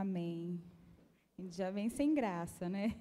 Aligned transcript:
Amém. 0.00 0.58
A 1.36 1.42
gente 1.42 1.54
já 1.54 1.70
vem 1.70 1.90
sem 1.90 2.14
graça, 2.14 2.70
né? 2.70 2.96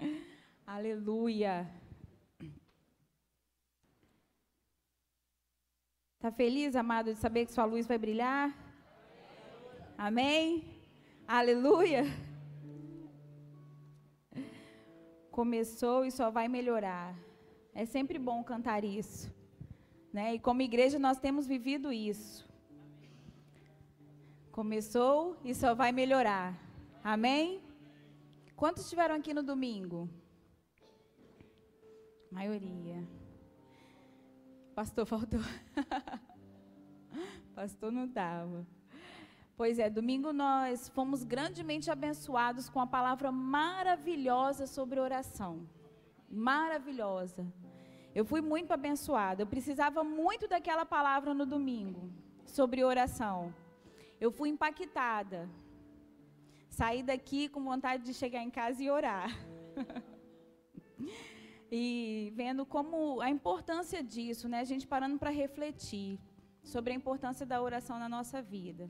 Aleluia. 0.66 1.70
Está 6.16 6.32
feliz, 6.32 6.74
amado, 6.74 7.14
de 7.14 7.20
saber 7.20 7.46
que 7.46 7.52
sua 7.52 7.66
luz 7.66 7.86
vai 7.86 7.96
brilhar? 7.96 8.52
Amém? 9.96 10.64
Aleluia. 11.24 12.02
Começou 15.30 16.04
e 16.04 16.10
só 16.10 16.32
vai 16.32 16.48
melhorar. 16.48 17.16
É 17.72 17.84
sempre 17.86 18.18
bom 18.18 18.42
cantar 18.42 18.82
isso. 18.82 19.32
Né? 20.12 20.34
E 20.34 20.40
como 20.40 20.62
igreja 20.62 20.98
nós 20.98 21.20
temos 21.20 21.46
vivido 21.46 21.92
isso. 21.92 22.44
Começou 24.54 25.36
e 25.42 25.52
só 25.52 25.74
vai 25.74 25.90
melhorar. 25.90 26.54
Amém? 27.02 27.60
Quantos 28.54 28.84
estiveram 28.84 29.16
aqui 29.16 29.34
no 29.34 29.42
domingo? 29.42 30.08
Maioria. 32.30 33.02
Pastor 34.72 35.06
faltou. 35.10 35.40
Pastor 37.52 37.90
não 37.90 38.04
estava. 38.04 38.64
Pois 39.56 39.80
é, 39.80 39.90
domingo 39.90 40.32
nós 40.32 40.88
fomos 40.88 41.24
grandemente 41.24 41.90
abençoados 41.90 42.68
com 42.68 42.78
a 42.78 42.86
palavra 42.86 43.32
maravilhosa 43.32 44.68
sobre 44.68 45.00
oração. 45.00 45.68
Maravilhosa. 46.30 47.44
Eu 48.14 48.24
fui 48.24 48.40
muito 48.40 48.70
abençoada. 48.70 49.42
Eu 49.42 49.48
precisava 49.48 50.04
muito 50.04 50.46
daquela 50.46 50.86
palavra 50.86 51.34
no 51.34 51.44
domingo 51.44 52.08
sobre 52.46 52.84
oração. 52.84 53.52
Eu 54.24 54.30
fui 54.36 54.48
impactada. 54.48 55.40
Saí 56.78 57.00
daqui 57.10 57.40
com 57.54 57.62
vontade 57.72 58.02
de 58.08 58.14
chegar 58.20 58.42
em 58.46 58.52
casa 58.58 58.78
e 58.82 58.88
orar. 58.98 59.30
e 61.70 61.82
vendo 62.34 62.62
como 62.74 63.20
a 63.26 63.28
importância 63.36 64.00
disso, 64.02 64.48
né? 64.52 64.60
A 64.60 64.68
gente 64.70 64.86
parando 64.94 65.18
para 65.22 65.38
refletir 65.42 66.18
sobre 66.72 66.90
a 66.94 66.96
importância 67.00 67.44
da 67.50 67.60
oração 67.68 67.98
na 68.04 68.08
nossa 68.16 68.40
vida. 68.40 68.86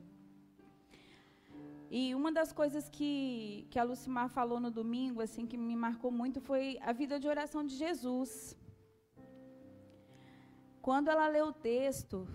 E 1.97 2.15
uma 2.19 2.31
das 2.39 2.53
coisas 2.61 2.87
que, 2.95 3.67
que 3.69 3.77
a 3.77 3.87
Lucimar 3.89 4.29
falou 4.29 4.61
no 4.65 4.71
domingo, 4.71 5.19
assim, 5.27 5.45
que 5.51 5.57
me 5.57 5.75
marcou 5.75 6.11
muito, 6.21 6.39
foi 6.49 6.79
a 6.81 6.93
vida 7.01 7.19
de 7.19 7.27
oração 7.27 7.61
de 7.69 7.75
Jesus. 7.83 8.31
Quando 10.81 11.09
ela 11.09 11.27
leu 11.27 11.47
o 11.47 11.59
texto, 11.73 12.25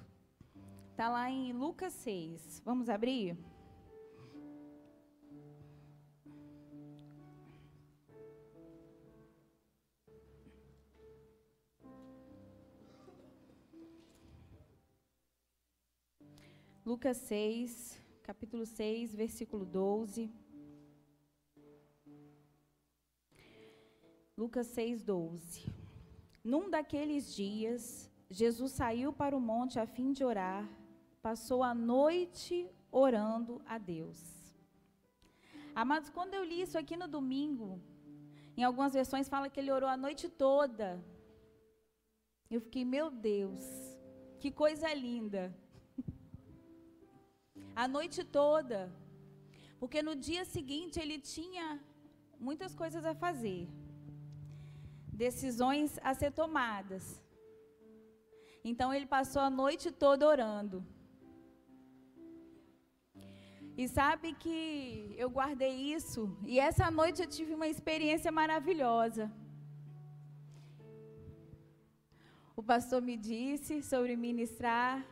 está 1.00 1.08
lá 1.08 1.30
em 1.30 1.50
Lucas 1.54 1.94
6. 1.94 2.60
Vamos 2.62 2.90
abrir? 2.90 3.34
Lucas 16.84 17.16
6, 17.16 17.98
capítulo 18.22 18.66
6, 18.66 19.14
versículo 19.14 19.64
12. 19.64 20.30
Lucas 24.36 24.66
6, 24.66 25.02
12. 25.02 25.64
Num 26.44 26.68
daqueles 26.68 27.34
dias, 27.34 28.10
Jesus 28.28 28.72
saiu 28.72 29.14
para 29.14 29.34
o 29.34 29.40
monte 29.40 29.80
a 29.80 29.86
fim 29.86 30.12
de 30.12 30.22
orar, 30.22 30.68
passou 31.22 31.62
a 31.62 31.74
noite 31.74 32.68
orando 32.90 33.60
a 33.66 33.76
Deus. 33.78 34.18
Amados, 35.74 36.10
quando 36.10 36.34
eu 36.34 36.44
li 36.44 36.60
isso 36.62 36.78
aqui 36.78 36.96
no 36.96 37.06
domingo, 37.06 37.80
em 38.56 38.64
algumas 38.64 38.92
versões 38.92 39.28
fala 39.28 39.48
que 39.48 39.60
ele 39.60 39.70
orou 39.70 39.88
a 39.88 39.96
noite 39.96 40.28
toda. 40.28 41.02
Eu 42.50 42.60
fiquei, 42.60 42.84
meu 42.84 43.10
Deus, 43.10 43.62
que 44.40 44.50
coisa 44.50 44.92
linda 44.92 45.54
a 47.76 47.86
noite 47.86 48.24
toda. 48.24 48.92
Porque 49.78 50.02
no 50.02 50.14
dia 50.14 50.44
seguinte 50.44 50.98
ele 51.00 51.18
tinha 51.18 51.80
muitas 52.38 52.74
coisas 52.74 53.04
a 53.04 53.14
fazer, 53.14 53.68
decisões 55.12 55.98
a 56.02 56.12
ser 56.12 56.32
tomadas. 56.32 57.20
Então 58.62 58.92
ele 58.92 59.06
passou 59.06 59.40
a 59.40 59.48
noite 59.48 59.90
toda 59.90 60.26
orando. 60.26 60.84
E 63.76 63.88
sabe 63.88 64.34
que 64.34 65.14
eu 65.16 65.30
guardei 65.30 65.74
isso, 65.94 66.36
e 66.44 66.60
essa 66.60 66.90
noite 66.90 67.22
eu 67.22 67.28
tive 67.28 67.54
uma 67.54 67.68
experiência 67.68 68.30
maravilhosa. 68.30 69.32
O 72.54 72.62
pastor 72.62 73.00
me 73.00 73.16
disse 73.16 73.82
sobre 73.82 74.16
ministrar 74.16 75.02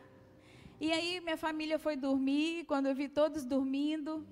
e 0.81 0.93
aí 0.93 1.19
minha 1.19 1.35
família 1.35 1.77
foi 1.77 1.97
dormir, 1.97 2.63
quando 2.63 2.85
eu 2.85 2.95
vi 2.95 3.09
todos 3.09 3.43
dormindo, 3.43 4.25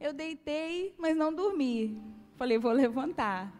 eu 0.00 0.10
deitei, 0.14 0.94
mas 0.96 1.14
não 1.14 1.34
dormi. 1.34 2.00
Falei, 2.34 2.56
vou 2.56 2.72
levantar. 2.72 3.52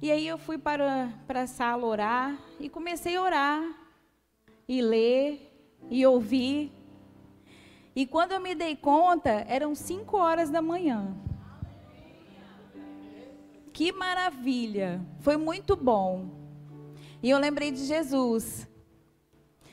E 0.00 0.12
aí 0.12 0.28
eu 0.28 0.38
fui 0.38 0.58
para, 0.58 1.12
para 1.26 1.42
a 1.42 1.46
sala 1.48 1.84
orar 1.84 2.38
e 2.60 2.68
comecei 2.68 3.16
a 3.16 3.22
orar, 3.22 3.78
e 4.68 4.80
ler, 4.80 5.52
e 5.90 6.06
ouvir. 6.06 6.70
E 7.94 8.06
quando 8.06 8.32
eu 8.32 8.40
me 8.40 8.54
dei 8.54 8.74
conta, 8.74 9.44
eram 9.48 9.74
cinco 9.74 10.16
horas 10.16 10.50
da 10.50 10.62
manhã. 10.62 11.14
Que 13.72 13.92
maravilha! 13.92 15.00
Foi 15.20 15.36
muito 15.36 15.76
bom. 15.76 16.28
E 17.22 17.30
eu 17.30 17.38
lembrei 17.38 17.70
de 17.70 17.84
Jesus. 17.84 18.68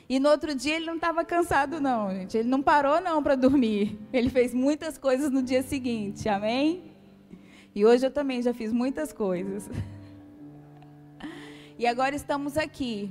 E 0.08 0.18
no 0.18 0.28
outro 0.28 0.54
dia 0.54 0.76
ele 0.76 0.86
não 0.86 0.96
estava 0.96 1.24
cansado, 1.24 1.80
não, 1.80 2.10
gente. 2.10 2.36
Ele 2.36 2.48
não 2.48 2.60
parou, 2.60 3.00
não, 3.00 3.22
para 3.22 3.36
dormir. 3.36 3.96
Ele 4.12 4.28
fez 4.28 4.52
muitas 4.52 4.98
coisas 4.98 5.30
no 5.30 5.40
dia 5.40 5.62
seguinte, 5.62 6.28
amém? 6.28 6.92
E 7.72 7.86
hoje 7.86 8.06
eu 8.06 8.10
também 8.10 8.42
já 8.42 8.52
fiz 8.52 8.72
muitas 8.72 9.12
coisas. 9.12 9.70
E 11.78 11.86
agora 11.86 12.14
estamos 12.14 12.58
aqui. 12.58 13.10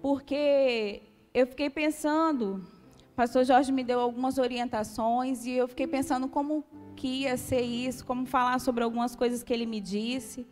Porque 0.00 1.02
eu 1.34 1.46
fiquei 1.46 1.68
pensando, 1.68 2.64
pastor 3.14 3.44
Jorge 3.44 3.70
me 3.70 3.84
deu 3.84 4.00
algumas 4.00 4.38
orientações, 4.38 5.46
e 5.46 5.52
eu 5.52 5.68
fiquei 5.68 5.86
pensando 5.86 6.28
como 6.28 6.64
que 6.96 7.08
ia 7.22 7.36
ser 7.36 7.62
isso, 7.62 8.04
como 8.04 8.26
falar 8.26 8.58
sobre 8.60 8.82
algumas 8.82 9.14
coisas 9.14 9.42
que 9.42 9.52
ele 9.52 9.66
me 9.66 9.80
disse. 9.80 10.46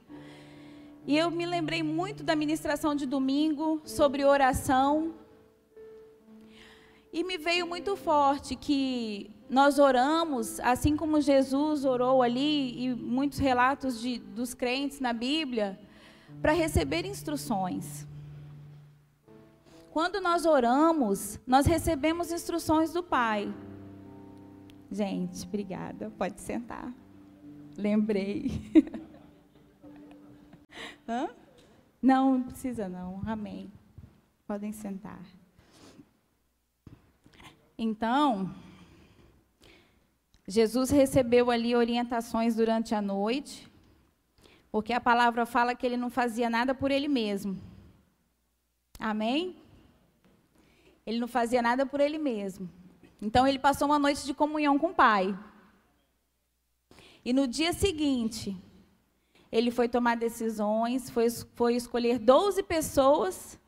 E 1.07 1.19
eu 1.19 1.31
me 1.31 1.45
lembrei 1.45 1.83
muito 1.83 2.23
da 2.23 2.37
ministração 2.37 2.95
de 2.95 3.07
domingo 3.07 3.81
sobre 3.85 4.25
oração. 4.25 5.15
E 7.13 7.25
me 7.25 7.37
veio 7.37 7.67
muito 7.67 7.97
forte 7.97 8.55
que 8.55 9.31
nós 9.51 9.79
oramos, 9.79 10.61
assim 10.61 10.97
como 10.97 11.21
Jesus 11.21 11.85
orou 11.85 12.23
ali, 12.23 12.85
e 12.85 12.95
muitos 12.95 13.39
relatos 13.39 14.01
de, 14.01 14.19
dos 14.19 14.55
crentes 14.55 15.01
na 15.01 15.13
Bíblia, 15.13 15.79
para 16.41 16.53
receber 16.53 17.05
instruções. 17.05 18.07
Quando 19.93 20.23
nós 20.23 20.47
oramos, 20.47 21.39
nós 21.47 21.67
recebemos 21.67 22.33
instruções 22.33 22.95
do 22.95 23.03
Pai. 23.03 23.55
Gente, 24.91 25.47
obrigada. 25.47 26.11
Pode 26.17 26.41
sentar. 26.41 26.91
Lembrei. 27.77 28.51
Hã? 31.07 31.29
Não, 32.01 32.39
não 32.39 32.45
precisa 32.45 32.89
não. 32.89 33.21
Amém. 33.27 33.71
Podem 34.47 34.73
sentar. 34.73 35.21
Então, 37.77 38.51
Jesus 40.49 40.89
recebeu 40.89 41.51
ali 41.51 41.77
orientações 41.77 42.57
durante 42.57 42.95
a 42.95 43.03
noite, 43.03 43.71
porque 44.71 44.95
a 44.95 45.01
palavra 45.01 45.45
fala 45.45 45.75
que 45.75 45.85
ele 45.85 45.99
não 45.99 46.09
fazia 46.09 46.49
nada 46.49 46.75
por 46.75 46.91
ele 46.91 47.09
mesmo. 47.09 47.61
Amém? 48.99 49.62
Ele 51.07 51.19
não 51.19 51.29
fazia 51.29 51.61
nada 51.61 51.85
por 51.85 52.01
ele 52.01 52.19
mesmo. 52.19 52.71
Então 53.21 53.47
ele 53.47 53.59
passou 53.59 53.87
uma 53.87 53.99
noite 53.99 54.25
de 54.25 54.35
comunhão 54.35 54.79
com 54.79 54.89
o 54.89 54.95
Pai. 54.95 55.37
E 57.25 57.33
no 57.33 57.47
dia 57.47 57.73
seguinte, 57.73 58.57
ele 59.51 59.71
foi 59.71 59.89
tomar 59.89 60.17
decisões, 60.17 61.09
foi, 61.11 61.31
foi 61.31 61.77
escolher 61.77 62.19
12 62.19 62.63
pessoas 62.63 63.59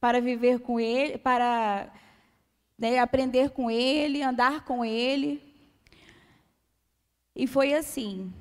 para 0.00 0.20
viver 0.20 0.60
com 0.60 0.80
ele, 0.80 1.18
para 1.18 1.92
né, 2.76 2.98
aprender 2.98 3.50
com 3.50 3.70
ele, 3.70 4.22
andar 4.22 4.64
com 4.64 4.84
ele. 4.84 5.42
E 7.36 7.46
foi 7.46 7.74
assim. 7.74 8.32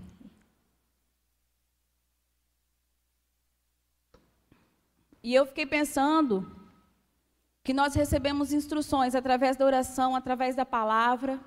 E 5.22 5.36
eu 5.36 5.46
fiquei 5.46 5.66
pensando 5.66 6.59
que 7.70 7.74
nós 7.82 7.94
recebemos 7.94 8.52
instruções 8.52 9.14
através 9.14 9.56
da 9.56 9.64
oração, 9.64 10.16
através 10.16 10.56
da 10.56 10.66
palavra, 10.66 11.40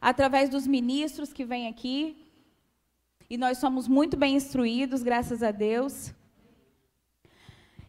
através 0.00 0.48
dos 0.48 0.64
ministros 0.64 1.32
que 1.32 1.44
vêm 1.44 1.66
aqui. 1.66 2.24
E 3.28 3.36
nós 3.36 3.58
somos 3.58 3.88
muito 3.88 4.16
bem 4.16 4.36
instruídos, 4.36 5.02
graças 5.02 5.42
a 5.42 5.50
Deus. 5.50 6.14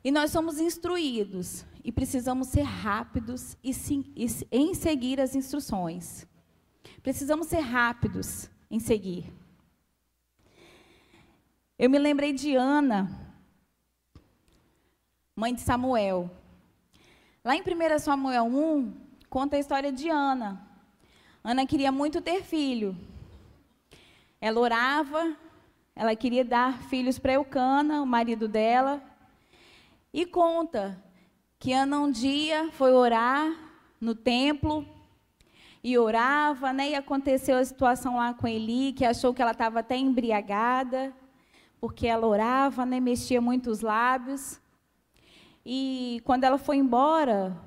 E 0.04 0.10
nós 0.10 0.32
somos 0.32 0.60
instruídos 0.60 1.64
e 1.84 1.92
precisamos 1.92 2.48
ser 2.48 2.64
rápidos 2.64 3.56
e, 3.64 3.76
sim, 3.76 4.12
e, 4.16 4.26
em 4.52 4.74
seguir 4.74 5.22
as 5.22 5.36
instruções. 5.36 6.26
Precisamos 7.04 7.46
ser 7.46 7.60
rápidos 7.60 8.50
em 8.72 8.80
seguir. 8.80 9.32
Eu 11.78 11.92
me 11.92 12.00
lembrei 12.00 12.34
de 12.34 12.56
Ana, 12.56 13.08
mãe 15.36 15.54
de 15.54 15.62
Samuel. 15.62 16.42
Lá 17.46 17.56
em 17.56 17.62
1 17.62 18.00
Samuel 18.00 18.46
1, 18.46 18.92
conta 19.30 19.56
a 19.56 19.60
história 19.60 19.92
de 19.92 20.10
Ana. 20.10 20.60
Ana 21.44 21.64
queria 21.64 21.92
muito 21.92 22.20
ter 22.20 22.42
filho. 22.42 22.98
Ela 24.42 24.60
orava, 24.60 25.38
ela 25.96 26.16
queria 26.16 26.44
dar 26.44 26.82
filhos 26.86 27.20
para 27.20 27.34
Eucana, 27.34 28.02
o 28.02 28.06
marido 28.08 28.48
dela. 28.48 29.00
E 30.12 30.26
conta 30.26 31.00
que 31.60 31.72
Ana 31.72 32.00
um 32.00 32.10
dia 32.10 32.72
foi 32.72 32.92
orar 32.94 33.56
no 34.02 34.16
templo 34.16 34.84
e 35.84 36.00
orava, 36.00 36.74
né? 36.74 36.90
E 36.90 36.96
aconteceu 36.96 37.60
a 37.60 37.64
situação 37.64 38.18
lá 38.18 38.34
com 38.34 38.48
Eli, 38.48 38.92
que 38.92 39.06
achou 39.06 39.36
que 39.36 39.42
ela 39.44 39.52
estava 39.52 39.82
até 39.82 39.96
embriagada, 39.96 41.14
porque 41.80 42.08
ela 42.08 42.26
orava, 42.26 42.88
né? 42.88 43.00
Mexia 43.00 43.40
muito 43.40 43.70
os 43.70 43.82
lábios. 43.82 44.60
E 45.66 46.22
quando 46.24 46.44
ela 46.44 46.58
foi 46.58 46.78
embora, 46.78 47.58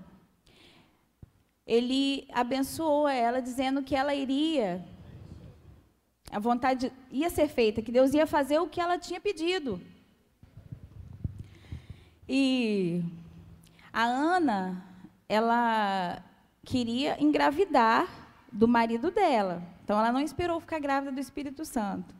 ele 1.67 2.29
abençoou 2.33 3.09
ela, 3.09 3.43
dizendo 3.43 3.83
que 3.83 3.97
ela 3.97 4.15
iria, 4.15 4.85
a 6.31 6.39
vontade 6.39 6.93
ia 7.11 7.29
ser 7.29 7.49
feita, 7.49 7.83
que 7.83 7.91
Deus 7.91 8.15
ia 8.15 8.27
fazer 8.27 8.59
o 8.61 8.69
que 8.69 8.81
ela 8.81 8.99
tinha 8.99 9.21
pedido. 9.21 9.81
E 12.29 13.03
a 13.93 14.05
Ana, 14.05 14.85
ela 15.29 16.23
queria 16.65 17.21
engravidar 17.21 18.07
do 18.53 18.69
marido 18.69 19.11
dela. 19.11 19.63
Então 19.83 19.99
ela 19.99 20.13
não 20.13 20.21
esperou 20.21 20.61
ficar 20.61 20.79
grávida 20.79 21.11
do 21.11 21.21
Espírito 21.21 21.65
Santo. 21.65 22.15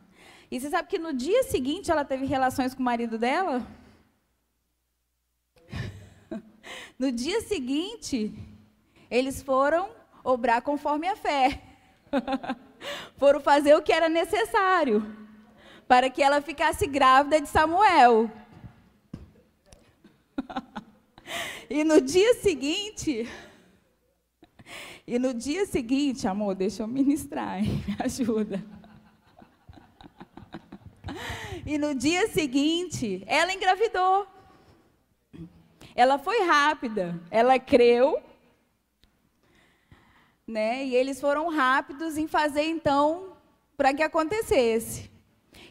E 0.51 0.59
você 0.59 0.69
sabe 0.69 0.89
que 0.89 0.97
no 0.97 1.13
dia 1.13 1.43
seguinte 1.43 1.91
ela 1.91 2.03
teve 2.03 2.25
relações 2.25 2.73
com 2.73 2.81
o 2.81 2.85
marido 2.85 3.17
dela? 3.17 3.65
No 6.99 7.13
dia 7.13 7.39
seguinte, 7.39 8.33
eles 9.09 9.41
foram 9.41 9.89
obrar 10.21 10.61
conforme 10.61 11.07
a 11.07 11.15
fé. 11.15 11.63
foram 13.15 13.39
fazer 13.39 13.73
o 13.73 13.81
que 13.81 13.93
era 13.93 14.09
necessário 14.09 15.15
para 15.87 16.09
que 16.09 16.21
ela 16.21 16.41
ficasse 16.41 16.85
grávida 16.85 17.39
de 17.39 17.47
Samuel. 17.47 18.29
e 21.69 21.85
no 21.85 22.01
dia 22.01 22.33
seguinte, 22.33 23.25
e 25.07 25.17
no 25.17 25.33
dia 25.33 25.65
seguinte, 25.65 26.27
amor, 26.27 26.53
deixa 26.53 26.83
eu 26.83 26.87
ministrar, 26.87 27.63
hein? 27.63 27.81
me 27.87 27.95
ajuda. 27.97 28.61
E 31.65 31.77
no 31.77 31.95
dia 31.95 32.27
seguinte, 32.27 33.23
ela 33.25 33.53
engravidou. 33.53 34.27
Ela 35.99 36.17
foi 36.17 36.43
rápida, 36.43 37.19
ela 37.29 37.59
creu, 37.59 38.23
né? 40.47 40.85
E 40.85 40.95
eles 40.95 41.19
foram 41.19 41.49
rápidos 41.49 42.17
em 42.17 42.25
fazer 42.25 42.63
então 42.63 43.35
para 43.75 43.93
que 43.93 44.01
acontecesse. 44.01 45.11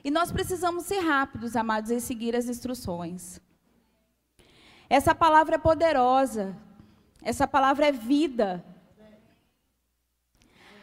E 0.05 0.11
nós 0.11 0.31
precisamos 0.31 0.85
ser 0.85 0.99
rápidos, 0.99 1.57
amados, 1.57 1.91
em 1.91 1.99
seguir 1.99 2.37
as 2.37 2.47
instruções. 2.47 3.41
Essa 4.91 5.15
palavra 5.15 5.55
é 5.55 5.59
poderosa. 5.59 6.55
Essa 7.23 7.49
palavra 7.49 7.87
é 7.87 7.93
vida. 7.93 8.63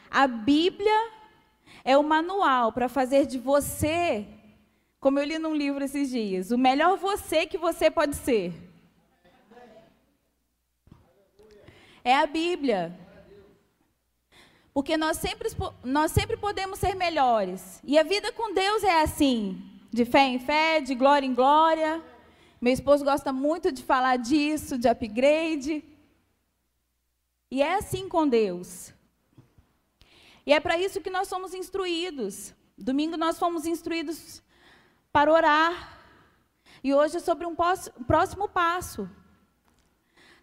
A 0.09 0.25
Bíblia 0.25 1.11
é 1.83 1.95
o 1.95 2.01
manual 2.01 2.71
para 2.71 2.89
fazer 2.89 3.27
de 3.27 3.37
você, 3.37 4.25
como 4.99 5.19
eu 5.19 5.23
li 5.23 5.37
num 5.37 5.53
livro 5.53 5.83
esses 5.83 6.09
dias, 6.09 6.49
o 6.49 6.57
melhor 6.57 6.97
você 6.97 7.45
que 7.45 7.59
você 7.59 7.91
pode 7.91 8.15
ser. 8.15 8.73
É 12.05 12.15
a 12.15 12.27
Bíblia. 12.27 12.97
Porque 14.71 14.95
nós 14.95 15.17
sempre, 15.17 15.49
nós 15.83 16.11
sempre 16.11 16.37
podemos 16.37 16.77
ser 16.77 16.95
melhores. 16.95 17.81
E 17.83 17.97
a 17.97 18.03
vida 18.03 18.31
com 18.31 18.53
Deus 18.53 18.83
é 18.83 19.01
assim: 19.01 19.59
de 19.91 20.05
fé 20.05 20.27
em 20.27 20.37
fé, 20.37 20.79
de 20.79 20.93
glória 20.93 21.25
em 21.25 21.33
glória. 21.33 22.03
Meu 22.61 22.71
esposo 22.71 23.03
gosta 23.03 23.33
muito 23.33 23.71
de 23.71 23.81
falar 23.83 24.17
disso, 24.17 24.77
de 24.77 24.87
upgrade. 24.87 25.83
E 27.49 27.61
é 27.61 27.73
assim 27.75 28.07
com 28.07 28.27
Deus. 28.27 28.93
E 30.45 30.53
é 30.53 30.59
para 30.59 30.77
isso 30.77 31.01
que 31.01 31.09
nós 31.09 31.27
somos 31.27 31.53
instruídos. 31.55 32.53
Domingo 32.77 33.17
nós 33.17 33.39
fomos 33.39 33.65
instruídos 33.65 34.43
para 35.11 35.31
orar. 35.31 35.97
E 36.83 36.93
hoje 36.93 37.17
é 37.17 37.19
sobre 37.19 37.47
um 37.47 37.55
próximo 37.55 38.47
passo 38.47 39.09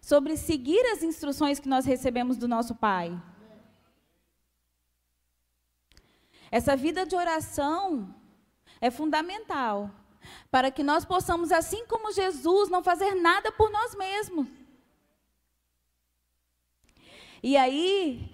sobre 0.03 0.35
seguir 0.35 0.85
as 0.91 1.01
instruções 1.01 1.61
que 1.61 1.69
nós 1.69 1.85
recebemos 1.85 2.35
do 2.35 2.45
nosso 2.45 2.75
Pai. 2.75 3.17
Essa 6.51 6.75
vida 6.75 7.05
de 7.05 7.15
oração 7.15 8.13
é 8.81 8.91
fundamental 8.91 9.89
para 10.51 10.69
que 10.69 10.83
nós 10.83 11.05
possamos, 11.05 11.53
assim 11.53 11.85
como 11.87 12.11
Jesus, 12.11 12.69
não 12.69 12.83
fazer 12.83 13.15
nada 13.15 13.49
por 13.49 13.71
nós 13.71 13.95
mesmos. 13.95 14.45
E 17.41 17.55
aí, 17.55 18.29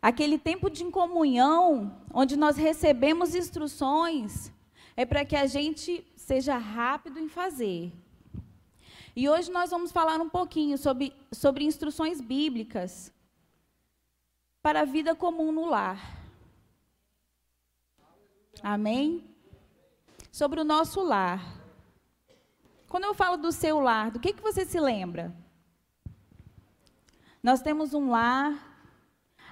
aquele 0.00 0.38
tempo 0.38 0.70
de 0.70 0.86
comunhão, 0.86 2.02
onde 2.14 2.34
nós 2.34 2.56
recebemos 2.56 3.34
instruções, 3.34 4.50
é 4.96 5.04
para 5.04 5.26
que 5.26 5.36
a 5.36 5.46
gente 5.46 6.02
seja 6.16 6.56
rápido 6.56 7.18
em 7.18 7.28
fazer. 7.28 7.92
E 9.14 9.28
hoje 9.28 9.50
nós 9.50 9.70
vamos 9.70 9.90
falar 9.90 10.20
um 10.20 10.28
pouquinho 10.28 10.78
sobre, 10.78 11.12
sobre 11.32 11.64
instruções 11.64 12.20
bíblicas 12.20 13.12
para 14.62 14.82
a 14.82 14.84
vida 14.84 15.14
comum 15.14 15.50
no 15.50 15.66
lar. 15.66 16.20
Amém? 18.62 19.24
Sobre 20.30 20.60
o 20.60 20.64
nosso 20.64 21.02
lar. 21.02 21.42
Quando 22.88 23.04
eu 23.04 23.14
falo 23.14 23.36
do 23.36 23.50
seu 23.50 23.80
lar, 23.80 24.10
do 24.10 24.20
que, 24.20 24.32
que 24.32 24.42
você 24.42 24.64
se 24.64 24.78
lembra? 24.78 25.34
Nós 27.42 27.62
temos 27.62 27.94
um 27.94 28.10
lar 28.10 28.68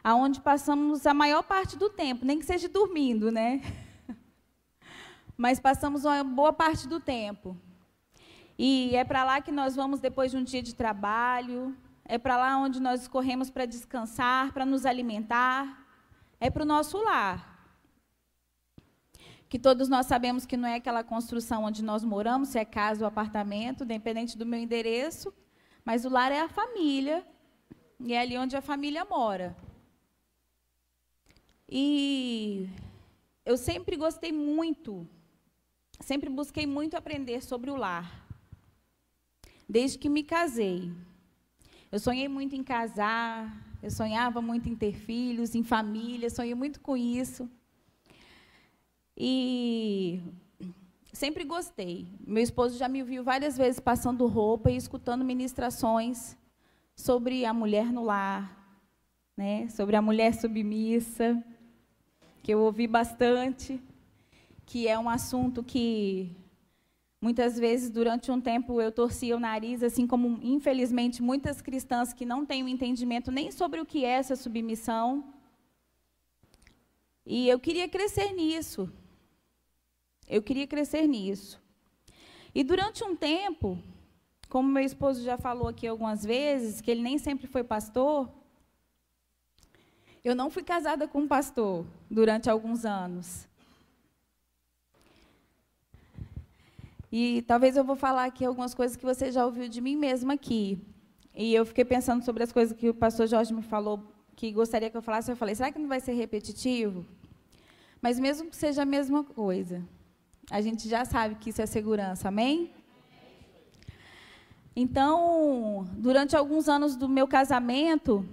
aonde 0.05 0.41
passamos 0.41 1.07
a 1.07 1.15
maior 1.15 1.43
parte 1.43 1.77
do 1.77 1.91
tempo, 1.91 2.25
nem 2.25 2.39
que 2.39 2.47
seja 2.47 2.69
dormindo, 2.69 3.33
né? 3.33 3.61
Mas 5.37 5.59
passamos 5.59 6.05
uma 6.05 6.23
boa 6.23 6.53
parte 6.53 6.87
do 6.87 7.01
tempo. 7.01 7.57
E 8.59 8.97
é 8.97 9.05
para 9.05 9.23
lá 9.23 9.41
que 9.41 9.53
nós 9.53 9.77
vamos 9.77 10.01
depois 10.01 10.33
de 10.33 10.37
um 10.37 10.43
dia 10.43 10.61
de 10.61 10.75
trabalho, 10.75 11.77
é 12.05 12.19
para 12.19 12.37
lá 12.37 12.59
onde 12.59 12.81
nós 12.81 13.07
corremos 13.07 13.51
para 13.51 13.65
descansar, 13.65 14.53
para 14.53 14.67
nos 14.67 14.85
alimentar, 14.85 15.87
é 16.41 16.51
para 16.51 16.65
o 16.65 16.67
nosso 16.67 16.99
lar. 16.99 17.57
Que 19.49 19.61
todos 19.61 19.89
nós 19.89 20.07
sabemos 20.07 20.45
que 20.45 20.57
não 20.57 20.69
é 20.69 20.75
aquela 20.75 21.05
construção 21.05 21.65
onde 21.65 21.85
nós 21.85 22.03
moramos, 22.03 22.49
se 22.49 22.59
é 22.59 22.65
casa 22.65 23.05
ou 23.05 23.07
apartamento, 23.07 23.85
independente 23.85 24.37
do 24.37 24.45
meu 24.45 24.59
endereço, 24.59 25.33
mas 25.85 26.05
o 26.05 26.09
lar 26.09 26.33
é 26.33 26.41
a 26.41 26.49
família, 26.49 27.25
e 28.01 28.13
é 28.13 28.21
ali 28.21 28.37
onde 28.37 28.57
a 28.57 28.61
família 28.61 29.05
mora. 29.05 29.57
E 31.69 32.69
eu 33.45 33.57
sempre 33.57 33.97
gostei 33.97 34.33
muito, 34.33 35.09
sempre 36.01 36.29
busquei 36.29 36.67
muito 36.67 36.97
aprender 36.97 37.41
sobre 37.41 37.71
o 37.71 37.77
lar 37.77 38.28
desde 39.69 39.99
que 39.99 40.09
me 40.09 40.23
casei. 40.23 40.91
Eu 41.93 41.99
sonhei 41.99 42.29
muito 42.29 42.57
em 42.57 42.63
casar, 42.63 43.65
eu 43.83 43.91
sonhava 43.91 44.41
muito 44.41 44.69
em 44.69 44.75
ter 44.75 44.95
filhos, 44.95 45.55
em 45.55 45.63
família, 45.63 46.31
sonhei 46.31 46.55
muito 46.55 46.81
com 46.81 46.97
isso. 46.97 47.49
E 49.17 50.21
sempre 51.13 51.45
gostei. 51.45 52.07
Meu 52.27 52.43
esposo 52.43 52.79
já 52.79 52.89
me 52.89 53.03
viu 53.03 53.23
várias 53.23 53.57
vezes 53.57 53.81
passando 53.81 54.27
roupa 54.27 54.71
e 54.71 54.77
escutando 54.77 55.25
ministrações 55.25 56.37
sobre 56.95 57.45
a 57.45 57.53
mulher 57.53 57.93
no 57.93 58.05
lar, 58.05 58.57
né? 59.37 59.69
sobre 59.69 59.97
a 59.97 60.03
mulher 60.03 60.35
submissa, 60.35 61.43
que 62.43 62.53
eu 62.53 62.61
ouvi 62.61 62.87
bastante, 62.87 63.81
que 64.67 64.89
é 64.89 64.99
um 64.99 65.09
assunto 65.09 65.63
que 65.63 66.37
Muitas 67.21 67.59
vezes, 67.59 67.91
durante 67.91 68.31
um 68.31 68.41
tempo, 68.41 68.81
eu 68.81 68.93
torcia 68.93 69.37
o 69.37 69.41
nariz, 69.41 69.83
assim 69.83 70.07
como, 70.07 70.39
infelizmente, 70.41 71.21
muitas 71.21 71.61
cristãs 71.61 72.13
que 72.13 72.25
não 72.25 72.47
têm 72.47 72.63
um 72.63 72.69
entendimento 72.69 73.33
nem 73.33 73.51
sobre 73.51 73.81
o 73.81 73.87
que 73.87 74.05
é 74.05 74.11
essa 74.11 74.37
submissão. 74.37 75.25
E 77.27 77.49
eu 77.49 77.59
queria 77.59 77.89
crescer 77.89 78.33
nisso. 78.33 78.89
Eu 80.29 80.43
queria 80.43 80.67
crescer 80.67 81.09
nisso. 81.09 81.61
E 82.55 82.63
durante 82.63 83.03
um 83.03 83.17
tempo, 83.17 83.83
como 84.49 84.69
meu 84.69 84.85
esposo 84.85 85.25
já 85.25 85.37
falou 85.37 85.67
aqui 85.67 85.89
algumas 85.89 86.25
vezes, 86.25 86.81
que 86.81 86.91
ele 86.91 87.03
nem 87.03 87.19
sempre 87.19 87.49
foi 87.49 87.65
pastor, 87.65 88.31
eu 90.23 90.37
não 90.37 90.51
fui 90.51 90.63
casada 90.63 91.09
com 91.09 91.23
um 91.23 91.29
pastor 91.29 91.85
durante 92.09 92.49
alguns 92.49 92.85
anos. 92.85 93.48
E 97.11 97.43
talvez 97.43 97.77
eu 97.77 97.85
vou 97.85 97.97
falar 97.97 98.25
aqui 98.25 98.45
algumas 98.45 98.75
coisas 98.75 98.97
que 98.97 99.05
você 99.05 99.33
já 99.33 99.45
ouviu 99.45 99.69
de 99.69 99.81
mim 99.81 99.97
mesma 99.97 100.35
aqui. 100.35 100.79
E 101.35 101.55
eu 101.55 101.65
fiquei 101.65 101.85
pensando 101.85 102.25
sobre 102.25 102.43
as 102.43 102.53
coisas 102.53 102.77
que 102.77 102.89
o 102.89 102.95
pastor 102.95 103.27
Jorge 103.27 103.55
me 103.55 103.63
falou, 103.63 104.03
que 104.37 104.53
gostaria 104.53 104.91
que 104.91 104.97
eu 104.97 105.03
falasse. 105.03 105.31
Eu 105.31 105.37
falei, 105.37 105.55
será 105.55 105.73
que 105.73 105.79
não 105.79 105.89
vai 105.89 106.01
ser 106.01 106.13
repetitivo? 106.13 107.07
Mas 108.03 108.19
mesmo 108.19 108.51
que 108.51 108.57
seja 108.57 108.83
a 108.83 108.85
mesma 108.85 109.25
coisa, 109.25 109.83
a 110.51 110.61
gente 110.61 110.89
já 110.89 111.05
sabe 111.05 111.37
que 111.37 111.51
isso 111.51 111.63
é 111.63 111.67
segurança, 111.67 112.29
amém? 112.29 112.71
Então, 114.77 115.87
durante 115.95 116.37
alguns 116.37 116.69
anos 116.69 116.95
do 116.95 117.09
meu 117.09 117.27
casamento, 117.27 118.25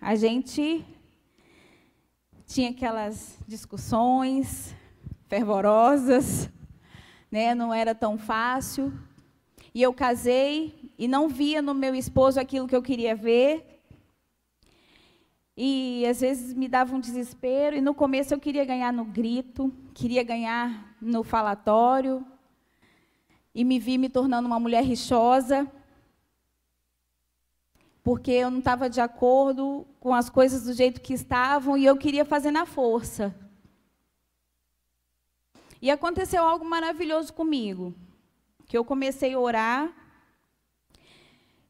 a 0.00 0.16
gente 0.16 0.84
tinha 2.46 2.70
aquelas 2.70 3.38
discussões 3.46 4.74
fervorosas, 5.28 6.50
né? 7.30 7.54
Não 7.54 7.72
era 7.72 7.94
tão 7.94 8.16
fácil. 8.18 8.92
E 9.74 9.82
eu 9.82 9.92
casei 9.92 10.92
e 10.98 11.06
não 11.06 11.28
via 11.28 11.60
no 11.60 11.74
meu 11.74 11.94
esposo 11.94 12.40
aquilo 12.40 12.66
que 12.66 12.74
eu 12.74 12.82
queria 12.82 13.14
ver. 13.14 13.82
E 15.56 16.04
às 16.06 16.20
vezes 16.20 16.54
me 16.54 16.68
dava 16.68 16.94
um 16.94 17.00
desespero. 17.00 17.76
E 17.76 17.80
no 17.80 17.94
começo 17.94 18.32
eu 18.34 18.40
queria 18.40 18.64
ganhar 18.64 18.92
no 18.92 19.04
grito, 19.04 19.72
queria 19.94 20.22
ganhar 20.22 20.96
no 21.00 21.22
falatório. 21.22 22.24
E 23.54 23.64
me 23.64 23.78
vi 23.78 23.96
me 23.96 24.08
tornando 24.08 24.46
uma 24.46 24.60
mulher 24.60 24.84
rixosa. 24.84 25.70
Porque 28.02 28.30
eu 28.30 28.50
não 28.50 28.60
estava 28.60 28.88
de 28.88 29.00
acordo 29.00 29.86
com 29.98 30.14
as 30.14 30.30
coisas 30.30 30.64
do 30.64 30.72
jeito 30.72 31.00
que 31.00 31.12
estavam 31.12 31.76
e 31.76 31.84
eu 31.84 31.96
queria 31.96 32.24
fazer 32.24 32.50
na 32.50 32.64
força. 32.64 33.34
E 35.86 35.90
aconteceu 35.92 36.42
algo 36.42 36.64
maravilhoso 36.64 37.32
comigo, 37.32 37.94
que 38.66 38.76
eu 38.76 38.84
comecei 38.84 39.34
a 39.34 39.38
orar, 39.38 39.94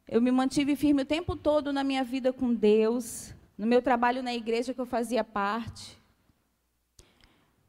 eu 0.07 0.19
me 0.19 0.31
mantive 0.31 0.75
firme 0.75 1.03
o 1.03 1.05
tempo 1.05 1.35
todo 1.35 1.71
na 1.71 1.83
minha 1.83 2.03
vida 2.03 2.33
com 2.33 2.51
Deus, 2.51 3.31
no 3.55 3.67
meu 3.67 3.79
trabalho 3.79 4.23
na 4.23 4.33
igreja 4.33 4.73
que 4.73 4.81
eu 4.81 4.87
fazia 4.87 5.23
parte, 5.23 6.01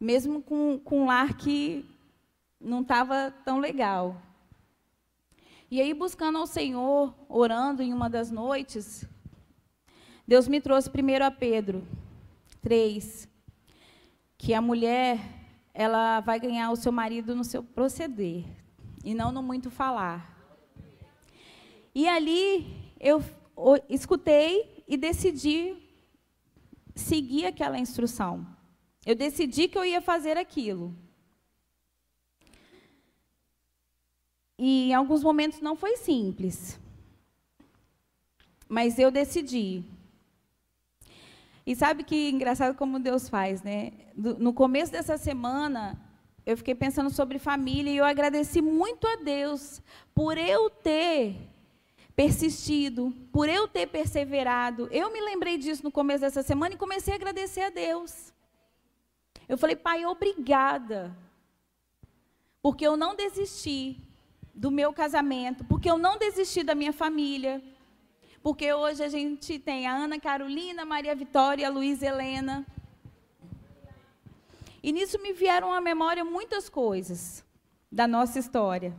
mesmo 0.01 0.41
com, 0.41 0.81
com 0.83 1.03
um 1.03 1.07
lar 1.09 1.37
que 1.37 1.85
não 2.59 2.81
estava 2.81 3.31
tão 3.45 3.59
legal. 3.59 4.17
E 5.71 5.83
aí, 5.83 5.93
buscando 5.93 6.39
ao 6.39 6.47
Senhor, 6.47 7.13
orando 7.29 7.83
em 7.83 7.93
uma 7.93 8.09
das 8.09 8.31
noites, 8.31 9.05
Deus 10.27 10.49
me 10.49 10.63
trouxe 10.63 10.89
primeiro 10.89 11.27
a 11.27 11.31
Pedro 11.31 11.87
3, 12.63 13.29
que 14.39 14.55
a 14.55 14.63
mulher 14.63 15.38
ela 15.79 16.19
vai 16.19 16.41
ganhar 16.41 16.73
o 16.73 16.77
seu 16.77 16.91
marido 16.91 17.37
no 17.37 17.45
seu 17.45 17.63
proceder 17.63 18.45
e 19.05 19.15
não 19.15 19.31
no 19.31 19.41
muito 19.41 19.71
falar. 19.71 20.37
E 21.95 22.09
ali 22.09 22.93
eu 22.99 23.23
escutei 23.89 24.85
e 24.89 24.97
decidi 24.97 25.77
seguir 26.97 27.47
aquela 27.47 27.79
instrução. 27.79 28.45
Eu 29.07 29.15
decidi 29.15 29.69
que 29.69 29.79
eu 29.79 29.85
ia 29.85 30.01
fazer 30.01 30.37
aquilo. 30.37 30.93
E 34.59 34.91
em 34.91 34.95
alguns 34.95 35.23
momentos 35.23 35.61
não 35.61 35.77
foi 35.77 35.97
simples. 35.97 36.77
Mas 38.69 38.99
eu 38.99 39.13
decidi. 39.13 39.85
E 41.69 41.77
sabe 41.77 42.03
que 42.03 42.31
engraçado 42.31 42.75
como 42.75 42.99
Deus 42.99 43.29
faz, 43.29 43.63
né? 43.63 43.93
No 44.17 44.55
começo 44.55 44.91
dessa 44.91 45.19
semana, 45.19 46.01
eu 46.47 46.57
fiquei 46.57 46.75
pensando 46.75 47.11
sobre 47.11 47.39
família 47.39 47.93
e 47.93 47.99
eu 47.99 48.07
agradeci 48.07 48.63
muito 48.63 49.07
a 49.07 49.17
Deus 49.17 49.83
por 50.15 50.39
eu 50.39 50.71
ter 50.71 51.37
persistido, 52.17 53.15
por 53.31 53.51
eu 53.51 53.69
ter 53.69 53.87
perseverado. 53.87 54.89
Eu 54.91 55.13
me 55.13 55.21
lembrei 55.21 55.59
disso 55.59 55.85
no 55.85 55.93
começo 55.93 56.23
dessa 56.23 56.43
semana 56.43 56.75
e 56.75 56.79
comecei 56.79 57.13
a 57.13 57.17
agradecer 57.17 57.61
a 57.61 57.69
Deus. 57.69 58.33
Eu 59.47 59.59
falei, 59.59 59.77
Pai, 59.77 60.07
obrigada. 60.07 61.15
Porque 62.63 62.87
eu 62.87 62.97
não 62.97 63.15
desisti 63.15 64.01
do 64.55 64.71
meu 64.71 64.91
casamento, 64.91 65.67
porque 65.67 65.91
eu 65.91 65.99
não 65.99 66.17
desisti 66.17 66.63
da 66.63 66.75
minha 66.75 66.95
família, 66.95 67.63
porque 68.43 68.73
hoje 68.73 69.03
a 69.03 69.09
gente 69.09 69.59
tem 69.59 69.87
a 69.87 69.95
Ana 69.95 70.19
Carolina, 70.19 70.85
Maria 70.85 71.15
Vitória, 71.15 71.67
a 71.67 71.71
Luísa 71.71 72.07
Helena. 72.07 72.67
E 74.83 74.93
nisso 74.93 75.19
me 75.21 75.33
vieram 75.33 75.73
à 75.73 75.81
memória 75.81 76.25
muitas 76.25 76.69
coisas 76.69 77.45
da 77.91 78.07
nossa 78.07 78.39
história. 78.39 78.97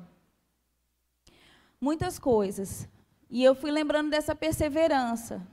Muitas 1.79 2.19
coisas. 2.19 2.88
E 3.29 3.43
eu 3.43 3.55
fui 3.55 3.72
lembrando 3.72 4.10
dessa 4.10 4.36
perseverança 4.36 5.46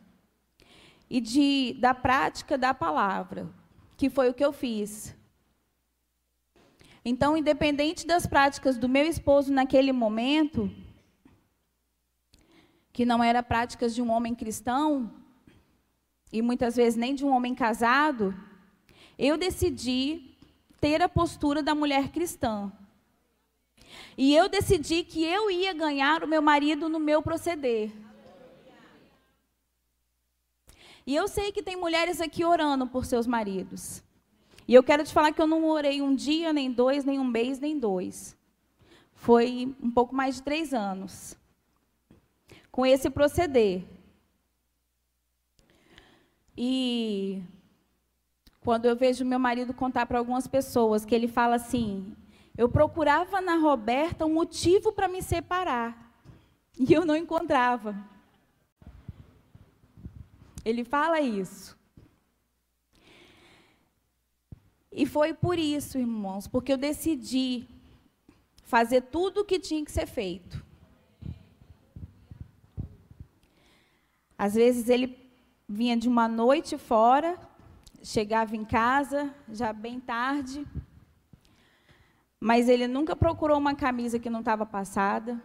e 1.09 1.21
de, 1.21 1.77
da 1.79 1.95
prática 1.95 2.59
da 2.59 2.75
palavra, 2.75 3.49
que 3.97 4.11
foi 4.11 4.29
o 4.29 4.35
que 4.35 4.45
eu 4.45 4.53
fiz. 4.53 5.15
Então, 7.05 7.37
independente 7.37 8.05
das 8.05 8.27
práticas 8.27 8.77
do 8.77 8.89
meu 8.89 9.07
esposo 9.07 9.53
naquele 9.53 9.93
momento, 9.93 10.69
que 12.97 13.05
não 13.05 13.23
era 13.23 13.43
práticas 13.43 13.95
de 13.95 14.01
um 14.01 14.11
homem 14.11 14.35
cristão, 14.35 15.13
e 16.33 16.41
muitas 16.41 16.77
vezes 16.77 16.97
nem 16.97 17.15
de 17.15 17.27
um 17.27 17.31
homem 17.31 17.55
casado, 17.55 18.35
eu 19.19 19.37
decidi 19.37 20.35
ter 20.81 21.03
a 21.03 21.09
postura 21.09 21.63
da 21.63 21.75
mulher 21.75 22.09
cristã. 22.09 22.73
E 24.17 24.35
eu 24.35 24.49
decidi 24.49 25.05
que 25.05 25.23
eu 25.23 25.51
ia 25.51 25.75
ganhar 25.75 26.25
o 26.25 26.27
meu 26.27 26.41
marido 26.41 26.89
no 26.89 26.99
meu 26.99 27.21
proceder. 27.21 27.93
E 31.07 31.15
eu 31.15 31.29
sei 31.29 31.53
que 31.53 31.63
tem 31.63 31.77
mulheres 31.77 32.19
aqui 32.19 32.47
orando 32.47 32.87
por 32.87 33.05
seus 33.05 33.27
maridos. 33.27 34.03
E 34.67 34.73
eu 34.73 34.83
quero 34.83 35.05
te 35.05 35.13
falar 35.13 35.33
que 35.33 35.43
eu 35.43 35.47
não 35.47 35.67
orei 35.67 36.01
um 36.01 36.15
dia, 36.15 36.51
nem 36.51 36.73
dois, 36.73 37.05
nem 37.05 37.19
um 37.19 37.25
mês, 37.25 37.61
nem 37.61 37.79
dois. 37.79 38.35
Foi 39.13 39.77
um 39.83 39.91
pouco 39.91 40.15
mais 40.15 40.37
de 40.37 40.43
três 40.43 40.73
anos 40.73 41.37
com 42.77 42.85
esse 42.85 43.09
proceder. 43.09 43.83
E 46.55 47.43
quando 48.61 48.85
eu 48.85 48.95
vejo 48.95 49.25
meu 49.25 49.39
marido 49.39 49.73
contar 49.73 50.05
para 50.05 50.19
algumas 50.19 50.47
pessoas 50.47 51.03
que 51.03 51.15
ele 51.15 51.27
fala 51.27 51.55
assim: 51.55 52.15
eu 52.55 52.69
procurava 52.69 53.41
na 53.41 53.57
Roberta 53.57 54.27
um 54.27 54.35
motivo 54.35 54.93
para 54.93 55.09
me 55.09 55.23
separar 55.23 56.21
e 56.79 56.93
eu 56.93 57.07
não 57.07 57.17
encontrava. 57.17 57.97
Ele 60.63 60.85
fala 60.85 61.19
isso. 61.19 61.75
E 64.93 65.07
foi 65.07 65.33
por 65.33 65.59
isso, 65.59 65.97
irmãos, 65.97 66.47
porque 66.47 66.75
eu 66.75 66.77
decidi 66.77 67.67
fazer 68.65 69.01
tudo 69.01 69.41
o 69.41 69.45
que 69.47 69.59
tinha 69.59 69.83
que 69.83 69.91
ser 69.91 70.07
feito. 70.07 70.66
Às 74.39 74.55
vezes 74.55 74.89
ele 74.89 75.17
vinha 75.69 75.97
de 75.97 76.09
uma 76.09 76.29
noite 76.29 76.77
fora, 76.77 77.39
chegava 78.03 78.55
em 78.55 78.65
casa 78.65 79.35
já 79.49 79.73
bem 79.73 79.99
tarde, 79.99 80.67
mas 82.39 82.69
ele 82.69 82.87
nunca 82.87 83.17
procurou 83.17 83.59
uma 83.59 83.75
camisa 83.75 84.19
que 84.19 84.31
não 84.31 84.41
estava 84.41 84.67
passada. 84.67 85.43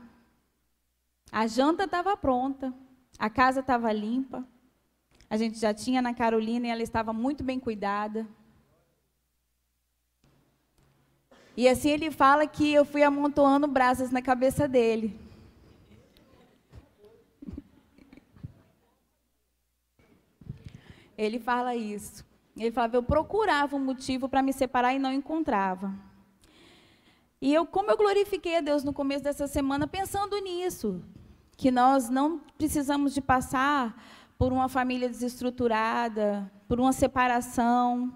A 1.32 1.48
janta 1.48 1.86
estava 1.86 2.16
pronta, 2.18 2.74
a 3.18 3.30
casa 3.30 3.62
estava 3.62 3.92
limpa. 3.94 4.46
A 5.30 5.38
gente 5.38 5.58
já 5.58 5.74
tinha 5.74 6.02
na 6.02 6.14
Carolina 6.14 6.68
e 6.68 6.70
ela 6.70 6.84
estava 6.84 7.14
muito 7.14 7.42
bem 7.44 7.60
cuidada. 7.60 8.28
E 11.56 11.68
assim 11.68 11.90
ele 11.90 12.12
fala 12.12 12.46
que 12.46 12.74
eu 12.74 12.84
fui 12.84 13.02
amontoando 13.02 13.68
brasas 13.68 14.12
na 14.12 14.22
cabeça 14.22 14.68
dele. 14.68 15.18
Ele 21.22 21.40
fala 21.40 21.76
isso. 21.76 22.26
Ele 22.58 22.72
falava, 22.72 22.98
eu 22.98 23.04
procurava 23.04 23.76
um 23.76 23.86
motivo 23.86 24.28
para 24.28 24.42
me 24.42 24.52
separar 24.52 24.96
e 24.96 24.98
não 24.98 25.14
encontrava. 25.14 25.94
E 27.40 27.54
eu, 27.54 27.64
como 27.64 27.92
eu 27.92 27.98
glorifiquei 27.98 28.58
a 28.58 28.62
Deus 28.62 28.84
no 28.84 28.92
começo 28.92 29.24
dessa 29.24 29.46
semana, 29.46 29.86
pensando 29.86 30.36
nisso, 30.40 31.00
que 31.56 31.70
nós 31.70 32.10
não 32.10 32.40
precisamos 32.58 33.14
de 33.14 33.22
passar 33.22 33.96
por 34.36 34.52
uma 34.52 34.68
família 34.68 35.08
desestruturada, 35.08 36.52
por 36.68 36.80
uma 36.80 36.92
separação. 36.92 38.12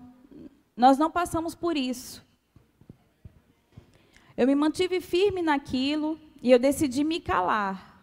nós 0.75 0.97
não 0.97 1.11
passamos 1.11 1.53
por 1.53 1.77
isso. 1.77 2.25
Eu 4.35 4.47
me 4.47 4.55
mantive 4.55 4.99
firme 4.99 5.43
naquilo 5.43 6.19
e 6.41 6.49
eu 6.49 6.57
decidi 6.57 7.03
me 7.03 7.19
calar. 7.19 8.01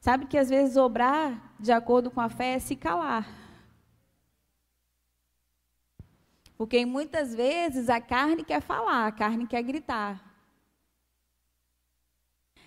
Sabe 0.00 0.26
que 0.26 0.38
às 0.38 0.48
vezes 0.48 0.76
obrar 0.76 1.51
de 1.62 1.70
acordo 1.70 2.10
com 2.10 2.20
a 2.20 2.28
fé 2.28 2.54
é 2.54 2.58
se 2.58 2.74
calar. 2.74 3.24
Porque 6.58 6.84
muitas 6.84 7.32
vezes 7.32 7.88
a 7.88 8.00
carne 8.00 8.44
quer 8.44 8.60
falar, 8.60 9.06
a 9.06 9.12
carne 9.12 9.46
quer 9.46 9.62
gritar. 9.62 10.20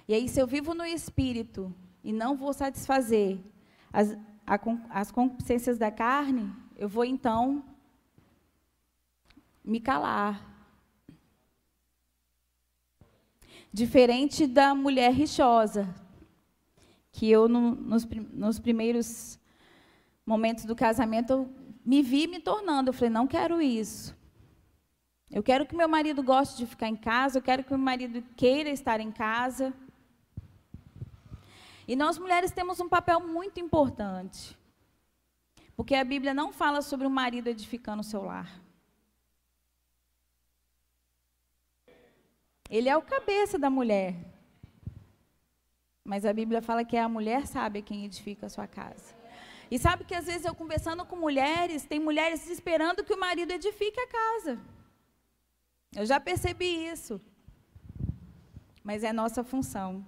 E 0.08 0.14
aí, 0.14 0.30
se 0.30 0.40
eu 0.40 0.48
vivo 0.48 0.74
no 0.74 0.86
espírito 0.86 1.76
e 2.04 2.14
não 2.14 2.38
vou 2.38 2.54
satisfazer 2.54 3.38
as, 3.92 4.14
a, 4.48 4.58
as 4.90 5.12
concupiscências 5.12 5.78
da 5.78 5.92
carne, 5.92 6.56
eu 6.78 6.88
vou 6.88 7.04
então 7.04 7.66
me 9.64 9.82
calar. 9.82 10.42
Diferente 13.74 14.48
da 14.48 14.74
mulher 14.74 15.12
rixosa, 15.12 15.94
que 17.16 17.32
eu, 17.32 17.48
no, 17.48 17.72
nos, 17.76 18.06
nos 18.34 18.60
primeiros 18.60 19.40
momentos 20.26 20.66
do 20.66 20.76
casamento, 20.76 21.32
eu 21.32 21.50
me 21.86 22.02
vi 22.02 22.28
me 22.28 22.42
tornando. 22.42 22.90
Eu 22.90 22.94
falei, 22.94 23.10
não 23.10 23.26
quero 23.26 23.62
isso. 23.62 24.14
Eu 25.32 25.42
quero 25.42 25.66
que 25.66 25.74
meu 25.74 25.88
marido 25.88 26.22
goste 26.22 26.58
de 26.58 26.66
ficar 26.66 26.90
em 26.90 26.96
casa, 26.96 27.38
eu 27.38 27.42
quero 27.42 27.64
que 27.64 27.70
meu 27.70 27.80
marido 27.80 28.22
queira 28.36 28.70
estar 28.70 29.00
em 29.00 29.14
casa. 29.14 29.74
E 31.88 31.96
nós 31.96 32.18
mulheres 32.18 32.52
temos 32.52 32.82
um 32.82 32.90
papel 32.90 33.22
muito 33.22 33.62
importante. 33.62 34.58
Porque 35.74 35.96
a 35.96 36.04
Bíblia 36.04 36.34
não 36.34 36.52
fala 36.52 36.82
sobre 36.82 37.08
o 37.08 37.10
marido 37.10 37.48
edificando 37.48 38.02
o 38.02 38.04
seu 38.04 38.24
lar. 38.24 38.62
Ele 42.70 42.90
é 42.90 42.98
o 42.98 43.02
cabeça 43.02 43.58
da 43.58 43.70
mulher. 43.70 44.35
Mas 46.06 46.24
a 46.24 46.32
Bíblia 46.32 46.62
fala 46.62 46.86
que 46.86 46.96
é 46.96 47.02
a 47.02 47.10
mulher 47.10 47.48
sábia 47.48 47.82
quem 47.82 48.06
edifica 48.06 48.46
a 48.46 48.50
sua 48.50 48.68
casa. 48.68 49.16
E 49.72 49.80
sabe 49.80 50.04
que 50.04 50.14
às 50.14 50.28
vezes 50.28 50.46
eu 50.46 50.54
conversando 50.54 51.04
com 51.04 51.16
mulheres, 51.16 51.84
tem 51.84 52.00
mulheres 52.00 52.48
esperando 52.48 53.04
que 53.04 53.12
o 53.12 53.20
marido 53.20 53.52
edifique 53.52 54.00
a 54.00 54.08
casa. 54.08 54.60
Eu 55.96 56.06
já 56.06 56.20
percebi 56.20 56.86
isso. 56.86 57.20
Mas 58.84 59.04
é 59.04 59.12
nossa 59.12 59.44
função. 59.44 60.06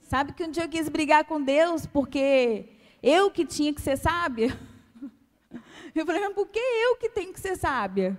Sabe 0.00 0.32
que 0.32 0.42
um 0.42 0.50
dia 0.50 0.64
eu 0.64 0.68
quis 0.70 0.88
brigar 0.88 1.26
com 1.26 1.42
Deus 1.42 1.84
porque 1.84 2.70
eu 3.02 3.30
que 3.30 3.44
tinha 3.44 3.74
que 3.74 3.82
ser 3.82 3.98
sábia? 3.98 4.58
Eu 5.94 6.06
falei, 6.06 6.20
mas 6.20 6.34
por 6.34 6.46
que 6.46 6.60
eu 6.60 6.96
que 6.96 7.08
tenho 7.08 7.32
que 7.32 7.40
ser 7.40 7.56
sábia? 7.56 8.16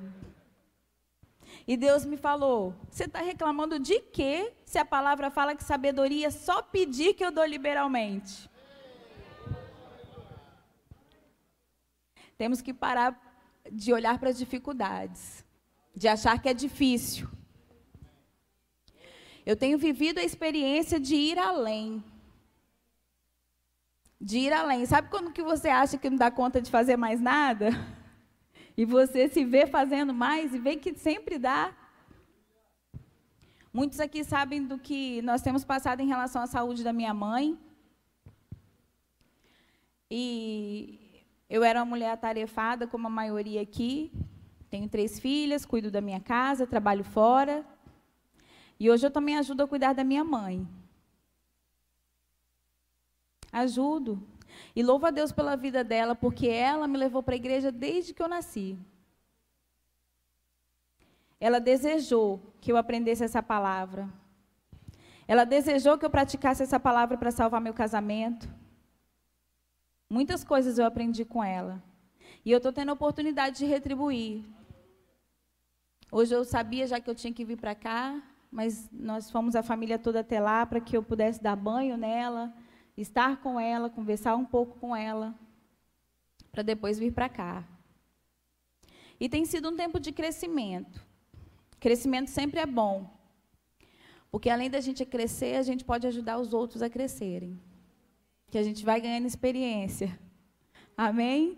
E 1.70 1.78
Deus 1.78 2.04
me 2.04 2.18
falou: 2.18 2.74
Você 2.90 3.04
está 3.04 3.22
reclamando 3.22 3.78
de 3.78 4.00
quê 4.00 4.52
se 4.66 4.80
a 4.80 4.84
palavra 4.84 5.30
fala 5.30 5.54
que 5.54 5.64
sabedoria 5.64 6.26
é 6.26 6.32
só 6.32 6.64
pedir 6.64 7.14
que 7.14 7.24
eu 7.24 7.32
dou 7.32 7.46
liberalmente? 7.46 8.50
Temos 12.40 12.60
que 12.60 12.74
parar 12.74 13.12
de 13.72 13.94
olhar 13.94 14.18
para 14.18 14.32
as 14.32 14.38
dificuldades, 14.40 15.46
de 15.96 16.08
achar 16.08 16.42
que 16.42 16.50
é 16.50 16.56
difícil. 16.56 17.30
Eu 19.46 19.56
tenho 19.56 19.78
vivido 19.78 20.18
a 20.18 20.24
experiência 20.24 21.00
de 21.00 21.14
ir 21.14 21.38
além. 21.38 22.04
De 24.20 24.40
ir 24.40 24.54
além. 24.54 24.88
Sabe 24.88 25.12
quando 25.12 25.32
que 25.32 25.44
você 25.44 25.70
acha 25.70 26.00
que 26.00 26.10
não 26.10 26.18
dá 26.18 26.32
conta 26.32 26.60
de 26.60 26.72
fazer 26.72 26.98
mais 26.98 27.22
nada? 27.22 27.70
E 28.80 28.86
você 28.86 29.28
se 29.28 29.44
vê 29.44 29.68
fazendo 29.68 30.14
mais 30.14 30.54
e 30.54 30.58
vê 30.58 30.78
que 30.78 30.94
sempre 30.94 31.38
dá. 31.38 31.76
Muitos 33.74 34.00
aqui 34.00 34.24
sabem 34.24 34.66
do 34.66 34.78
que 34.80 35.22
nós 35.22 35.42
temos 35.42 35.66
passado 35.66 36.00
em 36.00 36.08
relação 36.08 36.42
à 36.42 36.48
saúde 36.48 36.82
da 36.82 36.94
minha 36.94 37.14
mãe. 37.14 37.60
E 40.10 41.26
eu 41.50 41.62
era 41.62 41.80
uma 41.82 41.90
mulher 41.94 42.12
atarefada, 42.12 42.88
como 42.88 43.08
a 43.08 43.10
maioria 43.10 43.62
aqui. 43.62 44.14
Tenho 44.70 44.88
três 44.88 45.20
filhas, 45.20 45.66
cuido 45.66 45.92
da 45.92 46.00
minha 46.00 46.22
casa, 46.22 46.66
trabalho 46.66 47.04
fora. 47.04 47.66
E 48.80 48.90
hoje 48.90 49.06
eu 49.06 49.12
também 49.12 49.38
ajudo 49.38 49.64
a 49.64 49.68
cuidar 49.68 49.92
da 49.92 50.06
minha 50.06 50.24
mãe. 50.24 50.66
Ajudo. 53.52 54.26
E 54.76 54.84
louvo 54.84 55.06
a 55.06 55.12
Deus 55.12 55.32
pela 55.32 55.56
vida 55.56 55.84
dela, 55.84 56.16
porque 56.16 56.48
ela 56.48 56.88
me 56.88 56.98
levou 56.98 57.24
para 57.24 57.36
a 57.36 57.38
igreja 57.38 57.72
desde 57.72 58.14
que 58.14 58.22
eu 58.22 58.28
nasci. 58.28 58.78
Ela 61.40 61.60
desejou 61.60 62.54
que 62.60 62.72
eu 62.72 62.78
aprendesse 62.78 63.24
essa 63.24 63.42
palavra. 63.42 64.10
Ela 65.28 65.46
desejou 65.46 65.98
que 65.98 66.06
eu 66.06 66.10
praticasse 66.10 66.64
essa 66.64 66.80
palavra 66.80 67.18
para 67.18 67.32
salvar 67.32 67.62
meu 67.62 67.74
casamento. 67.74 68.50
Muitas 70.10 70.44
coisas 70.44 70.78
eu 70.78 70.86
aprendi 70.86 71.24
com 71.24 71.44
ela. 71.44 71.82
E 72.44 72.52
eu 72.52 72.58
estou 72.58 72.74
tendo 72.74 72.90
a 72.90 72.94
oportunidade 72.94 73.60
de 73.60 73.66
retribuir. 73.66 74.44
Hoje 76.12 76.34
eu 76.34 76.44
sabia 76.44 76.88
já 76.88 77.00
que 77.00 77.10
eu 77.10 77.14
tinha 77.14 77.32
que 77.32 77.46
vir 77.46 77.58
para 77.58 77.76
cá, 77.76 78.22
mas 78.52 78.90
nós 78.92 79.30
fomos 79.30 79.56
a 79.56 79.62
família 79.62 80.00
toda 80.00 80.22
até 80.22 80.40
lá 80.40 80.66
para 80.66 80.82
que 80.82 80.98
eu 80.98 81.04
pudesse 81.04 81.42
dar 81.42 81.56
banho 81.56 81.96
nela, 81.96 82.52
estar 83.02 83.42
com 83.42 83.60
ela, 83.60 83.90
conversar 83.90 84.36
um 84.36 84.46
pouco 84.46 84.78
com 84.80 84.96
ela, 84.96 85.34
para 86.52 86.64
depois 86.64 87.00
vir 87.00 87.14
para 87.14 87.30
cá. 87.30 87.64
E 89.20 89.28
tem 89.28 89.46
sido 89.46 89.70
um 89.70 89.76
tempo 89.76 90.00
de 90.00 90.12
crescimento. 90.12 91.04
Crescimento 91.80 92.30
sempre 92.30 92.60
é 92.60 92.66
bom, 92.66 93.10
porque 94.32 94.50
além 94.50 94.70
da 94.70 94.82
gente 94.82 95.06
crescer, 95.06 95.56
a 95.56 95.64
gente 95.64 95.84
pode 95.84 96.06
ajudar 96.08 96.38
os 96.38 96.54
outros 96.54 96.82
a 96.82 96.90
crescerem. 96.90 97.60
Que 98.52 98.58
a 98.58 98.64
gente 98.64 98.84
vai 98.84 99.00
ganhando 99.00 99.28
experiência. 99.28 100.20
Amém? 100.98 101.58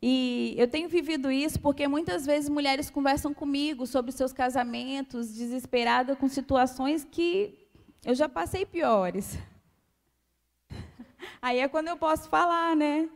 E 0.00 0.54
eu 0.58 0.66
tenho 0.66 0.88
vivido 0.88 1.30
isso 1.30 1.60
porque 1.60 1.86
muitas 1.86 2.26
vezes 2.26 2.48
mulheres 2.48 2.90
conversam 2.90 3.32
comigo 3.32 3.86
sobre 3.86 4.10
seus 4.10 4.32
casamentos, 4.32 5.32
desesperadas 5.32 6.18
com 6.18 6.28
situações 6.28 7.06
que 7.08 7.56
eu 8.04 8.12
já 8.12 8.28
passei 8.28 8.66
piores. 8.66 9.38
Aí 11.42 11.58
é 11.58 11.66
quando 11.66 11.88
eu 11.88 11.96
posso 11.96 12.28
falar, 12.28 12.76
né? 12.76 13.10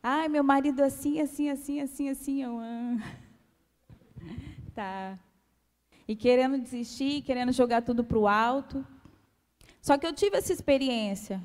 Ai, 0.00 0.28
meu 0.28 0.44
marido 0.44 0.84
assim, 0.84 1.20
assim, 1.20 1.50
assim, 1.50 1.80
assim, 1.80 2.08
assim, 2.08 2.42
eu 2.42 2.58
amo. 2.58 3.02
Tá. 4.72 5.16
E 6.06 6.16
querendo 6.16 6.58
desistir, 6.58 7.22
querendo 7.22 7.52
jogar 7.52 7.82
tudo 7.82 8.02
para 8.02 8.18
o 8.18 8.26
alto. 8.26 8.84
Só 9.80 9.96
que 9.96 10.04
eu 10.04 10.12
tive 10.12 10.36
essa 10.36 10.52
experiência. 10.52 11.40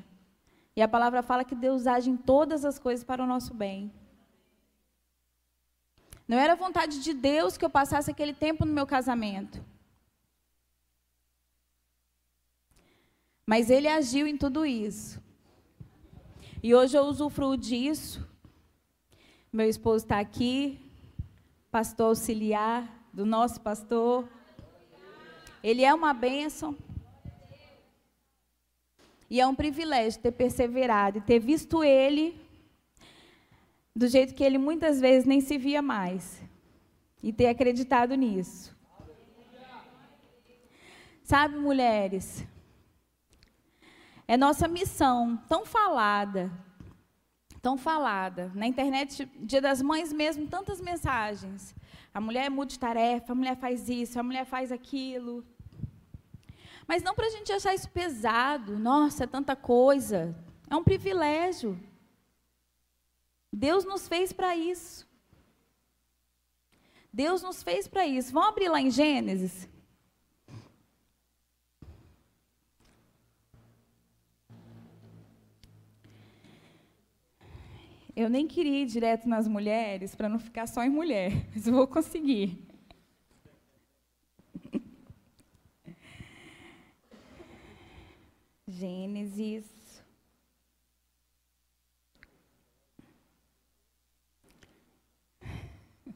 E 0.74 0.82
a 0.82 0.88
palavra 0.88 1.22
fala 1.22 1.44
que 1.44 1.54
Deus 1.54 1.86
age 1.86 2.10
em 2.10 2.16
todas 2.16 2.64
as 2.64 2.76
coisas 2.76 3.04
para 3.04 3.22
o 3.22 3.26
nosso 3.26 3.54
bem. 3.54 3.92
Não 6.26 6.38
era 6.38 6.56
vontade 6.56 7.00
de 7.00 7.14
Deus 7.14 7.56
que 7.56 7.64
eu 7.64 7.70
passasse 7.70 8.10
aquele 8.10 8.34
tempo 8.34 8.64
no 8.64 8.72
meu 8.72 8.86
casamento. 8.86 9.64
Mas 13.46 13.70
Ele 13.70 13.88
agiu 13.88 14.26
em 14.26 14.36
tudo 14.36 14.64
isso. 14.64 15.20
E 16.62 16.74
hoje 16.74 16.96
eu 16.96 17.04
usufruo 17.04 17.56
disso. 17.56 18.28
Meu 19.52 19.68
esposo 19.68 20.04
está 20.04 20.20
aqui, 20.20 20.78
pastor 21.70 22.08
auxiliar 22.08 23.08
do 23.12 23.24
nosso 23.24 23.60
pastor. 23.60 24.28
Ele 25.62 25.82
é 25.84 25.92
uma 25.92 26.12
bênção. 26.12 26.76
E 29.28 29.40
é 29.40 29.46
um 29.46 29.54
privilégio 29.54 30.20
ter 30.20 30.32
perseverado 30.32 31.18
e 31.18 31.20
ter 31.20 31.38
visto 31.38 31.84
ele 31.84 32.40
do 33.94 34.08
jeito 34.08 34.34
que 34.34 34.42
ele 34.42 34.58
muitas 34.58 35.00
vezes 35.00 35.26
nem 35.26 35.40
se 35.40 35.56
via 35.56 35.80
mais. 35.80 36.42
E 37.22 37.32
ter 37.32 37.46
acreditado 37.46 38.14
nisso. 38.14 38.76
Sabe, 41.22 41.56
mulheres, 41.56 42.44
é 44.30 44.36
nossa 44.36 44.68
missão 44.68 45.36
tão 45.48 45.66
falada, 45.66 46.52
tão 47.60 47.76
falada. 47.76 48.52
Na 48.54 48.64
internet, 48.64 49.28
Dia 49.40 49.60
das 49.60 49.82
Mães 49.82 50.12
mesmo, 50.12 50.46
tantas 50.46 50.80
mensagens. 50.80 51.74
A 52.14 52.20
mulher 52.20 52.46
é 52.46 52.48
multitarefa, 52.48 53.32
a 53.32 53.34
mulher 53.34 53.56
faz 53.56 53.88
isso, 53.88 54.20
a 54.20 54.22
mulher 54.22 54.44
faz 54.44 54.70
aquilo. 54.70 55.44
Mas 56.86 57.02
não 57.02 57.12
para 57.12 57.26
a 57.26 57.30
gente 57.30 57.52
achar 57.52 57.74
isso 57.74 57.90
pesado. 57.90 58.78
Nossa, 58.78 59.24
é 59.24 59.26
tanta 59.26 59.56
coisa. 59.56 60.32
É 60.70 60.76
um 60.76 60.84
privilégio. 60.84 61.76
Deus 63.52 63.84
nos 63.84 64.06
fez 64.06 64.32
para 64.32 64.54
isso. 64.54 65.08
Deus 67.12 67.42
nos 67.42 67.64
fez 67.64 67.88
para 67.88 68.06
isso. 68.06 68.32
Vamos 68.32 68.50
abrir 68.50 68.68
lá 68.68 68.80
em 68.80 68.92
Gênesis? 68.92 69.68
Eu 78.20 78.28
nem 78.28 78.46
queria 78.46 78.82
ir 78.82 78.86
direto 78.86 79.26
nas 79.26 79.48
mulheres 79.48 80.14
para 80.14 80.28
não 80.28 80.38
ficar 80.38 80.66
só 80.66 80.84
em 80.84 80.90
mulher, 80.90 81.32
mas 81.56 81.64
vou 81.64 81.86
conseguir. 81.86 82.68
Gênesis. 88.68 89.64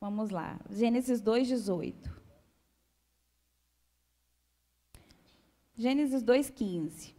Vamos 0.00 0.30
lá. 0.30 0.58
Gênesis 0.68 1.22
2:18. 1.22 1.94
Gênesis 5.76 6.24
2:15. 6.24 7.17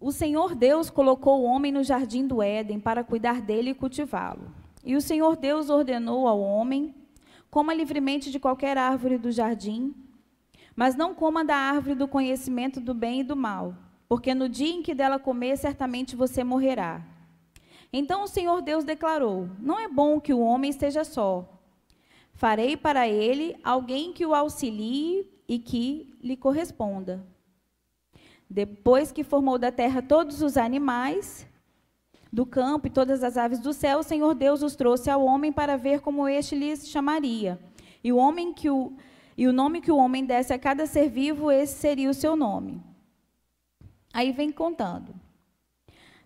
O 0.00 0.10
Senhor 0.10 0.54
Deus 0.54 0.90
colocou 0.90 1.40
o 1.40 1.44
homem 1.44 1.70
no 1.70 1.84
jardim 1.84 2.26
do 2.26 2.42
Éden 2.42 2.80
para 2.80 3.04
cuidar 3.04 3.40
dele 3.40 3.70
e 3.70 3.74
cultivá-lo. 3.74 4.52
E 4.84 4.96
o 4.96 5.00
Senhor 5.00 5.36
Deus 5.36 5.70
ordenou 5.70 6.26
ao 6.26 6.40
homem: 6.40 6.94
coma 7.50 7.72
livremente 7.72 8.30
de 8.30 8.40
qualquer 8.40 8.76
árvore 8.76 9.16
do 9.16 9.30
jardim, 9.30 9.94
mas 10.74 10.96
não 10.96 11.14
coma 11.14 11.44
da 11.44 11.54
árvore 11.54 11.94
do 11.94 12.08
conhecimento 12.08 12.80
do 12.80 12.94
bem 12.94 13.20
e 13.20 13.24
do 13.24 13.36
mal, 13.36 13.76
porque 14.08 14.34
no 14.34 14.48
dia 14.48 14.72
em 14.72 14.82
que 14.82 14.94
dela 14.94 15.18
comer, 15.18 15.56
certamente 15.56 16.16
você 16.16 16.42
morrerá. 16.42 17.04
Então 17.92 18.24
o 18.24 18.28
Senhor 18.28 18.62
Deus 18.62 18.84
declarou: 18.84 19.48
Não 19.60 19.78
é 19.78 19.86
bom 19.86 20.20
que 20.20 20.34
o 20.34 20.40
homem 20.40 20.70
esteja 20.70 21.04
só. 21.04 21.48
Farei 22.32 22.76
para 22.76 23.06
ele 23.06 23.56
alguém 23.62 24.12
que 24.12 24.24
o 24.24 24.34
auxilie 24.34 25.28
e 25.46 25.58
que 25.58 26.16
lhe 26.22 26.36
corresponda. 26.36 27.24
Depois 28.50 29.12
que 29.12 29.22
formou 29.22 29.56
da 29.56 29.70
terra 29.70 30.02
todos 30.02 30.42
os 30.42 30.56
animais 30.56 31.46
do 32.32 32.44
campo 32.44 32.88
e 32.88 32.90
todas 32.90 33.22
as 33.22 33.36
aves 33.36 33.60
do 33.60 33.72
céu, 33.72 34.00
o 34.00 34.02
Senhor 34.02 34.34
Deus 34.34 34.60
os 34.62 34.74
trouxe 34.74 35.08
ao 35.08 35.24
homem 35.24 35.52
para 35.52 35.76
ver 35.76 36.00
como 36.00 36.26
este 36.26 36.56
lhes 36.56 36.88
chamaria. 36.88 37.60
E 38.02 38.12
o 38.12 38.16
homem 38.16 38.52
que 38.52 38.68
o 38.68 38.92
e 39.38 39.46
o 39.48 39.54
nome 39.54 39.80
que 39.80 39.90
o 39.90 39.96
homem 39.96 40.26
desse 40.26 40.52
a 40.52 40.58
cada 40.58 40.84
ser 40.84 41.08
vivo, 41.08 41.50
esse 41.50 41.72
seria 41.78 42.10
o 42.10 42.14
seu 42.14 42.36
nome. 42.36 42.82
Aí 44.12 44.32
vem 44.32 44.52
contando. 44.52 45.14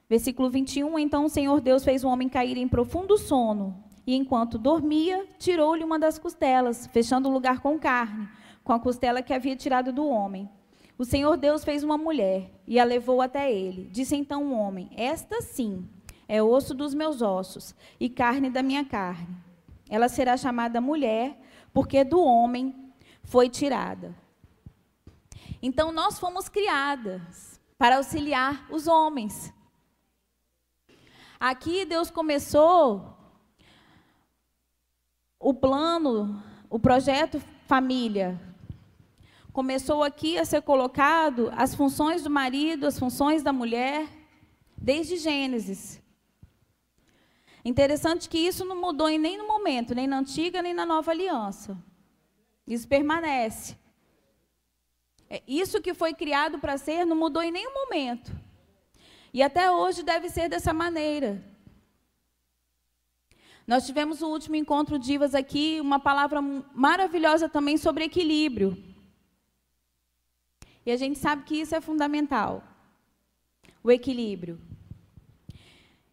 Versículo 0.09 0.51
21, 0.51 0.99
então 0.99 1.27
o 1.27 1.29
Senhor 1.29 1.61
Deus 1.61 1.85
fez 1.85 2.03
o 2.03 2.09
homem 2.09 2.29
cair 2.29 2.57
em 2.57 2.67
profundo 2.67 3.17
sono, 3.17 3.85
e 4.05 4.17
enquanto 4.17 4.59
dormia, 4.59 5.27
tirou-lhe 5.39 5.85
uma 5.85 5.97
das 5.97 6.19
costelas, 6.19 6.89
fechando 6.89 7.29
o 7.29 7.33
lugar 7.33 7.61
com 7.61 7.79
carne, 7.79 8.29
com 8.65 8.73
a 8.73 8.81
costela 8.81 9.23
que 9.23 9.33
havia 9.33 9.55
tirado 9.55 9.93
do 9.93 10.09
homem. 10.09 10.51
O 10.97 11.05
Senhor 11.05 11.37
Deus 11.37 11.65
fez 11.65 11.83
uma 11.83 11.99
mulher 11.99 12.51
e 12.67 12.79
a 12.79 12.85
levou 12.85 13.21
até 13.21 13.53
ele. 13.53 13.89
Disse 13.91 14.15
então 14.15 14.45
o 14.45 14.55
homem: 14.55 14.91
Esta 14.97 15.43
sim 15.43 15.89
é 16.29 16.43
osso 16.43 16.73
dos 16.73 16.95
meus 16.95 17.21
ossos 17.21 17.75
e 17.99 18.09
carne 18.09 18.49
da 18.49 18.63
minha 18.63 18.85
carne. 18.85 19.37
Ela 19.89 20.09
será 20.09 20.37
chamada 20.37 20.81
mulher, 20.81 21.39
porque 21.73 22.05
do 22.05 22.21
homem 22.21 22.93
foi 23.23 23.49
tirada. 23.49 24.15
Então 25.61 25.91
nós 25.91 26.19
fomos 26.19 26.49
criadas 26.49 27.61
para 27.77 27.97
auxiliar 27.97 28.67
os 28.71 28.87
homens. 28.87 29.53
Aqui 31.41 31.85
Deus 31.85 32.11
começou 32.11 33.17
o 35.39 35.53
plano, 35.53 36.43
o 36.71 36.79
projeto 36.79 37.41
família, 37.67 38.41
começou 39.55 40.03
aqui 40.03 40.37
a 40.37 40.45
ser 40.45 40.63
colocado 40.63 41.49
as 41.57 41.77
funções 41.77 42.25
do 42.25 42.29
marido, 42.29 42.89
as 42.89 42.99
funções 42.99 43.41
da 43.41 43.53
mulher, 43.53 44.09
desde 44.77 45.17
Gênesis. 45.17 46.03
Interessante 47.65 48.29
que 48.29 48.37
isso 48.37 48.65
não 48.65 48.75
mudou 48.75 49.09
em 49.09 49.17
nenhum 49.17 49.47
momento, 49.47 49.95
nem 49.95 50.09
na 50.09 50.19
antiga, 50.19 50.61
nem 50.61 50.75
na 50.75 50.85
nova 50.85 51.13
aliança. 51.13 51.79
Isso 52.67 52.89
permanece. 52.89 53.77
É, 55.31 55.41
isso 55.47 55.81
que 55.81 55.95
foi 55.95 56.13
criado 56.13 56.59
para 56.59 56.77
ser 56.77 57.07
não 57.07 57.15
mudou 57.15 57.41
em 57.41 57.53
nenhum 57.53 57.73
momento. 57.73 58.33
E 59.33 59.41
até 59.41 59.71
hoje 59.71 60.03
deve 60.03 60.29
ser 60.31 60.49
dessa 60.49 60.73
maneira. 60.73 61.41
Nós 63.65 63.87
tivemos 63.87 64.21
o 64.21 64.27
último 64.27 64.57
encontro 64.57 64.99
divas 64.99 65.33
aqui, 65.33 65.79
uma 65.81 66.01
palavra 66.01 66.43
maravilhosa 66.43 67.49
também 67.49 67.77
sobre 67.77 68.03
equilíbrio. 68.03 68.94
E 70.85 70.91
a 70.91 70.97
gente 70.97 71.19
sabe 71.19 71.45
que 71.45 71.57
isso 71.57 71.75
é 71.75 71.81
fundamental 71.81 72.63
o 73.83 73.91
equilíbrio. 73.91 74.59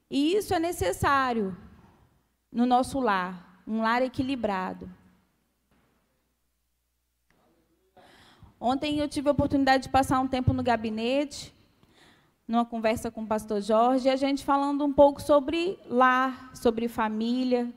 E 0.10 0.36
isso 0.36 0.54
é 0.54 0.60
necessário 0.60 1.56
no 2.52 2.66
nosso 2.66 3.00
lar, 3.00 3.64
um 3.66 3.82
lar 3.82 4.02
equilibrado. 4.02 4.90
Ontem 8.60 9.00
eu 9.00 9.08
tive 9.08 9.30
a 9.30 9.32
oportunidade 9.32 9.84
de 9.84 9.90
passar 9.90 10.20
um 10.20 10.28
tempo 10.28 10.54
no 10.54 10.62
gabinete, 10.62 11.54
numa 12.46 12.66
conversa 12.66 13.10
com 13.10 13.24
o 13.24 13.28
pastor 13.28 13.62
Jorge, 13.62 14.08
e 14.08 14.12
a 14.12 14.18
gente 14.18 14.44
falando 14.44 14.84
um 14.84 14.92
pouco 14.92 15.22
sobre 15.22 15.80
lar, 15.88 16.52
sobre 16.54 16.90
família. 16.90 17.74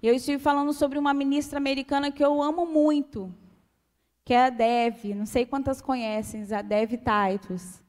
Eu 0.00 0.14
estive 0.14 0.38
falando 0.38 0.72
sobre 0.72 0.98
uma 0.98 1.12
ministra 1.12 1.58
americana 1.58 2.12
que 2.12 2.24
eu 2.24 2.40
amo 2.40 2.64
muito, 2.64 3.34
que 4.28 4.34
é 4.34 4.44
a 4.44 4.50
Dev, 4.50 5.14
não 5.14 5.24
sei 5.24 5.46
quantas 5.46 5.80
conhecem, 5.80 6.46
a 6.54 6.60
Dev 6.60 6.90
Titus. 6.98 7.80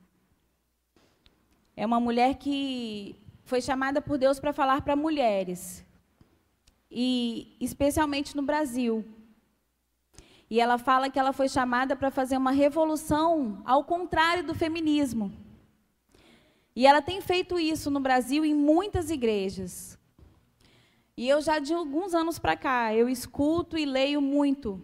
É 1.76 1.86
uma 1.86 2.00
mulher 2.00 2.36
que 2.36 3.22
foi 3.44 3.62
chamada 3.62 4.02
por 4.02 4.18
Deus 4.18 4.40
para 4.40 4.54
falar 4.54 4.82
para 4.82 4.96
mulheres, 4.96 5.86
e 6.90 7.58
especialmente 7.60 8.38
no 8.38 8.42
Brasil. 8.42 9.06
E 10.50 10.62
ela 10.62 10.78
fala 10.78 11.10
que 11.10 11.20
ela 11.20 11.34
foi 11.34 11.50
chamada 11.50 11.94
para 11.94 12.10
fazer 12.10 12.38
uma 12.38 12.52
revolução 12.52 13.62
ao 13.66 13.84
contrário 13.84 14.42
do 14.42 14.56
feminismo. 14.56 15.34
E 16.74 16.88
ela 16.88 17.02
tem 17.02 17.20
feito 17.20 17.60
isso 17.60 17.92
no 17.92 18.00
Brasil 18.00 18.46
em 18.46 18.56
muitas 18.56 19.12
igrejas. 19.12 20.00
E 21.18 21.28
eu 21.28 21.42
já 21.42 21.60
de 21.60 21.74
alguns 21.74 22.14
anos 22.14 22.40
para 22.40 22.56
cá, 22.56 22.96
eu 22.96 23.10
escuto 23.10 23.78
e 23.78 23.86
leio 23.86 24.22
muito 24.22 24.82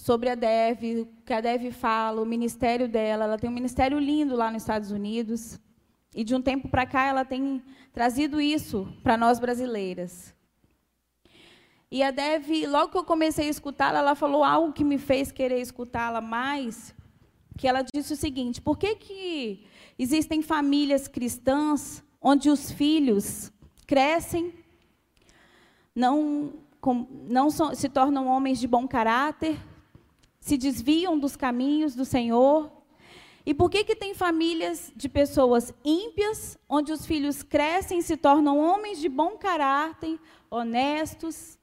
sobre 0.00 0.30
a 0.30 0.34
Dev, 0.34 1.02
o 1.02 1.06
que 1.24 1.32
a 1.32 1.40
Dev 1.40 1.70
fala, 1.72 2.22
o 2.22 2.26
ministério 2.26 2.88
dela. 2.88 3.24
Ela 3.24 3.38
tem 3.38 3.50
um 3.50 3.52
ministério 3.52 3.98
lindo 3.98 4.34
lá 4.34 4.50
nos 4.50 4.62
Estados 4.62 4.90
Unidos. 4.90 5.60
E 6.14 6.24
de 6.24 6.34
um 6.34 6.40
tempo 6.40 6.68
para 6.68 6.86
cá 6.86 7.04
ela 7.04 7.24
tem 7.24 7.62
trazido 7.92 8.40
isso 8.40 8.88
para 9.02 9.16
nós 9.16 9.38
brasileiras. 9.38 10.34
E 11.90 12.02
a 12.02 12.10
Dev, 12.10 12.48
logo 12.66 12.92
que 12.92 12.98
eu 12.98 13.04
comecei 13.04 13.46
a 13.46 13.50
escutá-la, 13.50 13.98
ela 13.98 14.14
falou 14.14 14.42
algo 14.42 14.72
que 14.72 14.84
me 14.84 14.96
fez 14.96 15.30
querer 15.30 15.60
escutá-la 15.60 16.20
mais, 16.20 16.94
que 17.58 17.68
ela 17.68 17.84
disse 17.94 18.14
o 18.14 18.16
seguinte: 18.16 18.60
por 18.60 18.78
que, 18.78 18.96
que 18.96 19.66
existem 19.98 20.40
famílias 20.40 21.06
cristãs 21.06 22.02
onde 22.22 22.48
os 22.48 22.70
filhos 22.70 23.52
crescem, 23.86 24.54
não, 25.94 26.54
não 27.28 27.50
se 27.50 27.88
tornam 27.88 28.28
homens 28.28 28.58
de 28.58 28.66
bom 28.66 28.86
caráter, 28.86 29.58
se 30.40 30.56
desviam 30.56 31.18
dos 31.18 31.36
caminhos 31.36 31.94
do 31.94 32.04
Senhor? 32.04 32.70
E 33.44 33.54
por 33.54 33.70
que, 33.70 33.84
que 33.84 33.96
tem 33.96 34.14
famílias 34.14 34.92
de 34.96 35.08
pessoas 35.08 35.72
ímpias, 35.84 36.58
onde 36.68 36.92
os 36.92 37.06
filhos 37.06 37.42
crescem 37.42 37.98
e 37.98 38.02
se 38.02 38.16
tornam 38.16 38.58
homens 38.58 38.98
de 38.98 39.08
bom 39.08 39.36
caráter, 39.36 40.18
honestos? 40.50 41.58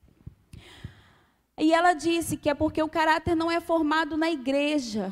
E 1.57 1.73
ela 1.73 1.93
disse 1.93 2.37
que 2.37 2.49
é 2.49 2.53
porque 2.53 2.81
o 2.81 2.89
caráter 2.89 3.35
não 3.35 3.49
é 3.49 3.59
formado 3.59 4.15
na 4.15 4.29
igreja, 4.29 5.11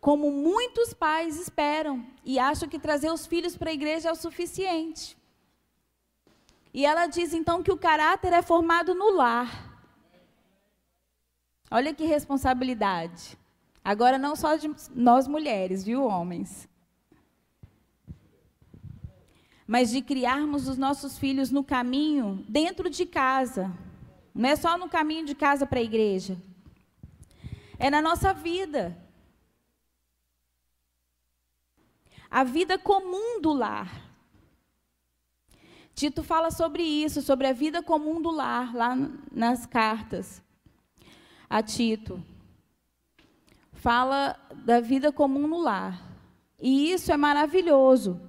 como 0.00 0.30
muitos 0.30 0.94
pais 0.94 1.40
esperam 1.40 2.06
e 2.24 2.38
acham 2.38 2.68
que 2.68 2.78
trazer 2.78 3.10
os 3.10 3.26
filhos 3.26 3.56
para 3.56 3.70
a 3.70 3.74
igreja 3.74 4.08
é 4.08 4.12
o 4.12 4.16
suficiente. 4.16 5.16
E 6.72 6.84
ela 6.84 7.06
diz 7.06 7.32
então 7.32 7.62
que 7.62 7.72
o 7.72 7.76
caráter 7.76 8.32
é 8.32 8.42
formado 8.42 8.94
no 8.94 9.10
lar. 9.10 9.65
Olha 11.70 11.92
que 11.92 12.04
responsabilidade. 12.04 13.36
Agora, 13.84 14.18
não 14.18 14.36
só 14.36 14.56
de 14.56 14.70
nós 14.94 15.26
mulheres, 15.26 15.84
viu, 15.84 16.04
homens? 16.04 16.68
Mas 19.66 19.90
de 19.90 20.00
criarmos 20.00 20.68
os 20.68 20.78
nossos 20.78 21.18
filhos 21.18 21.50
no 21.50 21.64
caminho 21.64 22.44
dentro 22.48 22.88
de 22.88 23.04
casa. 23.04 23.72
Não 24.34 24.48
é 24.48 24.54
só 24.54 24.78
no 24.78 24.88
caminho 24.88 25.26
de 25.26 25.34
casa 25.34 25.66
para 25.66 25.80
a 25.80 25.82
igreja. 25.82 26.40
É 27.78 27.90
na 27.90 28.00
nossa 28.00 28.32
vida. 28.32 28.96
A 32.30 32.44
vida 32.44 32.78
comum 32.78 33.40
do 33.40 33.52
lar. 33.52 34.04
Tito 35.94 36.22
fala 36.22 36.50
sobre 36.50 36.82
isso, 36.82 37.22
sobre 37.22 37.46
a 37.48 37.52
vida 37.52 37.82
comum 37.82 38.20
do 38.20 38.30
lar, 38.30 38.74
lá 38.74 38.94
nas 39.32 39.64
cartas 39.64 40.45
a 41.48 41.62
Tito. 41.62 42.22
fala 43.72 44.36
da 44.64 44.80
vida 44.80 45.12
comum 45.12 45.46
no 45.46 45.58
lar. 45.58 46.02
E 46.60 46.90
isso 46.90 47.12
é 47.12 47.16
maravilhoso. 47.16 48.20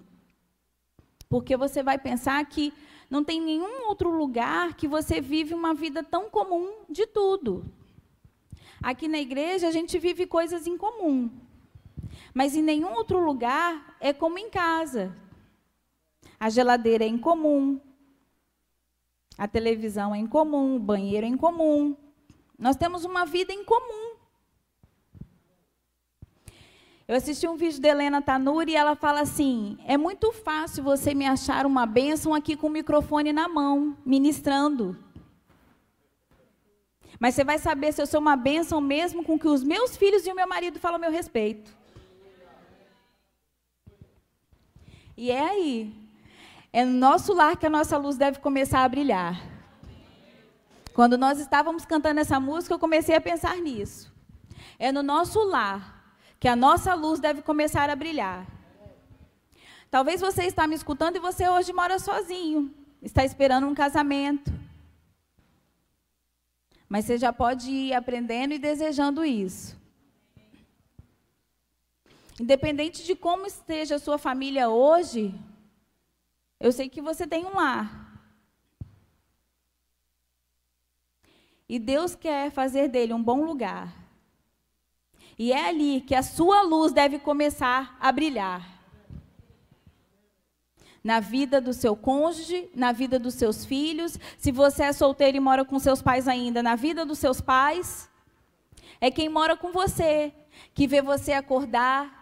Porque 1.29 1.57
você 1.57 1.81
vai 1.81 1.97
pensar 1.97 2.45
que 2.45 2.73
não 3.09 3.23
tem 3.23 3.41
nenhum 3.41 3.87
outro 3.87 4.09
lugar 4.09 4.75
que 4.75 4.87
você 4.87 5.19
vive 5.19 5.53
uma 5.53 5.73
vida 5.73 6.03
tão 6.03 6.29
comum 6.29 6.85
de 6.89 7.07
tudo. 7.07 7.65
Aqui 8.81 9.07
na 9.07 9.17
igreja 9.17 9.67
a 9.67 9.71
gente 9.71 9.97
vive 9.97 10.27
coisas 10.27 10.67
em 10.67 10.77
comum. 10.77 11.31
Mas 12.33 12.55
em 12.55 12.61
nenhum 12.61 12.93
outro 12.93 13.19
lugar 13.19 13.97
é 13.99 14.13
como 14.13 14.37
em 14.37 14.49
casa. 14.49 15.15
A 16.39 16.49
geladeira 16.49 17.03
é 17.03 17.07
em 17.07 17.17
comum. 17.17 17.79
A 19.37 19.47
televisão 19.47 20.13
é 20.13 20.19
em 20.19 20.27
comum, 20.27 20.75
o 20.75 20.79
banheiro 20.79 21.25
é 21.25 21.29
em 21.29 21.37
comum. 21.37 21.95
Nós 22.57 22.75
temos 22.75 23.05
uma 23.05 23.25
vida 23.25 23.53
em 23.53 23.63
comum. 23.63 24.15
Eu 27.07 27.15
assisti 27.15 27.47
um 27.47 27.55
vídeo 27.55 27.79
da 27.79 27.87
Helena 27.87 28.21
Tanuri 28.21 28.71
e 28.71 28.75
ela 28.75 28.95
fala 28.95 29.21
assim: 29.21 29.77
é 29.85 29.95
muito 29.95 30.33
fácil 30.33 30.83
você 30.83 31.13
me 31.13 31.25
achar 31.25 31.65
uma 31.65 31.85
bênção 31.85 32.33
aqui 32.33 32.57
com 32.57 32.67
o 32.67 32.71
microfone 32.71 33.31
na 33.31 33.47
mão, 33.47 33.95
ministrando. 34.05 34.97
Mas 37.19 37.33
você 37.33 37.43
vai 37.43 37.57
saber 37.57 37.93
se 37.93 38.01
eu 38.01 38.07
sou 38.07 38.19
uma 38.19 38.35
bênção 38.35 38.81
mesmo 38.81 39.23
com 39.23 39.39
que 39.39 39.47
os 39.47 39.63
meus 39.63 39.95
filhos 39.95 40.27
e 40.27 40.31
o 40.31 40.35
meu 40.35 40.47
marido 40.47 40.79
falam 40.79 40.97
a 40.97 40.99
meu 40.99 41.11
respeito. 41.11 41.75
E 45.15 45.31
é 45.31 45.49
aí. 45.49 45.95
É 46.71 46.83
no 46.83 46.93
nosso 46.93 47.33
lar 47.33 47.57
que 47.57 47.65
a 47.65 47.69
nossa 47.69 47.97
luz 47.97 48.17
deve 48.17 48.39
começar 48.39 48.83
a 48.83 48.89
brilhar. 48.89 49.56
Quando 50.97 51.15
nós 51.15 51.37
estávamos 51.39 51.85
cantando 51.85 52.21
essa 52.21 52.39
música, 52.39 52.73
eu 52.73 52.79
comecei 52.79 53.15
a 53.15 53.21
pensar 53.21 53.55
nisso. 53.57 54.11
É 54.79 54.91
no 54.91 55.03
nosso 55.03 55.43
lar 55.43 56.17
que 56.39 56.47
a 56.47 56.55
nossa 56.55 56.95
luz 56.95 57.19
deve 57.19 57.43
começar 57.43 57.87
a 57.87 57.95
brilhar. 57.95 58.47
Talvez 59.91 60.19
você 60.21 60.45
está 60.45 60.65
me 60.65 60.73
escutando 60.73 61.17
e 61.17 61.19
você 61.19 61.47
hoje 61.47 61.71
mora 61.71 61.99
sozinho, 61.99 62.73
está 62.99 63.23
esperando 63.23 63.67
um 63.67 63.75
casamento. 63.75 64.51
Mas 66.89 67.05
você 67.05 67.19
já 67.19 67.31
pode 67.31 67.69
ir 67.69 67.93
aprendendo 67.93 68.55
e 68.55 68.57
desejando 68.57 69.23
isso. 69.23 69.77
Independente 72.41 73.03
de 73.03 73.15
como 73.15 73.45
esteja 73.45 73.97
a 73.97 73.99
sua 73.99 74.17
família 74.17 74.67
hoje, 74.67 75.31
eu 76.59 76.71
sei 76.71 76.89
que 76.89 77.03
você 77.03 77.27
tem 77.27 77.45
um 77.45 77.53
lar. 77.53 78.06
E 81.69 81.79
Deus 81.79 82.15
quer 82.15 82.49
fazer 82.51 82.87
dele 82.87 83.13
um 83.13 83.21
bom 83.21 83.43
lugar. 83.43 83.93
E 85.37 85.51
é 85.51 85.67
ali 85.67 86.01
que 86.01 86.15
a 86.15 86.23
sua 86.23 86.63
luz 86.63 86.91
deve 86.91 87.19
começar 87.19 87.95
a 87.99 88.11
brilhar. 88.11 88.65
Na 91.03 91.19
vida 91.19 91.61
do 91.61 91.73
seu 91.73 91.95
cônjuge, 91.95 92.69
na 92.73 92.91
vida 92.91 93.19
dos 93.19 93.35
seus 93.35 93.63
filhos, 93.63 94.17
se 94.37 94.51
você 94.51 94.83
é 94.83 94.93
solteiro 94.93 95.37
e 95.37 95.39
mora 95.39 95.63
com 95.63 95.77
seus 95.77 96.01
pais 96.01 96.27
ainda, 96.27 96.63
na 96.63 96.75
vida 96.75 97.05
dos 97.05 97.19
seus 97.19 97.39
pais. 97.39 98.09
É 98.99 99.11
quem 99.11 99.29
mora 99.29 99.55
com 99.55 99.71
você, 99.71 100.33
que 100.73 100.87
vê 100.87 101.01
você 101.01 101.33
acordar, 101.33 102.17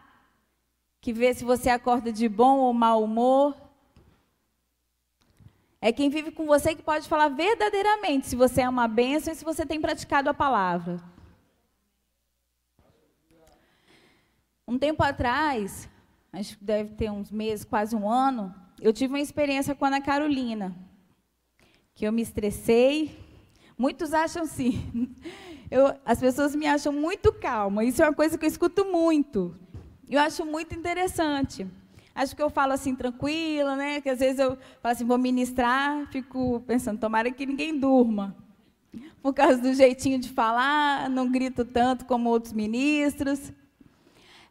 que 1.00 1.14
vê 1.14 1.34
se 1.34 1.46
você 1.46 1.70
acorda 1.70 2.12
de 2.12 2.28
bom 2.28 2.58
ou 2.58 2.74
mau 2.74 3.04
humor. 3.04 3.56
É 5.86 5.92
quem 5.92 6.10
vive 6.10 6.32
com 6.32 6.48
você 6.48 6.74
que 6.74 6.82
pode 6.82 7.08
falar 7.08 7.30
verdadeiramente 7.30 8.26
se 8.26 8.36
você 8.36 8.62
é 8.62 8.68
uma 8.68 8.88
bênção 8.88 9.32
e 9.32 9.36
se 9.36 9.46
você 9.46 9.64
tem 9.68 9.80
praticado 9.80 10.28
a 10.28 10.34
palavra. 10.34 11.00
Um 14.68 14.80
tempo 14.80 15.04
atrás, 15.04 15.88
acho 16.34 16.58
que 16.58 16.64
deve 16.64 16.96
ter 16.96 17.12
uns 17.12 17.30
meses, 17.30 17.64
quase 17.64 17.96
um 17.96 18.10
ano, 18.10 18.52
eu 18.82 18.92
tive 18.92 19.14
uma 19.14 19.20
experiência 19.20 19.76
com 19.76 19.86
a 19.86 19.90
Ana 19.90 20.02
Carolina, 20.02 20.76
que 21.94 22.08
eu 22.08 22.12
me 22.12 22.24
estressei. 22.24 23.16
Muitos 23.78 24.12
acham 24.12 24.44
sim. 24.48 25.14
Eu, 25.70 25.96
as 26.06 26.20
pessoas 26.20 26.56
me 26.56 26.68
acham 26.68 26.94
muito 26.94 27.34
calma. 27.34 27.84
Isso 27.84 28.02
é 28.02 28.08
uma 28.08 28.14
coisa 28.14 28.38
que 28.38 28.46
eu 28.46 28.50
escuto 28.50 28.86
muito. 28.86 29.56
Eu 30.08 30.20
acho 30.20 30.46
muito 30.46 30.76
interessante. 30.76 31.68
Acho 32.16 32.34
que 32.34 32.42
eu 32.42 32.50
falo 32.50 32.72
assim 32.72 32.96
tranquila, 32.96 33.76
né? 33.76 34.00
Que 34.00 34.10
às 34.10 34.20
vezes 34.20 34.40
eu 34.40 34.58
falo 34.82 34.94
assim, 34.94 35.04
vou 35.04 35.18
ministrar, 35.18 36.08
fico 36.10 36.64
pensando, 36.66 36.98
tomara 36.98 37.30
que 37.30 37.46
ninguém 37.46 37.78
durma. 37.78 38.34
Por 39.22 39.34
causa 39.34 39.58
do 39.58 39.74
jeitinho 39.74 40.18
de 40.18 40.30
falar, 40.30 41.10
não 41.10 41.30
grito 41.30 41.66
tanto 41.66 42.06
como 42.06 42.30
outros 42.30 42.54
ministros. 42.54 43.52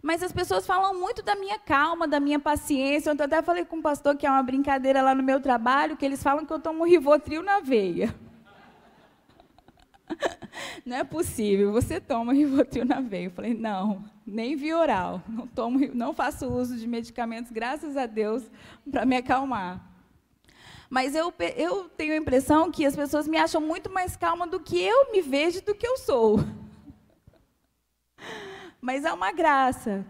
Mas 0.03 0.23
as 0.23 0.31
pessoas 0.31 0.67
falam 0.67 1.01
muito 1.01 1.23
da 1.23 1.35
minha 1.35 1.59
calma, 1.59 2.07
da 2.07 2.21
minha 2.21 2.39
paciência. 2.39 3.09
Eu 3.09 3.17
até 3.19 3.41
falei 3.41 3.65
com 3.65 3.79
o 3.79 3.83
pastor 3.83 4.15
que 4.15 4.27
é 4.27 4.31
uma 4.31 4.43
brincadeira 4.43 5.01
lá 5.01 5.15
no 5.15 5.23
meu 5.23 5.41
trabalho, 5.41 5.97
que 5.97 6.05
eles 6.05 6.23
falam 6.23 6.45
que 6.45 6.53
eu 6.53 6.61
tomo 6.61 6.85
Rivotril 6.85 7.43
na 7.43 7.61
veia. 7.61 8.15
Não 10.85 10.99
é 10.99 11.05
possível, 11.05 11.73
você 11.73 11.99
toma 11.99 12.35
Rivotril 12.35 12.85
na 12.85 13.01
veia. 13.01 13.25
Eu 13.25 13.31
falei, 13.31 13.55
não, 13.55 14.05
nem 14.27 14.57
via 14.57 14.79
oral. 14.79 15.23
Não, 15.29 15.47
tomo, 15.47 15.79
não 15.95 16.15
faço 16.15 16.47
uso 16.47 16.77
de 16.77 16.87
medicamentos, 16.87 17.51
graças 17.51 17.97
a 17.97 18.07
Deus, 18.07 18.43
para 18.91 19.05
me 19.05 19.17
acalmar. 19.17 19.93
Mas 20.89 21.15
eu, 21.15 21.33
eu 21.57 21.89
tenho 21.89 22.13
a 22.13 22.17
impressão 22.17 22.71
que 22.71 22.87
as 22.87 22.95
pessoas 22.95 23.27
me 23.27 23.37
acham 23.37 23.61
muito 23.61 23.91
mais 23.91 24.17
calma 24.17 24.47
do 24.47 24.61
que 24.61 24.81
eu 24.81 25.11
me 25.13 25.21
vejo 25.21 25.65
do 25.65 25.75
que 25.75 25.87
eu 25.87 25.97
sou 25.97 26.39
mas 28.81 29.05
é 29.05 29.13
uma 29.13 29.33
graça. 29.33 30.05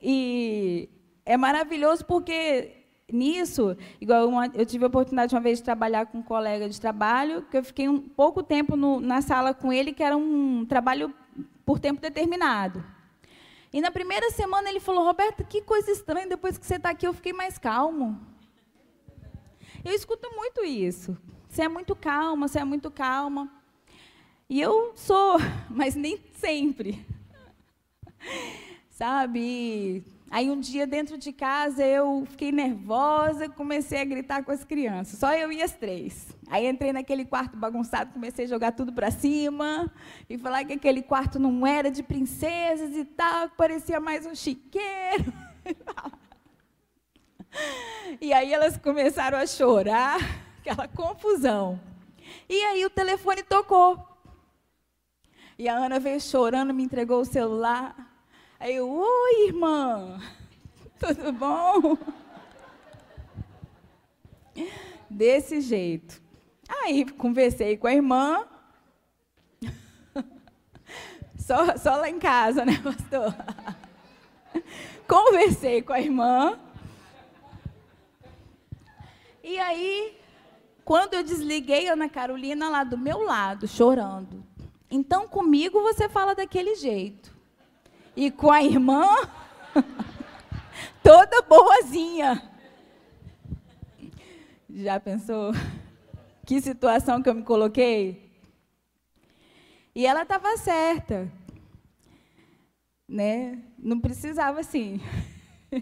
E 0.00 0.88
é 1.24 1.36
maravilhoso 1.36 2.04
porque 2.04 2.72
nisso, 3.12 3.76
igual 4.00 4.26
uma, 4.26 4.46
eu 4.54 4.64
tive 4.64 4.84
a 4.84 4.88
oportunidade 4.88 5.34
uma 5.34 5.40
vez 5.40 5.58
de 5.58 5.64
trabalhar 5.64 6.06
com 6.06 6.18
um 6.18 6.22
colega 6.22 6.68
de 6.68 6.80
trabalho, 6.80 7.42
que 7.50 7.58
eu 7.58 7.62
fiquei 7.62 7.88
um 7.88 8.00
pouco 8.00 8.42
tempo 8.42 8.74
no, 8.74 9.00
na 9.00 9.20
sala 9.20 9.52
com 9.52 9.72
ele, 9.72 9.92
que 9.92 10.02
era 10.02 10.16
um 10.16 10.64
trabalho 10.64 11.14
por 11.64 11.78
tempo 11.78 12.00
determinado. 12.00 12.82
E 13.76 13.80
na 13.82 13.90
primeira 13.90 14.30
semana 14.30 14.70
ele 14.70 14.80
falou, 14.80 15.04
Roberto, 15.04 15.44
que 15.44 15.60
coisa 15.60 15.90
estranha, 15.90 16.26
depois 16.26 16.56
que 16.56 16.64
você 16.64 16.76
está 16.76 16.88
aqui 16.88 17.06
eu 17.06 17.12
fiquei 17.12 17.34
mais 17.34 17.58
calmo. 17.58 18.18
Eu 19.84 19.92
escuto 19.92 20.34
muito 20.34 20.64
isso. 20.64 21.14
Você 21.46 21.60
é 21.60 21.68
muito 21.68 21.94
calma, 21.94 22.48
você 22.48 22.58
é 22.58 22.64
muito 22.64 22.90
calma. 22.90 23.52
E 24.48 24.58
eu 24.58 24.94
sou, 24.96 25.36
mas 25.68 25.94
nem 25.94 26.18
sempre. 26.36 27.06
Sabe? 28.88 30.02
Aí 30.30 30.48
um 30.48 30.58
dia 30.58 30.86
dentro 30.86 31.18
de 31.18 31.30
casa 31.30 31.84
eu 31.84 32.24
fiquei 32.30 32.50
nervosa, 32.50 33.46
comecei 33.46 34.00
a 34.00 34.06
gritar 34.06 34.42
com 34.42 34.52
as 34.52 34.64
crianças, 34.64 35.18
só 35.18 35.34
eu 35.34 35.52
e 35.52 35.62
as 35.62 35.72
três. 35.72 36.34
Aí 36.48 36.66
entrei 36.66 36.92
naquele 36.92 37.24
quarto 37.24 37.56
bagunçado, 37.56 38.12
comecei 38.12 38.44
a 38.44 38.48
jogar 38.48 38.72
tudo 38.72 38.92
para 38.92 39.10
cima 39.10 39.92
e 40.30 40.38
falar 40.38 40.64
que 40.64 40.74
aquele 40.74 41.02
quarto 41.02 41.38
não 41.38 41.66
era 41.66 41.90
de 41.90 42.02
princesas 42.02 42.96
e 42.96 43.04
tal, 43.04 43.48
que 43.48 43.56
parecia 43.56 43.98
mais 43.98 44.24
um 44.24 44.34
chiqueiro. 44.34 45.32
E 48.20 48.32
aí 48.32 48.52
elas 48.52 48.76
começaram 48.76 49.38
a 49.38 49.46
chorar, 49.46 50.18
aquela 50.60 50.86
confusão. 50.86 51.80
E 52.48 52.62
aí 52.64 52.84
o 52.84 52.90
telefone 52.90 53.42
tocou. 53.42 54.06
E 55.58 55.68
a 55.68 55.74
Ana 55.74 55.98
veio 55.98 56.20
chorando, 56.20 56.74
me 56.74 56.82
entregou 56.82 57.22
o 57.22 57.24
celular. 57.24 57.94
Aí 58.60 58.76
eu, 58.76 58.88
oi, 58.90 59.46
irmã, 59.48 60.20
tudo 60.98 61.32
bom? 61.32 61.98
Desse 65.08 65.60
jeito. 65.60 66.25
Aí 66.68 67.04
conversei 67.04 67.76
com 67.76 67.86
a 67.86 67.94
irmã. 67.94 68.46
Só, 71.38 71.76
só 71.76 71.96
lá 71.96 72.10
em 72.10 72.18
casa, 72.18 72.64
né, 72.64 72.80
pastor? 72.82 73.34
Conversei 75.06 75.80
com 75.80 75.92
a 75.92 76.00
irmã. 76.00 76.58
E 79.44 79.56
aí, 79.60 80.18
quando 80.84 81.14
eu 81.14 81.22
desliguei 81.22 81.88
Ana 81.88 82.08
Carolina 82.08 82.68
lá 82.68 82.82
do 82.82 82.98
meu 82.98 83.22
lado, 83.22 83.68
chorando. 83.68 84.44
Então, 84.90 85.28
comigo 85.28 85.80
você 85.82 86.08
fala 86.08 86.34
daquele 86.34 86.74
jeito 86.74 87.32
e 88.16 88.30
com 88.30 88.50
a 88.50 88.62
irmã 88.62 89.04
toda 91.02 91.42
boazinha. 91.42 92.42
Já 94.68 94.98
pensou? 94.98 95.52
Que 96.46 96.60
situação 96.60 97.20
que 97.20 97.28
eu 97.28 97.34
me 97.34 97.42
coloquei? 97.42 98.30
E 99.92 100.06
ela 100.06 100.22
estava 100.22 100.56
certa. 100.56 101.28
Né? 103.08 103.58
Não 103.76 103.98
precisava 103.98 104.60
assim 104.60 105.00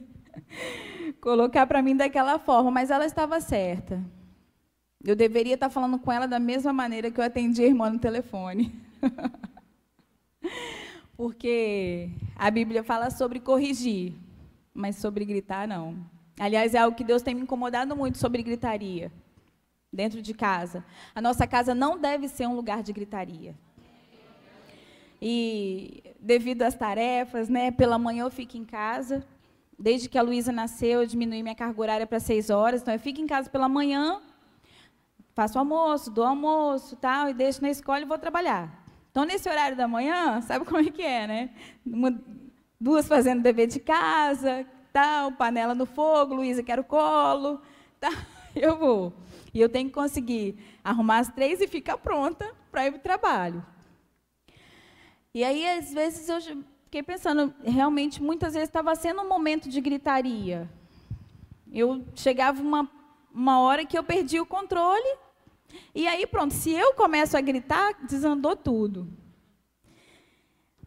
colocar 1.20 1.66
para 1.66 1.82
mim 1.82 1.94
daquela 1.94 2.38
forma, 2.38 2.70
mas 2.70 2.90
ela 2.90 3.04
estava 3.04 3.42
certa. 3.42 4.02
Eu 5.04 5.14
deveria 5.14 5.52
estar 5.52 5.68
falando 5.68 5.98
com 5.98 6.10
ela 6.10 6.26
da 6.26 6.38
mesma 6.38 6.72
maneira 6.72 7.10
que 7.10 7.20
eu 7.20 7.24
atendi 7.24 7.62
a 7.62 7.66
irmã 7.66 7.90
no 7.90 7.98
telefone. 7.98 8.74
porque 11.14 12.08
a 12.36 12.50
Bíblia 12.50 12.82
fala 12.82 13.10
sobre 13.10 13.38
corrigir, 13.38 14.14
mas 14.72 14.96
sobre 14.96 15.26
gritar, 15.26 15.68
não. 15.68 15.94
Aliás, 16.40 16.74
é 16.74 16.78
algo 16.78 16.96
que 16.96 17.04
Deus 17.04 17.20
tem 17.20 17.34
me 17.34 17.42
incomodado 17.42 17.94
muito 17.94 18.16
sobre 18.16 18.42
gritaria 18.42 19.12
dentro 19.94 20.20
de 20.20 20.34
casa. 20.34 20.84
A 21.14 21.20
nossa 21.20 21.46
casa 21.46 21.74
não 21.74 21.98
deve 21.98 22.28
ser 22.28 22.46
um 22.46 22.54
lugar 22.54 22.82
de 22.82 22.92
gritaria. 22.92 23.54
E 25.22 26.02
devido 26.20 26.62
às 26.62 26.74
tarefas, 26.74 27.48
né, 27.48 27.70
pela 27.70 27.98
manhã 27.98 28.24
eu 28.24 28.30
fico 28.30 28.56
em 28.56 28.64
casa. 28.64 29.24
Desde 29.78 30.08
que 30.08 30.18
a 30.18 30.22
Luísa 30.22 30.52
nasceu, 30.52 31.00
eu 31.00 31.06
diminui 31.06 31.42
minha 31.42 31.54
carga 31.54 31.80
horária 31.80 32.06
para 32.06 32.20
seis 32.20 32.50
horas. 32.50 32.82
Então, 32.82 32.94
eu 32.94 33.00
fico 33.00 33.20
em 33.20 33.26
casa 33.26 33.50
pela 33.50 33.68
manhã, 33.68 34.20
faço 35.34 35.58
almoço, 35.58 36.10
dou 36.10 36.24
almoço, 36.24 36.96
tal, 36.96 37.28
e 37.28 37.34
deixo 37.34 37.62
na 37.62 37.70
escola 37.70 38.00
e 38.00 38.04
vou 38.04 38.18
trabalhar. 38.18 38.84
Então, 39.10 39.24
nesse 39.24 39.48
horário 39.48 39.76
da 39.76 39.88
manhã, 39.88 40.40
sabe 40.42 40.64
como 40.64 40.78
é 40.78 40.90
que 40.90 41.02
é, 41.02 41.26
né? 41.26 41.50
Uma, 41.84 42.16
duas 42.80 43.08
fazendo 43.08 43.42
dever 43.42 43.66
de 43.66 43.80
casa, 43.80 44.66
tal, 44.92 45.32
panela 45.32 45.74
no 45.74 45.86
fogo, 45.86 46.34
Luísa 46.34 46.62
quer 46.62 46.78
o 46.78 46.84
colo, 46.84 47.60
tá? 47.98 48.10
Eu 48.54 48.76
vou. 48.76 49.12
E 49.54 49.60
eu 49.60 49.68
tenho 49.68 49.88
que 49.88 49.94
conseguir 49.94 50.58
arrumar 50.82 51.18
as 51.18 51.28
três 51.28 51.60
e 51.60 51.68
ficar 51.68 51.96
pronta 51.96 52.52
para 52.72 52.86
ir 52.86 52.90
para 52.90 52.98
o 52.98 53.02
trabalho. 53.02 53.64
E 55.32 55.44
aí, 55.44 55.64
às 55.78 55.92
vezes, 55.92 56.28
eu 56.28 56.40
fiquei 56.84 57.04
pensando, 57.04 57.54
realmente, 57.62 58.20
muitas 58.20 58.54
vezes 58.54 58.68
estava 58.68 58.94
sendo 58.96 59.22
um 59.22 59.28
momento 59.28 59.68
de 59.68 59.80
gritaria. 59.80 60.68
Eu 61.72 62.04
chegava 62.16 62.60
uma, 62.60 62.90
uma 63.32 63.60
hora 63.60 63.86
que 63.86 63.96
eu 63.96 64.02
perdi 64.02 64.40
o 64.40 64.46
controle, 64.46 65.18
e 65.94 66.06
aí, 66.06 66.26
pronto, 66.26 66.52
se 66.52 66.72
eu 66.72 66.94
começo 66.94 67.36
a 67.36 67.40
gritar, 67.40 67.94
desandou 68.06 68.56
tudo. 68.56 69.08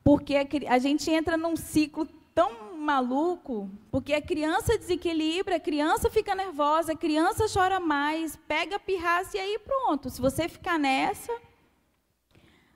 Porque 0.04 0.36
a 0.68 0.78
gente 0.78 1.10
entra 1.10 1.36
num 1.36 1.56
ciclo 1.56 2.06
tão 2.34 2.67
maluco, 2.88 3.70
porque 3.92 4.14
a 4.14 4.22
criança 4.22 4.78
desequilibra, 4.78 5.58
a 5.58 5.60
criança 5.60 6.10
fica 6.10 6.34
nervosa, 6.34 6.94
a 6.94 6.96
criança 6.96 7.46
chora 7.54 7.82
mais, 7.82 8.38
pega 8.48 8.80
pirraça 8.80 9.36
e 9.36 9.40
aí 9.42 9.60
pronto. 9.60 10.10
Se 10.10 10.22
você 10.22 10.48
ficar 10.48 10.80
nessa, 10.80 11.34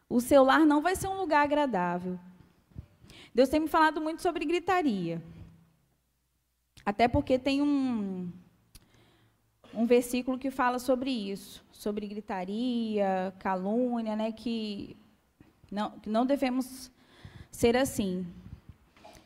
o 0.10 0.20
seu 0.20 0.44
lar 0.44 0.66
não 0.66 0.82
vai 0.82 0.98
ser 0.98 1.08
um 1.08 1.18
lugar 1.18 1.44
agradável. 1.44 2.20
Deus 3.34 3.48
tem 3.48 3.62
me 3.62 3.70
falado 3.70 4.02
muito 4.02 4.22
sobre 4.22 4.44
gritaria. 4.44 5.24
Até 6.86 7.08
porque 7.08 7.40
tem 7.40 7.62
um, 7.62 8.30
um 9.74 9.86
versículo 9.86 10.38
que 10.38 10.52
fala 10.52 10.78
sobre 10.78 11.10
isso, 11.10 11.64
sobre 11.72 12.06
gritaria, 12.06 13.34
calúnia, 13.40 14.18
né, 14.18 14.34
que 14.34 14.98
não, 15.72 15.92
que 16.02 16.10
não 16.10 16.26
devemos 16.26 16.92
ser 17.50 17.78
assim. 17.78 18.28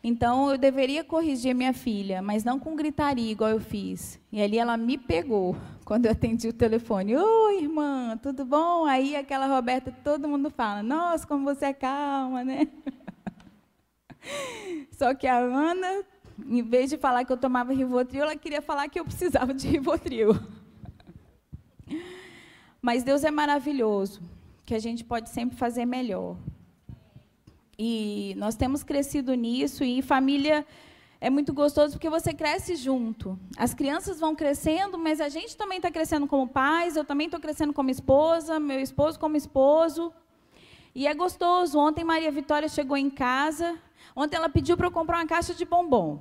Então 0.08 0.52
eu 0.52 0.58
deveria 0.60 1.04
corrigir 1.04 1.56
minha 1.56 1.74
filha, 1.74 2.22
mas 2.22 2.44
não 2.44 2.60
com 2.60 2.76
gritaria 2.76 3.32
igual 3.32 3.50
eu 3.50 3.60
fiz. 3.60 4.20
E 4.32 4.40
ali 4.40 4.60
ela 4.60 4.78
me 4.78 5.00
pegou 5.00 5.56
quando 5.84 6.06
eu 6.06 6.12
atendi 6.12 6.48
o 6.48 6.54
telefone. 6.54 7.18
Oi, 7.18 7.64
irmã, 7.64 8.16
tudo 8.22 8.46
bom? 8.46 8.86
Aí 8.86 9.16
aquela 9.16 9.48
Roberta, 9.48 9.92
todo 10.04 10.28
mundo 10.28 10.52
fala: 10.52 10.84
Nossa, 10.84 11.26
como 11.26 11.44
você 11.44 11.66
é 11.66 11.74
calma, 11.74 12.44
né? 12.44 12.68
Só 14.94 15.12
que 15.16 15.26
a 15.26 15.40
Ana, 15.40 16.04
em 16.38 16.62
vez 16.62 16.92
de 16.92 17.00
falar 17.00 17.26
que 17.26 17.34
eu 17.34 17.38
tomava 17.38 17.74
Rivotril, 17.74 18.22
ela 18.22 18.36
queria 18.36 18.62
falar 18.62 18.88
que 18.88 19.00
eu 19.00 19.06
precisava 19.06 19.56
de 19.56 19.68
Rivotril. 19.68 20.40
Mas 22.80 23.02
Deus 23.02 23.24
é 23.24 23.32
maravilhoso, 23.32 24.22
que 24.68 24.76
a 24.76 24.80
gente 24.80 25.04
pode 25.04 25.32
sempre 25.32 25.58
fazer 25.58 25.84
melhor. 25.84 26.38
E 27.78 28.34
nós 28.38 28.56
temos 28.56 28.84
crescido 28.84 29.34
nisso 29.34 29.84
e 29.84 30.02
família 30.02 30.66
é 31.20 31.30
muito 31.30 31.54
gostoso 31.54 31.94
porque 31.94 32.10
você 32.10 32.34
cresce 32.34 32.76
junto. 32.76 33.38
As 33.58 33.74
crianças 33.74 34.20
vão 34.20 34.36
crescendo, 34.36 34.98
mas 34.98 35.20
a 35.20 35.30
gente 35.30 35.58
também 35.58 35.78
está 35.78 35.90
crescendo 35.90 36.28
como 36.28 36.48
pais, 36.48 36.96
eu 36.96 37.04
também 37.04 37.26
estou 37.26 37.40
crescendo 37.40 37.74
como 37.74 37.90
esposa, 37.90 38.60
meu 38.60 38.80
esposo 38.80 39.20
como 39.20 39.36
esposo. 39.36 40.14
E 40.94 41.08
é 41.08 41.14
gostoso. 41.14 41.78
Ontem 41.78 42.04
Maria 42.04 42.32
Vitória 42.32 42.70
chegou 42.70 42.96
em 42.96 43.10
casa 43.10 43.78
Ontem 44.16 44.38
ela 44.38 44.48
pediu 44.48 44.78
para 44.78 44.88
eu 44.88 44.92
comprar 44.92 45.18
uma 45.18 45.28
caixa 45.28 45.54
de 45.54 45.66
bombom. 45.66 46.20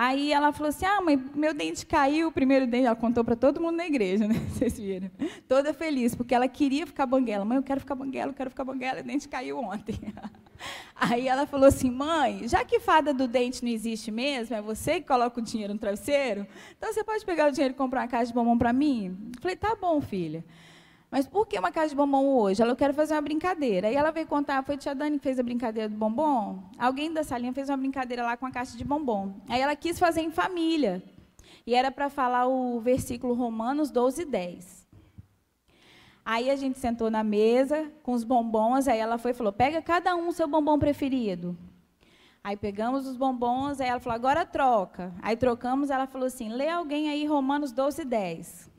Aí 0.00 0.30
ela 0.32 0.52
falou 0.52 0.68
assim: 0.68 0.86
Ah, 0.86 1.00
mãe, 1.00 1.20
meu 1.34 1.52
dente 1.52 1.84
caiu, 1.84 2.28
o 2.28 2.32
primeiro 2.32 2.68
dente. 2.68 2.86
Ela 2.86 2.94
contou 2.94 3.24
para 3.24 3.34
todo 3.34 3.60
mundo 3.60 3.74
na 3.74 3.84
igreja, 3.84 4.28
né? 4.28 4.34
Vocês 4.54 4.78
viram? 4.78 5.10
Toda 5.48 5.74
feliz, 5.74 6.14
porque 6.14 6.32
ela 6.32 6.46
queria 6.46 6.86
ficar 6.86 7.04
banguela. 7.04 7.44
Mãe, 7.44 7.56
eu 7.56 7.64
quero 7.64 7.80
ficar 7.80 7.96
banguela, 7.96 8.30
eu 8.30 8.34
quero 8.34 8.48
ficar 8.48 8.62
banguela. 8.62 9.00
O 9.00 9.02
dente 9.02 9.28
caiu 9.28 9.58
ontem. 9.58 9.98
Aí 10.94 11.26
ela 11.26 11.48
falou 11.48 11.66
assim: 11.66 11.90
Mãe, 11.90 12.46
já 12.46 12.64
que 12.64 12.78
fada 12.78 13.12
do 13.12 13.26
dente 13.26 13.64
não 13.64 13.72
existe 13.72 14.12
mesmo, 14.12 14.54
é 14.54 14.62
você 14.62 15.00
que 15.00 15.08
coloca 15.08 15.40
o 15.40 15.42
dinheiro 15.42 15.72
no 15.74 15.80
travesseiro, 15.80 16.46
então 16.76 16.92
você 16.92 17.02
pode 17.02 17.26
pegar 17.26 17.48
o 17.48 17.50
dinheiro 17.50 17.74
e 17.74 17.76
comprar 17.76 18.02
uma 18.02 18.08
caixa 18.08 18.26
de 18.26 18.34
bombom 18.34 18.56
para 18.56 18.72
mim? 18.72 19.18
Eu 19.34 19.42
falei: 19.42 19.56
Tá 19.56 19.74
bom, 19.74 20.00
filha. 20.00 20.44
Mas 21.10 21.26
por 21.26 21.46
que 21.46 21.58
uma 21.58 21.72
caixa 21.72 21.90
de 21.90 21.94
bombom 21.94 22.26
hoje? 22.36 22.60
Ela, 22.60 22.72
eu 22.72 22.76
quero 22.76 22.92
fazer 22.92 23.14
uma 23.14 23.22
brincadeira. 23.22 23.88
Aí 23.88 23.94
ela 23.94 24.10
veio 24.10 24.26
contar, 24.26 24.62
foi 24.62 24.74
a 24.74 24.78
tia 24.78 24.94
Dani 24.94 25.18
que 25.18 25.24
fez 25.24 25.38
a 25.38 25.42
brincadeira 25.42 25.88
do 25.88 25.96
bombom? 25.96 26.62
Alguém 26.78 27.12
da 27.12 27.24
salinha 27.24 27.52
fez 27.52 27.70
uma 27.70 27.78
brincadeira 27.78 28.22
lá 28.22 28.36
com 28.36 28.44
a 28.44 28.50
caixa 28.50 28.76
de 28.76 28.84
bombom. 28.84 29.32
Aí 29.48 29.60
ela 29.60 29.74
quis 29.74 29.98
fazer 29.98 30.20
em 30.20 30.30
família. 30.30 31.02
E 31.66 31.74
era 31.74 31.90
para 31.90 32.10
falar 32.10 32.46
o 32.46 32.78
versículo 32.80 33.32
Romanos 33.32 33.90
12, 33.90 34.26
10. 34.26 34.86
Aí 36.24 36.50
a 36.50 36.56
gente 36.56 36.78
sentou 36.78 37.10
na 37.10 37.24
mesa 37.24 37.90
com 38.02 38.12
os 38.12 38.22
bombons, 38.22 38.86
aí 38.86 38.98
ela 38.98 39.16
foi 39.16 39.30
e 39.30 39.34
falou: 39.34 39.50
pega 39.50 39.80
cada 39.80 40.14
um 40.14 40.28
o 40.28 40.32
seu 40.32 40.46
bombom 40.46 40.78
preferido. 40.78 41.56
Aí 42.44 42.54
pegamos 42.54 43.06
os 43.06 43.16
bombons, 43.16 43.80
aí 43.80 43.88
ela 43.88 43.98
falou: 43.98 44.14
agora 44.14 44.44
troca. 44.44 45.14
Aí 45.22 45.36
trocamos, 45.36 45.88
ela 45.88 46.06
falou 46.06 46.26
assim: 46.26 46.50
lê 46.50 46.68
alguém 46.68 47.08
aí 47.08 47.24
Romanos 47.24 47.72
12, 47.72 48.04
10. 48.04 48.70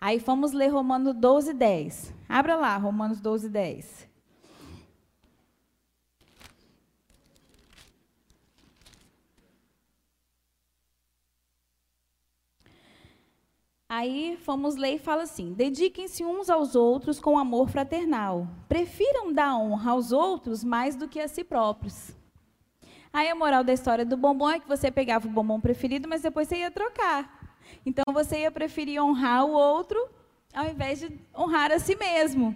Aí 0.00 0.18
fomos 0.18 0.52
ler 0.52 0.68
Romanos 0.68 1.14
12, 1.14 1.52
10. 1.52 2.14
Abra 2.26 2.56
lá, 2.56 2.76
Romanos 2.78 3.20
12, 3.20 3.50
10. 3.50 4.08
Aí 13.86 14.38
fomos 14.38 14.76
ler 14.76 14.94
e 14.94 14.98
fala 14.98 15.24
assim: 15.24 15.52
dediquem-se 15.52 16.24
uns 16.24 16.48
aos 16.48 16.74
outros 16.74 17.20
com 17.20 17.36
amor 17.36 17.68
fraternal. 17.68 18.48
Prefiram 18.68 19.32
dar 19.32 19.56
honra 19.58 19.90
aos 19.90 20.12
outros 20.12 20.64
mais 20.64 20.96
do 20.96 21.08
que 21.08 21.20
a 21.20 21.28
si 21.28 21.44
próprios. 21.44 22.16
Aí 23.12 23.28
a 23.28 23.34
moral 23.34 23.64
da 23.64 23.72
história 23.72 24.06
do 24.06 24.16
bombom 24.16 24.48
é 24.48 24.60
que 24.60 24.68
você 24.68 24.90
pegava 24.90 25.26
o 25.26 25.30
bombom 25.30 25.60
preferido, 25.60 26.08
mas 26.08 26.22
depois 26.22 26.48
você 26.48 26.58
ia 26.58 26.70
trocar. 26.70 27.39
Então 27.84 28.04
você 28.12 28.40
ia 28.40 28.50
preferir 28.50 29.02
honrar 29.02 29.44
o 29.44 29.52
outro 29.52 29.98
ao 30.52 30.66
invés 30.66 31.00
de 31.00 31.10
honrar 31.36 31.70
a 31.72 31.78
si 31.78 31.94
mesmo. 31.94 32.54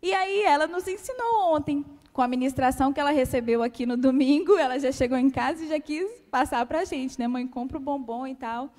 E 0.00 0.12
aí 0.12 0.42
ela 0.42 0.66
nos 0.66 0.86
ensinou 0.86 1.54
ontem, 1.54 1.84
com 2.12 2.22
a 2.22 2.28
ministração 2.28 2.92
que 2.92 3.00
ela 3.00 3.10
recebeu 3.10 3.62
aqui 3.62 3.84
no 3.84 3.96
domingo, 3.96 4.56
ela 4.56 4.78
já 4.78 4.90
chegou 4.90 5.18
em 5.18 5.30
casa 5.30 5.64
e 5.64 5.68
já 5.68 5.78
quis 5.78 6.10
passar 6.30 6.64
para 6.66 6.80
a 6.80 6.84
gente, 6.84 7.18
né? 7.18 7.28
Mãe, 7.28 7.46
compra 7.46 7.78
o 7.78 7.80
bombom 7.80 8.26
e 8.26 8.34
tal. 8.34 8.72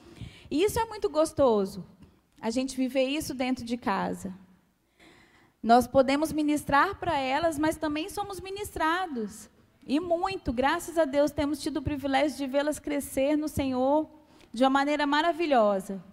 E 0.50 0.64
isso 0.64 0.80
é 0.80 0.86
muito 0.86 1.10
gostoso, 1.10 1.86
a 2.42 2.50
gente 2.50 2.76
viver 2.76 3.04
isso 3.04 3.34
dentro 3.34 3.64
de 3.64 3.78
casa. 3.78 4.34
Nós 5.62 5.86
podemos 5.88 6.32
ministrar 6.32 6.98
para 7.00 7.18
elas, 7.18 7.60
mas 7.60 7.76
também 7.76 8.10
somos 8.10 8.40
ministrados. 8.40 9.50
E 9.86 10.00
muito, 10.00 10.54
graças 10.54 10.98
a 10.98 11.04
Deus, 11.04 11.32
temos 11.32 11.62
tido 11.62 11.78
o 11.78 11.82
privilégio 11.82 12.38
de 12.38 12.48
vê-las 12.48 12.80
crescer 12.80 13.36
no 13.36 13.48
Senhor 13.48 14.10
de 14.54 14.64
uma 14.64 14.70
maneira 14.70 15.06
maravilhosa. 15.06 16.04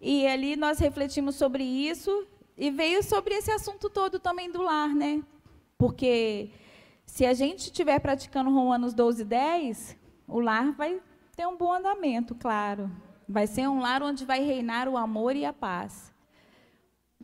E 0.00 0.26
ali 0.26 0.56
nós 0.56 0.78
refletimos 0.78 1.36
sobre 1.36 1.62
isso 1.62 2.26
e 2.56 2.70
veio 2.70 3.02
sobre 3.02 3.34
esse 3.34 3.50
assunto 3.50 3.88
todo 3.88 4.18
também 4.18 4.50
do 4.50 4.62
lar, 4.62 4.94
né? 4.94 5.22
Porque 5.78 6.50
se 7.06 7.24
a 7.24 7.32
gente 7.34 7.60
estiver 7.60 7.98
praticando 8.00 8.50
Romanos 8.50 8.94
12, 8.94 9.24
10, 9.24 9.96
o 10.26 10.40
lar 10.40 10.72
vai 10.72 11.00
ter 11.36 11.46
um 11.46 11.56
bom 11.56 11.72
andamento, 11.72 12.34
claro. 12.34 12.90
Vai 13.28 13.46
ser 13.46 13.68
um 13.68 13.80
lar 13.80 14.02
onde 14.02 14.24
vai 14.24 14.42
reinar 14.42 14.88
o 14.88 14.96
amor 14.96 15.36
e 15.36 15.44
a 15.44 15.52
paz. 15.52 16.12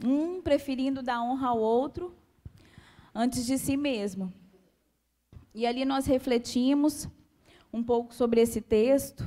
Um 0.05 0.41
preferindo 0.41 1.03
dar 1.03 1.23
honra 1.23 1.49
ao 1.49 1.59
outro 1.59 2.15
antes 3.15 3.45
de 3.45 3.59
si 3.59 3.77
mesmo. 3.77 4.33
E 5.55 5.67
ali 5.67 5.85
nós 5.85 6.07
refletimos 6.07 7.09
um 7.73 7.83
pouco 7.83 8.15
sobre 8.15 8.41
esse 8.41 8.61
texto. 8.61 9.27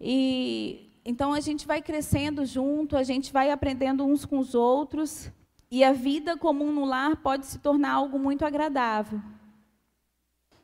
E 0.00 0.90
então 1.04 1.32
a 1.32 1.40
gente 1.40 1.66
vai 1.66 1.82
crescendo 1.82 2.46
junto, 2.46 2.96
a 2.96 3.02
gente 3.02 3.32
vai 3.32 3.50
aprendendo 3.50 4.04
uns 4.04 4.24
com 4.24 4.38
os 4.38 4.54
outros, 4.54 5.30
e 5.70 5.84
a 5.84 5.92
vida 5.92 6.36
comum 6.36 6.72
no 6.72 6.84
lar 6.84 7.16
pode 7.16 7.46
se 7.46 7.58
tornar 7.58 7.92
algo 7.92 8.18
muito 8.18 8.44
agradável. 8.44 9.20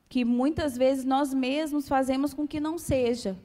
Que 0.09 0.25
muitas 0.25 0.77
vezes 0.77 1.05
nós 1.05 1.35
mesmos 1.35 1.89
fazemos 1.89 2.33
com 2.33 2.47
que 2.47 2.59
não 2.59 2.79
seja. 2.79 3.37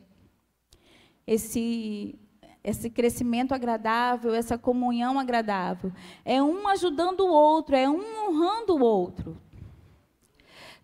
Esse 1.27 2.17
esse 2.63 2.89
crescimento 2.89 3.53
agradável, 3.53 4.33
essa 4.33 4.57
comunhão 4.57 5.19
agradável. 5.19 5.91
É 6.23 6.41
um 6.41 6.67
ajudando 6.67 7.19
o 7.21 7.31
outro, 7.31 7.75
é 7.75 7.87
um 7.87 8.27
honrando 8.27 8.75
o 8.75 8.83
outro. 8.83 9.37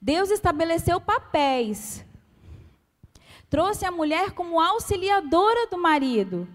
Deus 0.02 0.32
estabeleceu 0.32 1.00
papéis. 1.00 2.04
Trouxe 3.52 3.86
a 3.86 3.92
mulher 3.92 4.32
como 4.32 4.60
auxiliadora 4.60 5.68
do 5.68 5.78
marido. 5.78 6.48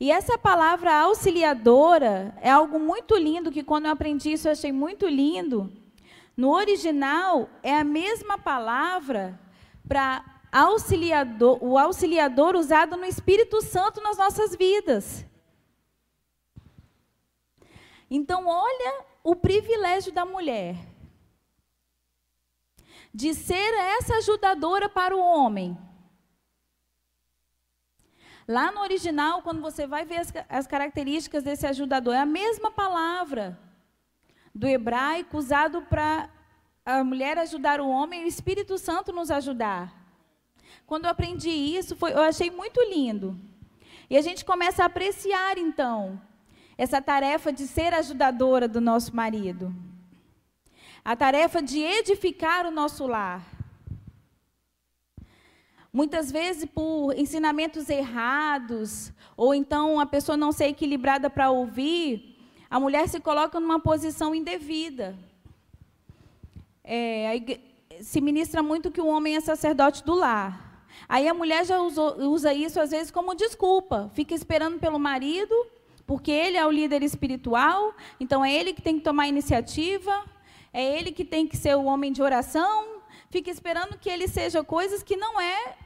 E 0.00 0.10
essa 0.10 0.38
palavra 0.38 0.94
auxiliadora 0.94 2.34
é 2.40 2.50
algo 2.50 2.78
muito 2.78 3.16
lindo, 3.16 3.52
que 3.52 3.62
quando 3.62 3.84
eu 3.84 3.90
aprendi 3.92 4.32
isso 4.32 4.48
eu 4.48 4.52
achei 4.52 4.72
muito 4.72 5.06
lindo. 5.06 5.70
No 6.34 6.52
original, 6.52 7.50
é 7.62 7.76
a 7.76 7.84
mesma 7.84 8.38
palavra 8.38 9.38
para 9.86 10.24
auxiliador, 10.50 11.58
o 11.62 11.76
auxiliador 11.76 12.56
usado 12.56 12.96
no 12.96 13.04
Espírito 13.04 13.60
Santo 13.60 14.00
nas 14.00 14.16
nossas 14.16 14.56
vidas. 14.56 15.24
Então, 18.10 18.46
olha 18.46 19.04
o 19.22 19.36
privilégio 19.36 20.12
da 20.12 20.24
mulher 20.24 20.93
de 23.14 23.32
ser 23.32 23.72
essa 23.96 24.16
ajudadora 24.16 24.88
para 24.88 25.16
o 25.16 25.20
homem. 25.20 25.78
Lá 28.46 28.72
no 28.72 28.80
original, 28.80 29.40
quando 29.40 29.62
você 29.62 29.86
vai 29.86 30.04
ver 30.04 30.16
as, 30.16 30.32
as 30.48 30.66
características 30.66 31.44
desse 31.44 31.64
ajudador, 31.64 32.14
é 32.14 32.18
a 32.18 32.26
mesma 32.26 32.72
palavra 32.72 33.56
do 34.52 34.66
hebraico 34.66 35.38
usado 35.38 35.82
para 35.82 36.28
a 36.84 37.04
mulher 37.04 37.38
ajudar 37.38 37.80
o 37.80 37.88
homem 37.88 38.22
e 38.22 38.24
o 38.24 38.28
Espírito 38.28 38.76
Santo 38.76 39.12
nos 39.12 39.30
ajudar. 39.30 39.94
Quando 40.84 41.04
eu 41.04 41.10
aprendi 41.10 41.48
isso, 41.48 41.94
foi, 41.94 42.12
eu 42.12 42.20
achei 42.20 42.50
muito 42.50 42.80
lindo. 42.82 43.38
E 44.10 44.16
a 44.18 44.20
gente 44.20 44.44
começa 44.44 44.82
a 44.82 44.86
apreciar, 44.86 45.56
então, 45.56 46.20
essa 46.76 47.00
tarefa 47.00 47.52
de 47.52 47.66
ser 47.66 47.94
ajudadora 47.94 48.66
do 48.68 48.80
nosso 48.80 49.14
marido. 49.14 49.74
A 51.04 51.14
tarefa 51.14 51.60
de 51.60 51.80
edificar 51.80 52.66
o 52.66 52.70
nosso 52.70 53.06
lar. 53.06 53.44
Muitas 55.92 56.32
vezes 56.32 56.64
por 56.64 57.12
ensinamentos 57.16 57.90
errados, 57.90 59.12
ou 59.36 59.54
então 59.54 60.00
a 60.00 60.06
pessoa 60.06 60.36
não 60.36 60.50
ser 60.50 60.64
equilibrada 60.64 61.28
para 61.28 61.50
ouvir, 61.50 62.36
a 62.70 62.80
mulher 62.80 63.06
se 63.06 63.20
coloca 63.20 63.60
numa 63.60 63.78
posição 63.78 64.34
indevida. 64.34 65.14
É, 66.82 67.60
se 68.00 68.20
ministra 68.20 68.62
muito 68.62 68.90
que 68.90 69.00
o 69.00 69.06
homem 69.06 69.36
é 69.36 69.40
sacerdote 69.40 70.02
do 70.02 70.14
lar. 70.14 70.86
Aí 71.06 71.28
a 71.28 71.34
mulher 71.34 71.66
já 71.66 71.80
usou, 71.80 72.16
usa 72.30 72.54
isso 72.54 72.80
às 72.80 72.90
vezes 72.90 73.10
como 73.10 73.34
desculpa, 73.34 74.10
fica 74.14 74.34
esperando 74.34 74.78
pelo 74.78 74.98
marido, 74.98 75.54
porque 76.06 76.30
ele 76.30 76.56
é 76.56 76.66
o 76.66 76.70
líder 76.70 77.02
espiritual, 77.02 77.94
então 78.18 78.42
é 78.44 78.52
ele 78.52 78.72
que 78.72 78.82
tem 78.82 78.96
que 78.96 79.04
tomar 79.04 79.24
a 79.24 79.28
iniciativa, 79.28 80.24
é 80.74 80.98
ele 80.98 81.12
que 81.12 81.24
tem 81.24 81.46
que 81.46 81.56
ser 81.56 81.76
o 81.76 81.84
homem 81.84 82.12
de 82.12 82.20
oração, 82.20 83.00
fica 83.30 83.48
esperando 83.48 83.96
que 83.96 84.10
ele 84.10 84.26
seja 84.26 84.64
coisas 84.64 85.04
que 85.04 85.16
não 85.16 85.40
é 85.40 85.76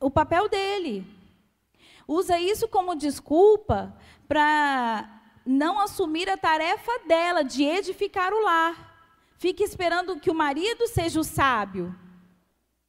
o 0.00 0.10
papel 0.10 0.48
dele. 0.48 1.06
Usa 2.06 2.36
isso 2.36 2.66
como 2.66 2.96
desculpa 2.96 3.96
para 4.26 5.22
não 5.46 5.78
assumir 5.78 6.28
a 6.28 6.36
tarefa 6.36 6.90
dela 7.06 7.44
de 7.44 7.62
edificar 7.62 8.32
o 8.32 8.42
lar. 8.42 8.88
Fica 9.38 9.62
esperando 9.62 10.18
que 10.18 10.32
o 10.32 10.34
marido 10.34 10.88
seja 10.88 11.20
o 11.20 11.24
sábio, 11.24 11.94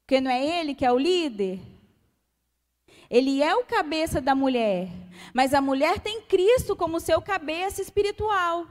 porque 0.01 0.19
não 0.19 0.31
é 0.31 0.43
ele 0.43 0.73
que 0.73 0.83
é 0.83 0.91
o 0.91 0.97
líder. 0.97 1.61
Ele 3.07 3.43
é 3.43 3.55
o 3.55 3.65
cabeça 3.65 4.19
da 4.19 4.33
mulher, 4.33 4.89
mas 5.31 5.53
a 5.53 5.61
mulher 5.61 5.99
tem 5.99 6.21
Cristo 6.21 6.75
como 6.75 6.99
seu 6.99 7.21
cabeça 7.21 7.83
espiritual. 7.83 8.65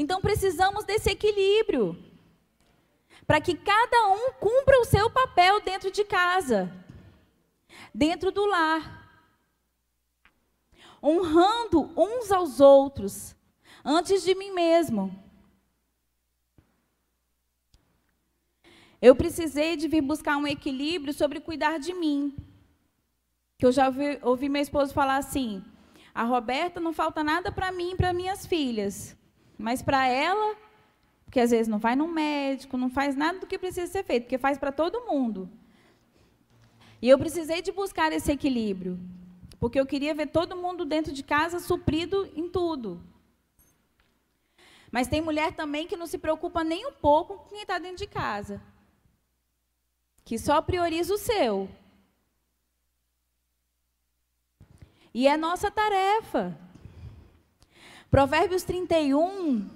Então 0.00 0.20
precisamos 0.20 0.84
desse 0.84 1.10
equilíbrio 1.10 2.00
para 3.26 3.40
que 3.40 3.56
cada 3.56 4.10
um 4.10 4.32
cumpra 4.34 4.80
o 4.80 4.84
seu 4.84 5.10
papel 5.10 5.60
dentro 5.60 5.90
de 5.90 6.04
casa, 6.04 6.72
dentro 7.92 8.30
do 8.30 8.46
lar, 8.46 8.96
honrando 11.02 11.92
uns 11.96 12.30
aos 12.30 12.60
outros, 12.60 13.34
antes 13.84 14.22
de 14.22 14.36
mim 14.36 14.52
mesmo. 14.52 15.12
Eu 19.02 19.16
precisei 19.16 19.76
de 19.76 19.88
vir 19.88 20.00
buscar 20.00 20.36
um 20.36 20.46
equilíbrio 20.46 21.12
sobre 21.12 21.40
cuidar 21.40 21.78
de 21.78 21.92
mim. 21.92 22.36
Que 23.58 23.66
eu 23.66 23.72
já 23.72 23.86
ouvi, 23.88 24.18
ouvi 24.22 24.48
meu 24.48 24.62
esposo 24.62 24.94
falar 24.94 25.16
assim: 25.16 25.64
a 26.14 26.22
Roberta 26.22 26.78
não 26.78 26.92
falta 26.92 27.24
nada 27.24 27.50
para 27.50 27.72
mim 27.72 27.92
e 27.92 27.96
para 27.96 28.12
minhas 28.12 28.46
filhas, 28.46 29.16
mas 29.58 29.82
para 29.82 30.06
ela 30.06 30.56
porque 31.28 31.40
às 31.40 31.50
vezes 31.50 31.68
não 31.68 31.78
vai 31.78 31.94
no 31.94 32.08
médico, 32.08 32.78
não 32.78 32.88
faz 32.88 33.14
nada 33.14 33.38
do 33.38 33.46
que 33.46 33.58
precisa 33.58 33.86
ser 33.86 34.02
feito, 34.02 34.22
porque 34.22 34.38
faz 34.38 34.56
para 34.56 34.72
todo 34.72 35.04
mundo. 35.04 35.46
E 37.02 37.08
eu 37.08 37.18
precisei 37.18 37.60
de 37.60 37.70
buscar 37.70 38.10
esse 38.14 38.32
equilíbrio, 38.32 38.98
porque 39.60 39.78
eu 39.78 39.84
queria 39.84 40.14
ver 40.14 40.28
todo 40.28 40.56
mundo 40.56 40.86
dentro 40.86 41.12
de 41.12 41.22
casa 41.22 41.60
suprido 41.60 42.26
em 42.34 42.48
tudo. 42.48 42.98
Mas 44.90 45.06
tem 45.06 45.20
mulher 45.20 45.52
também 45.52 45.86
que 45.86 45.98
não 45.98 46.06
se 46.06 46.16
preocupa 46.16 46.64
nem 46.64 46.86
um 46.86 46.92
pouco 46.92 47.36
com 47.36 47.50
quem 47.50 47.60
está 47.60 47.78
dentro 47.78 47.98
de 47.98 48.06
casa, 48.06 48.62
que 50.24 50.38
só 50.38 50.62
prioriza 50.62 51.12
o 51.12 51.18
seu. 51.18 51.68
E 55.12 55.28
é 55.28 55.36
nossa 55.36 55.70
tarefa. 55.70 56.58
Provérbios 58.10 58.62
31, 58.62 59.68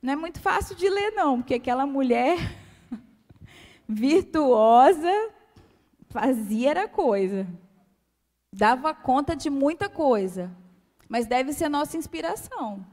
não 0.00 0.12
é 0.12 0.16
muito 0.16 0.40
fácil 0.40 0.74
de 0.74 0.88
ler, 0.88 1.10
não, 1.12 1.38
porque 1.38 1.54
aquela 1.54 1.86
mulher 1.86 2.38
virtuosa 3.88 5.10
fazia 6.08 6.70
era 6.70 6.88
coisa. 6.88 7.46
Dava 8.52 8.94
conta 8.94 9.34
de 9.34 9.50
muita 9.50 9.88
coisa. 9.88 10.50
Mas 11.08 11.26
deve 11.26 11.52
ser 11.52 11.68
nossa 11.68 11.96
inspiração. 11.96 12.86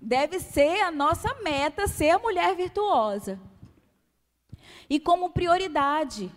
Deve 0.00 0.38
ser 0.38 0.82
a 0.82 0.90
nossa 0.90 1.34
meta 1.42 1.88
ser 1.88 2.10
a 2.10 2.18
mulher 2.18 2.54
virtuosa. 2.54 3.40
E 4.88 5.00
como 5.00 5.30
prioridade. 5.30 6.30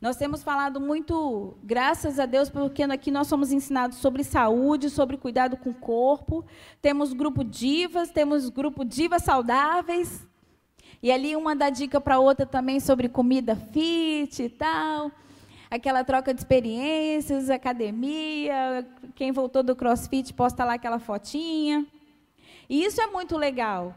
Nós 0.00 0.16
temos 0.16 0.42
falado 0.42 0.80
muito, 0.80 1.58
graças 1.62 2.18
a 2.18 2.24
Deus, 2.24 2.48
porque 2.48 2.84
aqui 2.84 3.10
nós 3.10 3.26
somos 3.26 3.52
ensinados 3.52 3.98
sobre 3.98 4.24
saúde, 4.24 4.88
sobre 4.88 5.18
cuidado 5.18 5.58
com 5.58 5.70
o 5.70 5.74
corpo. 5.74 6.42
Temos 6.80 7.12
grupo 7.12 7.44
divas, 7.44 8.10
temos 8.10 8.48
grupo 8.48 8.82
divas 8.82 9.22
saudáveis. 9.22 10.26
E 11.02 11.12
ali 11.12 11.36
uma 11.36 11.54
dá 11.54 11.68
dica 11.68 12.00
para 12.00 12.18
outra 12.18 12.46
também 12.46 12.80
sobre 12.80 13.10
comida 13.10 13.54
fit 13.54 14.42
e 14.42 14.48
tal. 14.48 15.12
Aquela 15.70 16.02
troca 16.02 16.32
de 16.32 16.40
experiências, 16.40 17.50
academia, 17.50 18.86
quem 19.14 19.32
voltou 19.32 19.62
do 19.62 19.76
CrossFit 19.76 20.32
posta 20.32 20.64
lá 20.64 20.74
aquela 20.74 20.98
fotinha. 20.98 21.86
E 22.70 22.84
isso 22.84 23.02
é 23.02 23.06
muito 23.06 23.36
legal, 23.36 23.94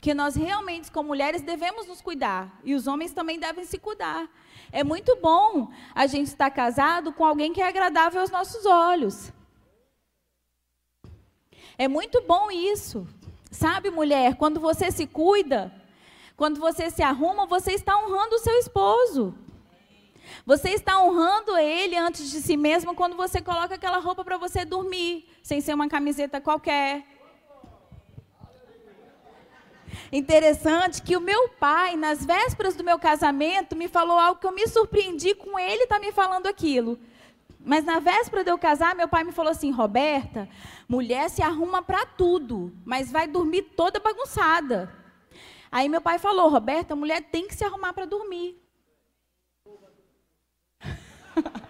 que 0.00 0.14
nós 0.14 0.36
realmente, 0.36 0.90
como 0.92 1.08
mulheres, 1.08 1.42
devemos 1.42 1.86
nos 1.86 2.00
cuidar. 2.00 2.60
E 2.64 2.74
os 2.74 2.86
homens 2.86 3.12
também 3.12 3.38
devem 3.38 3.64
se 3.64 3.78
cuidar. 3.78 4.28
É 4.70 4.84
muito 4.84 5.16
bom 5.16 5.70
a 5.94 6.06
gente 6.06 6.28
estar 6.28 6.50
casado 6.50 7.12
com 7.12 7.24
alguém 7.24 7.52
que 7.52 7.60
é 7.60 7.66
agradável 7.66 8.20
aos 8.20 8.30
nossos 8.30 8.64
olhos. 8.64 9.32
É 11.76 11.88
muito 11.88 12.22
bom 12.22 12.50
isso. 12.50 13.06
Sabe, 13.50 13.90
mulher, 13.90 14.36
quando 14.36 14.60
você 14.60 14.90
se 14.90 15.06
cuida, 15.06 15.72
quando 16.36 16.60
você 16.60 16.90
se 16.90 17.02
arruma, 17.02 17.46
você 17.46 17.72
está 17.72 17.96
honrando 17.96 18.36
o 18.36 18.38
seu 18.38 18.54
esposo. 18.58 19.34
Você 20.46 20.70
está 20.70 21.02
honrando 21.02 21.56
ele 21.56 21.96
antes 21.96 22.30
de 22.30 22.40
si 22.40 22.56
mesmo 22.56 22.94
quando 22.94 23.16
você 23.16 23.40
coloca 23.40 23.74
aquela 23.74 23.98
roupa 23.98 24.24
para 24.24 24.36
você 24.36 24.64
dormir, 24.64 25.28
sem 25.42 25.60
ser 25.60 25.74
uma 25.74 25.88
camiseta 25.88 26.40
qualquer. 26.40 27.04
Interessante 30.12 31.02
que 31.02 31.16
o 31.16 31.20
meu 31.20 31.48
pai, 31.50 31.96
nas 31.96 32.24
vésperas 32.24 32.74
do 32.74 32.84
meu 32.84 32.98
casamento, 32.98 33.76
me 33.76 33.88
falou 33.88 34.18
algo 34.18 34.40
que 34.40 34.46
eu 34.46 34.52
me 34.52 34.66
surpreendi 34.66 35.34
com 35.34 35.58
ele 35.58 35.84
estar 35.84 35.98
tá 35.98 36.00
me 36.00 36.12
falando 36.12 36.46
aquilo. 36.46 36.98
Mas 37.60 37.84
na 37.84 37.98
véspera 37.98 38.44
de 38.44 38.50
eu 38.50 38.58
casar, 38.58 38.94
meu 38.94 39.08
pai 39.08 39.24
me 39.24 39.32
falou 39.32 39.52
assim: 39.52 39.70
Roberta, 39.70 40.48
mulher 40.88 41.28
se 41.28 41.42
arruma 41.42 41.82
para 41.82 42.06
tudo, 42.06 42.72
mas 42.84 43.12
vai 43.12 43.26
dormir 43.26 43.62
toda 43.76 44.00
bagunçada. 44.00 44.92
Aí 45.70 45.88
meu 45.88 46.00
pai 46.00 46.18
falou: 46.18 46.48
Roberta, 46.48 46.96
mulher 46.96 47.22
tem 47.22 47.46
que 47.46 47.54
se 47.54 47.64
arrumar 47.64 47.92
para 47.92 48.06
dormir. 48.06 48.56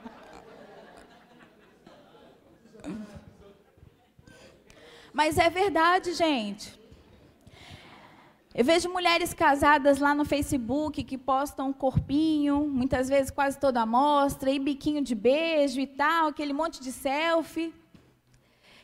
Mas 5.13 5.37
é 5.37 5.51
verdade, 5.51 6.15
gente. 6.15 6.78
Eu 8.59 8.65
vejo 8.65 8.89
mulheres 8.89 9.33
casadas 9.33 10.01
lá 10.01 10.13
no 10.17 10.25
Facebook 10.25 11.05
que 11.05 11.17
postam 11.17 11.69
um 11.69 11.73
corpinho, 11.73 12.67
muitas 12.67 13.09
vezes 13.09 13.31
quase 13.31 13.57
toda 13.57 13.83
a 13.83 13.87
mostra, 13.87 14.51
e 14.51 14.59
biquinho 14.59 15.01
de 15.01 15.15
beijo 15.15 15.79
e 15.79 15.87
tal, 15.87 16.27
aquele 16.27 16.53
monte 16.53 16.81
de 16.81 16.91
selfie. 16.91 17.73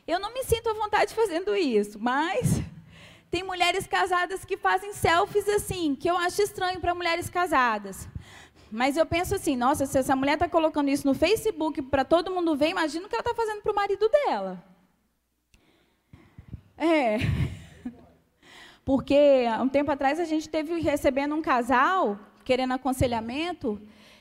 Eu 0.07 0.21
não 0.21 0.33
me 0.33 0.45
sinto 0.45 0.69
à 0.69 0.75
vontade 0.75 1.13
fazendo 1.13 1.57
isso, 1.57 1.99
mas 1.99 2.63
tem 3.33 3.43
mulheres 3.43 3.85
casadas 3.85 4.45
que 4.45 4.57
fazem 4.57 4.93
selfies 4.93 5.49
assim, 5.49 5.97
que 5.97 6.09
eu 6.09 6.17
acho 6.19 6.41
estranho 6.41 6.81
para 6.81 6.95
mulheres 6.95 7.29
casadas. 7.29 8.09
Mas 8.71 8.97
eu 8.97 9.05
penso 9.05 9.35
assim, 9.35 9.57
nossa, 9.57 9.87
se 9.87 9.99
essa 9.99 10.15
mulher 10.15 10.35
está 10.35 10.49
colocando 10.49 10.89
isso 10.89 11.05
no 11.05 11.15
Facebook 11.15 11.83
para 11.83 12.05
todo 12.05 12.31
mundo 12.31 12.57
ver, 12.57 12.69
imagina 12.69 13.07
o 13.07 13.09
que 13.09 13.17
ela 13.17 13.23
está 13.29 13.35
fazendo 13.35 13.61
para 13.61 13.73
o 13.73 13.75
marido 13.75 14.09
dela. 14.09 14.65
É. 16.79 17.19
Porque 18.85 19.45
um 19.61 19.69
tempo 19.69 19.91
atrás 19.91 20.21
a 20.21 20.25
gente 20.25 20.49
teve 20.49 20.79
recebendo 20.81 21.35
um 21.35 21.43
casal 21.43 22.19
querendo 22.45 22.75
aconselhamento 22.75 23.81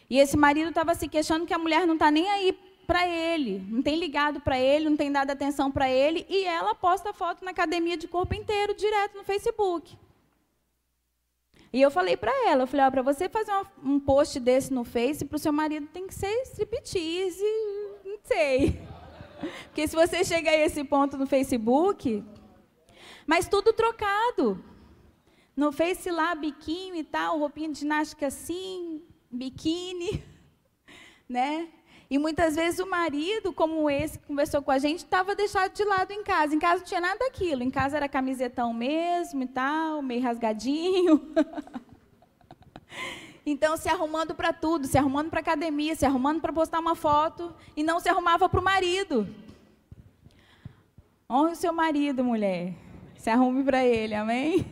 e 0.10 0.18
esse 0.18 0.38
marido 0.38 0.70
estava 0.70 0.96
se 0.96 1.08
queixando 1.08 1.46
que 1.46 1.54
a 1.54 1.60
mulher 1.60 1.86
não 1.86 1.96
está 1.96 2.10
nem 2.10 2.30
aí 2.30 2.58
para 2.88 3.08
ele, 3.08 3.66
não 3.68 3.82
tem 3.82 3.98
ligado 3.98 4.40
para 4.40 4.60
ele, 4.60 4.90
não 4.90 4.98
tem 4.98 5.12
dado 5.12 5.32
atenção 5.32 5.72
para 5.72 5.90
ele 5.90 6.26
e 6.30 6.46
ela 6.46 6.76
posta 6.76 7.14
foto 7.14 7.44
na 7.44 7.52
academia 7.52 7.98
de 7.98 8.08
corpo 8.08 8.34
inteiro 8.34 8.74
direto 8.74 9.18
no 9.18 9.24
Facebook. 9.24 9.98
E 11.72 11.82
eu 11.82 11.90
falei 11.90 12.16
para 12.16 12.32
ela, 12.48 12.64
eu 12.64 12.68
falei, 12.68 12.86
ó, 12.86 12.92
para 12.92 13.02
você 13.02 13.28
fazer 13.28 13.52
um 13.84 14.00
post 14.00 14.40
desse 14.40 14.72
no 14.72 14.84
Face, 14.84 15.26
para 15.26 15.38
o 15.38 15.40
seu 15.40 15.52
marido 15.52 15.88
tem 15.88 16.06
que 16.06 16.14
ser 16.14 16.32
striptease, 16.44 17.44
não 18.06 18.20
sei. 18.24 18.80
Porque 19.68 19.88
se 19.88 19.96
você 19.96 20.24
chega 20.24 20.52
a 20.52 20.56
esse 20.56 20.84
ponto 20.84 21.18
no 21.18 21.26
Facebook, 21.26 22.24
mas 23.26 23.48
tudo 23.48 23.74
trocado. 23.74 24.64
No 25.56 25.72
Face 25.72 26.10
lá, 26.10 26.34
biquinho 26.34 26.96
e 26.96 27.04
tal, 27.04 27.38
roupinha 27.38 27.70
de 27.70 27.80
ginástica 27.80 28.28
assim, 28.28 29.04
biquíni, 29.30 30.24
né? 31.30 31.70
E 32.10 32.18
muitas 32.20 32.56
vezes 32.56 32.80
o 32.80 32.88
marido, 32.88 33.52
como 33.52 33.90
esse 33.90 34.20
que 34.20 34.28
conversou 34.28 34.62
com 34.62 34.70
a 34.70 34.78
gente, 34.78 35.00
estava 35.00 35.36
deixado 35.36 35.74
de 35.74 35.84
lado 35.84 36.12
em 36.12 36.24
casa. 36.24 36.54
Em 36.54 36.60
casa 36.60 36.78
não 36.78 36.86
tinha 36.86 37.02
nada 37.02 37.18
daquilo. 37.18 37.64
Em 37.64 37.72
casa 37.72 37.98
era 37.98 38.08
camisetão 38.08 38.72
mesmo 38.72 39.42
e 39.42 39.48
tal, 39.48 40.00
meio 40.02 40.22
rasgadinho. 40.22 41.34
então, 43.44 43.76
se 43.78 43.90
arrumando 43.90 44.36
para 44.36 44.54
tudo, 44.54 44.86
se 44.86 44.96
arrumando 44.96 45.32
para 45.32 45.40
academia, 45.40 45.96
se 45.96 46.06
arrumando 46.06 46.40
para 46.40 46.54
postar 46.54 46.80
uma 46.80 46.94
foto, 46.94 47.52
e 47.76 47.82
não 47.82 48.00
se 48.00 48.10
arrumava 48.10 48.48
para 48.48 48.60
o 48.60 48.64
marido. 48.64 49.28
Honre 51.28 51.54
o 51.54 51.56
seu 51.56 51.74
marido, 51.74 52.24
mulher. 52.24 52.76
Se 53.24 53.30
arrume 53.30 53.64
para 53.64 53.86
ele, 53.86 54.14
amém? 54.14 54.66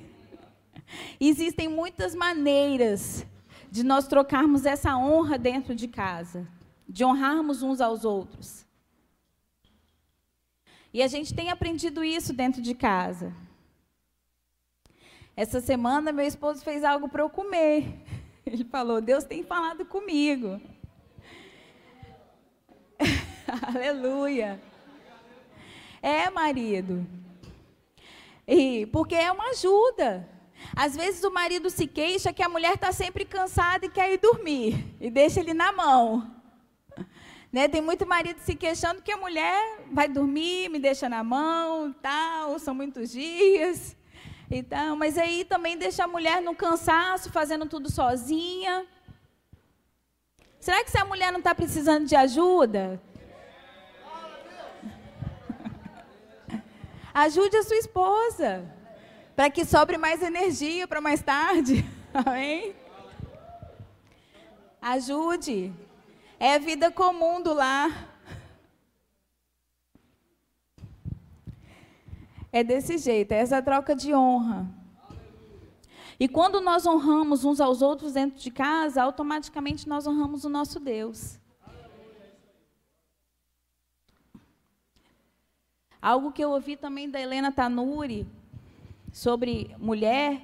Existem 1.17 1.69
muitas 1.69 2.13
maneiras 2.13 3.25
de 3.71 3.81
nós 3.81 4.09
trocarmos 4.09 4.65
essa 4.65 4.97
honra 4.97 5.37
dentro 5.37 5.73
de 5.73 5.87
casa 5.87 6.45
de 6.85 7.05
honrarmos 7.05 7.63
uns 7.63 7.79
aos 7.79 8.03
outros. 8.03 8.65
E 10.93 11.01
a 11.01 11.07
gente 11.07 11.33
tem 11.33 11.49
aprendido 11.49 12.03
isso 12.03 12.33
dentro 12.33 12.61
de 12.61 12.75
casa. 12.75 13.33
Essa 15.33 15.61
semana, 15.61 16.11
meu 16.11 16.27
esposo 16.27 16.61
fez 16.61 16.83
algo 16.83 17.07
para 17.07 17.23
eu 17.23 17.29
comer. 17.29 18.03
Ele 18.45 18.65
falou: 18.65 18.99
Deus 18.99 19.23
tem 19.23 19.45
falado 19.45 19.85
comigo. 19.85 20.59
Aleluia. 23.73 24.61
É, 26.01 26.29
marido. 26.29 27.20
E 28.53 28.85
porque 28.87 29.15
é 29.15 29.31
uma 29.31 29.51
ajuda. 29.51 30.27
Às 30.75 30.93
vezes 30.93 31.23
o 31.23 31.31
marido 31.31 31.69
se 31.69 31.87
queixa 31.87 32.33
que 32.33 32.43
a 32.43 32.49
mulher 32.49 32.73
está 32.73 32.91
sempre 32.91 33.23
cansada 33.23 33.85
e 33.85 33.89
quer 33.89 34.11
ir 34.11 34.17
dormir. 34.17 34.93
E 34.99 35.09
deixa 35.09 35.39
ele 35.39 35.53
na 35.53 35.71
mão. 35.71 36.35
Né? 37.53 37.67
Tem 37.67 37.81
muito 37.81 38.07
marido 38.07 38.39
se 38.39 38.55
queixando 38.55 39.01
que 39.01 39.11
a 39.11 39.17
mulher 39.17 39.83
vai 39.91 40.07
dormir, 40.07 40.69
me 40.69 40.79
deixa 40.79 41.09
na 41.09 41.21
mão, 41.21 41.93
tal, 42.01 42.57
são 42.57 42.73
muitos 42.73 43.11
dias. 43.11 43.93
Então, 44.49 44.95
mas 44.95 45.17
aí 45.17 45.43
também 45.43 45.77
deixa 45.77 46.05
a 46.05 46.07
mulher 46.07 46.41
no 46.41 46.55
cansaço, 46.55 47.29
fazendo 47.29 47.65
tudo 47.65 47.91
sozinha. 47.91 48.87
Será 50.61 50.81
que 50.81 50.91
se 50.91 50.97
a 50.97 51.03
mulher 51.03 51.29
não 51.33 51.39
está 51.39 51.53
precisando 51.53 52.05
de 52.05 52.15
ajuda? 52.15 53.01
Ajude 57.13 57.57
a 57.57 57.63
sua 57.63 57.77
esposa, 57.77 58.63
para 59.35 59.49
que 59.49 59.65
sobre 59.65 59.97
mais 59.97 60.21
energia 60.21 60.87
para 60.87 61.01
mais 61.01 61.21
tarde. 61.21 61.85
Amém? 62.13 62.73
Ajude. 64.81 65.73
É 66.39 66.55
a 66.55 66.59
vida 66.59 66.89
comum 66.89 67.41
do 67.41 67.53
lar. 67.53 68.09
É 72.51 72.63
desse 72.63 72.97
jeito, 72.97 73.31
é 73.31 73.37
essa 73.37 73.61
troca 73.61 73.95
de 73.95 74.13
honra. 74.13 74.67
E 76.19 76.27
quando 76.27 76.61
nós 76.61 76.85
honramos 76.85 77.43
uns 77.43 77.59
aos 77.59 77.81
outros 77.81 78.13
dentro 78.13 78.39
de 78.39 78.51
casa, 78.51 79.01
automaticamente 79.01 79.89
nós 79.89 80.05
honramos 80.05 80.45
o 80.45 80.49
nosso 80.49 80.79
Deus. 80.79 81.40
Algo 86.01 86.31
que 86.31 86.43
eu 86.43 86.49
ouvi 86.49 86.75
também 86.75 87.07
da 87.07 87.21
Helena 87.21 87.51
Tanuri 87.51 88.27
sobre 89.11 89.75
mulher, 89.77 90.41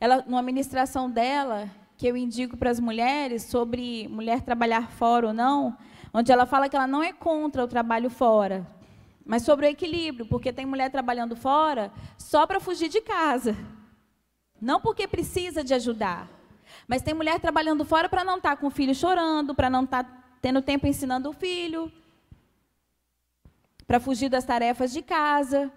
ela 0.00 0.24
numa 0.26 0.42
ministração 0.42 1.08
dela, 1.08 1.70
que 1.96 2.08
eu 2.08 2.16
indico 2.16 2.56
para 2.56 2.70
as 2.70 2.80
mulheres 2.80 3.44
sobre 3.44 4.08
mulher 4.08 4.40
trabalhar 4.40 4.90
fora 4.90 5.28
ou 5.28 5.32
não, 5.32 5.76
onde 6.12 6.32
ela 6.32 6.44
fala 6.44 6.68
que 6.68 6.74
ela 6.74 6.88
não 6.88 7.04
é 7.04 7.12
contra 7.12 7.62
o 7.62 7.68
trabalho 7.68 8.10
fora, 8.10 8.66
mas 9.24 9.42
sobre 9.42 9.66
o 9.66 9.68
equilíbrio, 9.68 10.26
porque 10.26 10.52
tem 10.52 10.66
mulher 10.66 10.90
trabalhando 10.90 11.36
fora 11.36 11.92
só 12.18 12.44
para 12.44 12.58
fugir 12.58 12.88
de 12.88 13.00
casa. 13.00 13.56
Não 14.60 14.80
porque 14.80 15.06
precisa 15.06 15.62
de 15.62 15.72
ajudar, 15.72 16.28
mas 16.88 17.02
tem 17.02 17.14
mulher 17.14 17.38
trabalhando 17.38 17.84
fora 17.84 18.08
para 18.08 18.24
não 18.24 18.38
estar 18.38 18.50
tá 18.50 18.56
com 18.56 18.66
o 18.66 18.70
filho 18.70 18.94
chorando, 18.94 19.54
para 19.54 19.70
não 19.70 19.84
estar 19.84 20.02
tá 20.02 20.24
tendo 20.42 20.60
tempo 20.60 20.86
ensinando 20.86 21.30
o 21.30 21.32
filho, 21.32 21.92
para 23.86 24.00
fugir 24.00 24.28
das 24.28 24.44
tarefas 24.44 24.92
de 24.92 25.02
casa, 25.02 25.70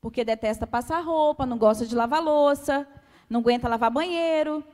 porque 0.00 0.24
detesta 0.24 0.66
passar 0.66 1.00
roupa, 1.00 1.44
não 1.44 1.58
gosta 1.58 1.86
de 1.86 1.94
lavar 1.94 2.22
louça, 2.22 2.86
não 3.28 3.40
aguenta 3.40 3.68
lavar 3.68 3.90
banheiro. 3.90 4.64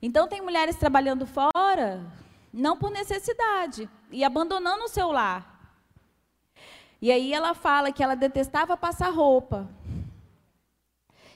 Então, 0.00 0.28
tem 0.28 0.42
mulheres 0.42 0.76
trabalhando 0.76 1.26
fora, 1.26 2.04
não 2.52 2.76
por 2.76 2.90
necessidade, 2.90 3.88
e 4.10 4.22
abandonando 4.22 4.84
o 4.84 4.88
seu 4.88 5.10
lar. 5.10 5.54
E 7.00 7.10
aí 7.10 7.32
ela 7.32 7.54
fala 7.54 7.92
que 7.92 8.02
ela 8.02 8.14
detestava 8.14 8.76
passar 8.76 9.10
roupa. 9.10 9.68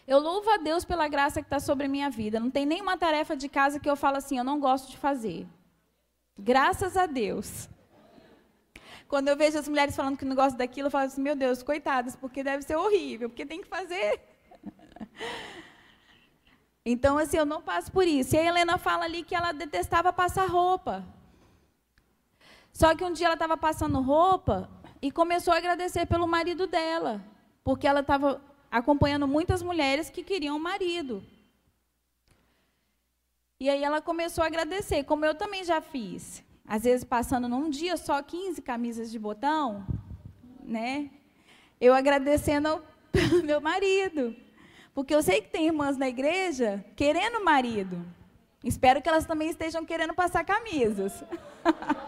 Eu 0.06 0.18
louvo 0.18 0.48
a 0.48 0.56
Deus 0.56 0.86
pela 0.86 1.06
graça 1.08 1.42
que 1.42 1.46
está 1.46 1.60
sobre 1.60 1.84
a 1.84 1.88
minha 1.88 2.08
vida. 2.08 2.40
Não 2.40 2.50
tem 2.50 2.64
nenhuma 2.64 2.96
tarefa 2.96 3.36
de 3.36 3.46
casa 3.46 3.78
que 3.78 3.88
eu 3.88 3.94
falo 3.94 4.16
assim, 4.16 4.38
eu 4.38 4.44
não 4.44 4.58
gosto 4.58 4.90
de 4.90 4.96
fazer. 4.96 5.46
Graças 6.38 6.96
a 6.96 7.04
Deus. 7.04 7.68
Quando 9.08 9.28
eu 9.28 9.36
vejo 9.36 9.58
as 9.58 9.66
mulheres 9.66 9.96
falando 9.96 10.18
que 10.18 10.24
não 10.24 10.36
gostam 10.36 10.58
daquilo, 10.58 10.88
eu 10.88 10.90
falo 10.90 11.06
assim, 11.06 11.22
meu 11.22 11.34
Deus, 11.34 11.62
coitadas, 11.62 12.14
porque 12.14 12.44
deve 12.44 12.62
ser 12.62 12.76
horrível, 12.76 13.30
porque 13.30 13.46
tem 13.46 13.62
que 13.62 13.68
fazer. 13.68 14.20
Então, 16.90 17.18
assim, 17.18 17.36
eu 17.36 17.44
não 17.44 17.60
passo 17.60 17.92
por 17.92 18.06
isso. 18.06 18.34
E 18.34 18.38
a 18.38 18.42
Helena 18.42 18.78
fala 18.78 19.04
ali 19.04 19.22
que 19.22 19.34
ela 19.34 19.52
detestava 19.52 20.10
passar 20.10 20.48
roupa. 20.48 21.04
Só 22.72 22.94
que 22.94 23.04
um 23.04 23.12
dia 23.12 23.26
ela 23.26 23.34
estava 23.34 23.58
passando 23.58 24.00
roupa 24.00 24.70
e 25.02 25.10
começou 25.10 25.52
a 25.52 25.58
agradecer 25.58 26.06
pelo 26.06 26.26
marido 26.26 26.66
dela, 26.66 27.22
porque 27.62 27.86
ela 27.86 28.00
estava 28.00 28.40
acompanhando 28.70 29.28
muitas 29.28 29.62
mulheres 29.62 30.08
que 30.08 30.22
queriam 30.22 30.56
um 30.56 30.60
marido. 30.60 31.22
E 33.60 33.68
aí 33.68 33.84
ela 33.84 34.00
começou 34.00 34.42
a 34.42 34.46
agradecer, 34.46 35.04
como 35.04 35.26
eu 35.26 35.34
também 35.34 35.64
já 35.64 35.82
fiz. 35.82 36.42
Às 36.68 36.84
vezes 36.84 37.02
passando 37.02 37.48
num 37.48 37.68
dia 37.70 37.96
só 37.96 38.22
15 38.22 38.60
camisas 38.60 39.10
de 39.10 39.18
botão, 39.18 39.86
né? 40.62 41.08
Eu 41.80 41.94
agradecendo 41.94 42.82
pelo 43.10 43.42
meu 43.48 43.58
marido. 43.58 44.36
Porque 44.94 45.14
eu 45.14 45.22
sei 45.22 45.40
que 45.40 45.48
tem 45.48 45.64
irmãs 45.66 45.96
na 45.96 46.08
igreja 46.08 46.84
querendo 46.94 47.42
marido. 47.42 48.04
Espero 48.62 49.00
que 49.00 49.08
elas 49.08 49.24
também 49.24 49.48
estejam 49.48 49.86
querendo 49.86 50.12
passar 50.12 50.44
camisas. 50.44 51.24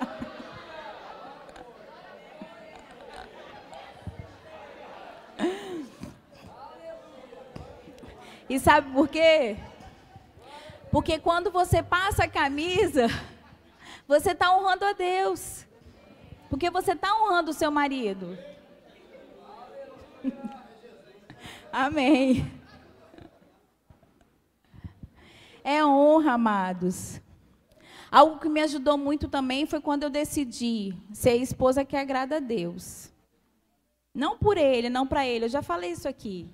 e 8.47 8.59
sabe 8.59 8.93
por 8.93 9.09
quê? 9.09 9.57
Porque 10.91 11.19
quando 11.19 11.51
você 11.51 11.83
passa 11.83 12.25
a 12.25 12.29
camisa, 12.29 13.09
você 14.11 14.33
está 14.33 14.57
honrando 14.57 14.85
a 14.85 14.93
Deus. 14.93 15.65
Porque 16.49 16.69
você 16.69 16.93
está 16.93 17.15
honrando 17.15 17.53
o 17.53 17.55
seu 17.55 17.71
marido. 17.71 18.37
Amém. 21.73 22.45
É 25.63 25.85
honra, 25.85 26.33
amados. 26.33 27.21
Algo 28.11 28.41
que 28.41 28.49
me 28.49 28.61
ajudou 28.61 28.99
muito 28.99 29.29
também 29.29 29.65
foi 29.65 29.81
quando 29.81 30.03
eu 30.03 30.11
decidi 30.11 30.93
ser 31.13 31.37
esposa 31.37 31.85
que 31.85 31.97
agrada 31.97 32.39
a 32.39 32.41
Deus. 32.41 33.13
Não 34.13 34.37
por 34.37 34.59
ele, 34.59 34.91
não 34.91 35.07
para 35.07 35.25
ele, 35.25 35.45
eu 35.45 35.49
já 35.49 35.63
falei 35.63 35.93
isso 35.93 36.09
aqui. 36.09 36.51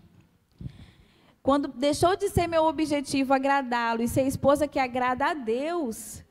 Quando 1.43 1.69
deixou 1.69 2.17
de 2.17 2.29
ser 2.29 2.47
meu 2.47 2.65
objetivo 2.65 3.33
agradá-lo 3.33 4.03
e 4.03 4.09
ser 4.09 4.27
esposa 4.27 4.69
que 4.69 4.79
agrada 4.79 5.25
a 5.31 5.33
Deus, 5.33 6.23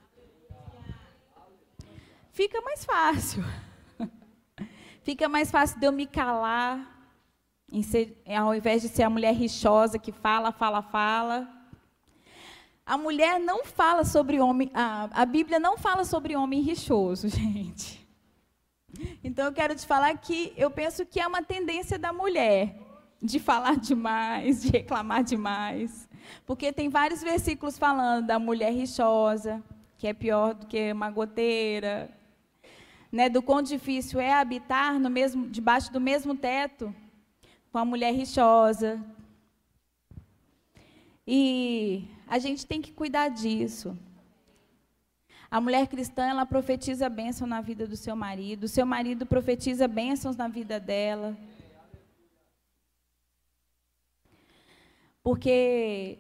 fica 2.36 2.62
mais 2.62 2.84
fácil. 2.84 3.44
Fica 5.04 5.30
mais 5.30 5.50
fácil 5.50 5.80
de 5.80 5.86
eu 5.86 5.92
me 5.92 6.06
calar, 6.06 7.10
ser, 7.84 8.22
ao 8.28 8.54
invés 8.54 8.82
de 8.82 8.90
ser 8.90 9.04
a 9.04 9.10
mulher 9.10 9.34
rixosa 9.34 9.98
que 10.00 10.12
fala, 10.12 10.52
fala, 10.52 10.82
fala. 10.82 11.48
A 12.86 12.98
mulher 12.98 13.40
não 13.40 13.64
fala 13.64 14.04
sobre 14.04 14.40
homem, 14.40 14.70
a, 14.74 15.08
a 15.12 15.26
Bíblia 15.26 15.60
não 15.60 15.78
fala 15.78 16.04
sobre 16.04 16.36
homem 16.36 16.62
rixoso, 16.62 17.30
gente. 17.30 18.06
Então 19.24 19.46
eu 19.46 19.54
quero 19.54 19.76
te 19.76 19.86
falar 19.86 20.18
que 20.18 20.54
eu 20.58 20.70
penso 20.72 21.06
que 21.06 21.20
é 21.20 21.28
uma 21.28 21.44
tendência 21.44 21.98
da 21.98 22.12
mulher 22.12 22.76
de 23.22 23.40
falar 23.40 23.78
demais, 23.78 24.62
de 24.62 24.70
reclamar 24.70 25.24
demais. 25.24 26.10
Porque 26.46 26.74
tem 26.74 26.90
vários 26.90 27.22
versículos 27.22 27.78
falando 27.78 28.26
da 28.26 28.40
mulher 28.40 28.74
rixosa, 28.74 29.64
que 29.98 30.08
é 30.08 30.14
pior 30.14 30.54
do 30.54 30.66
que 30.66 30.92
uma 30.92 31.10
goteira, 31.10 32.15
né, 33.12 33.30
do 33.30 33.42
quão 33.42 33.62
difícil 33.62 34.20
é 34.20 34.34
habitar 34.34 35.00
no 35.00 35.10
mesmo, 35.10 35.48
debaixo 35.48 35.92
do 35.92 36.02
mesmo 36.02 36.36
teto 36.36 36.94
com 37.72 37.78
a 37.78 37.86
mulher 37.86 38.14
rixosa. 38.14 39.04
E 41.28 42.08
a 42.28 42.40
gente 42.40 42.66
tem 42.66 42.82
que 42.82 42.92
cuidar 42.92 43.30
disso. 43.30 43.98
A 45.50 45.60
mulher 45.62 45.88
cristã, 45.88 46.26
ela 46.26 46.46
profetiza 46.46 47.10
bênção 47.10 47.48
na 47.48 47.62
vida 47.62 47.88
do 47.88 47.96
seu 47.96 48.16
marido, 48.16 48.64
o 48.64 48.68
seu 48.68 48.86
marido 48.86 49.26
profetiza 49.26 49.88
bênçãos 49.88 50.36
na 50.36 50.48
vida 50.48 50.80
dela. 50.80 51.38
Porque 55.22 56.20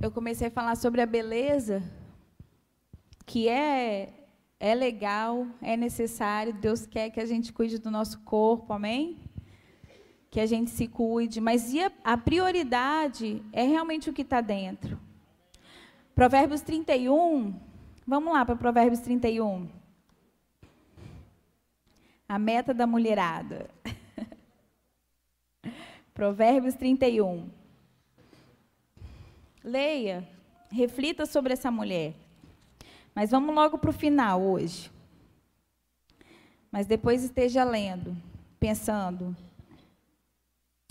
eu 0.00 0.10
comecei 0.10 0.48
a 0.48 0.50
falar 0.50 0.76
sobre 0.76 1.00
a 1.00 1.06
beleza, 1.06 1.82
que 3.24 3.48
é 3.48 4.21
é 4.62 4.76
legal, 4.76 5.48
é 5.60 5.76
necessário, 5.76 6.52
Deus 6.52 6.86
quer 6.86 7.10
que 7.10 7.18
a 7.18 7.26
gente 7.26 7.52
cuide 7.52 7.78
do 7.78 7.90
nosso 7.90 8.20
corpo, 8.20 8.72
amém? 8.72 9.18
Que 10.30 10.38
a 10.38 10.46
gente 10.46 10.70
se 10.70 10.86
cuide, 10.86 11.40
mas 11.40 11.74
a, 11.74 12.12
a 12.12 12.16
prioridade 12.16 13.42
é 13.52 13.64
realmente 13.64 14.08
o 14.08 14.12
que 14.12 14.22
está 14.22 14.40
dentro. 14.40 15.00
Provérbios 16.14 16.60
31, 16.60 17.60
vamos 18.06 18.32
lá 18.32 18.44
para 18.44 18.54
Provérbios 18.54 19.00
31. 19.00 19.68
A 22.28 22.38
meta 22.38 22.72
da 22.72 22.86
mulherada. 22.86 23.68
Provérbios 26.14 26.76
31. 26.76 27.50
Leia, 29.64 30.28
reflita 30.70 31.26
sobre 31.26 31.52
essa 31.52 31.68
mulher. 31.68 32.21
Mas 33.14 33.30
vamos 33.30 33.54
logo 33.54 33.78
para 33.78 33.90
o 33.90 33.92
final 33.92 34.42
hoje. 34.42 34.90
Mas 36.70 36.86
depois 36.86 37.22
esteja 37.22 37.64
lendo, 37.64 38.16
pensando. 38.58 39.36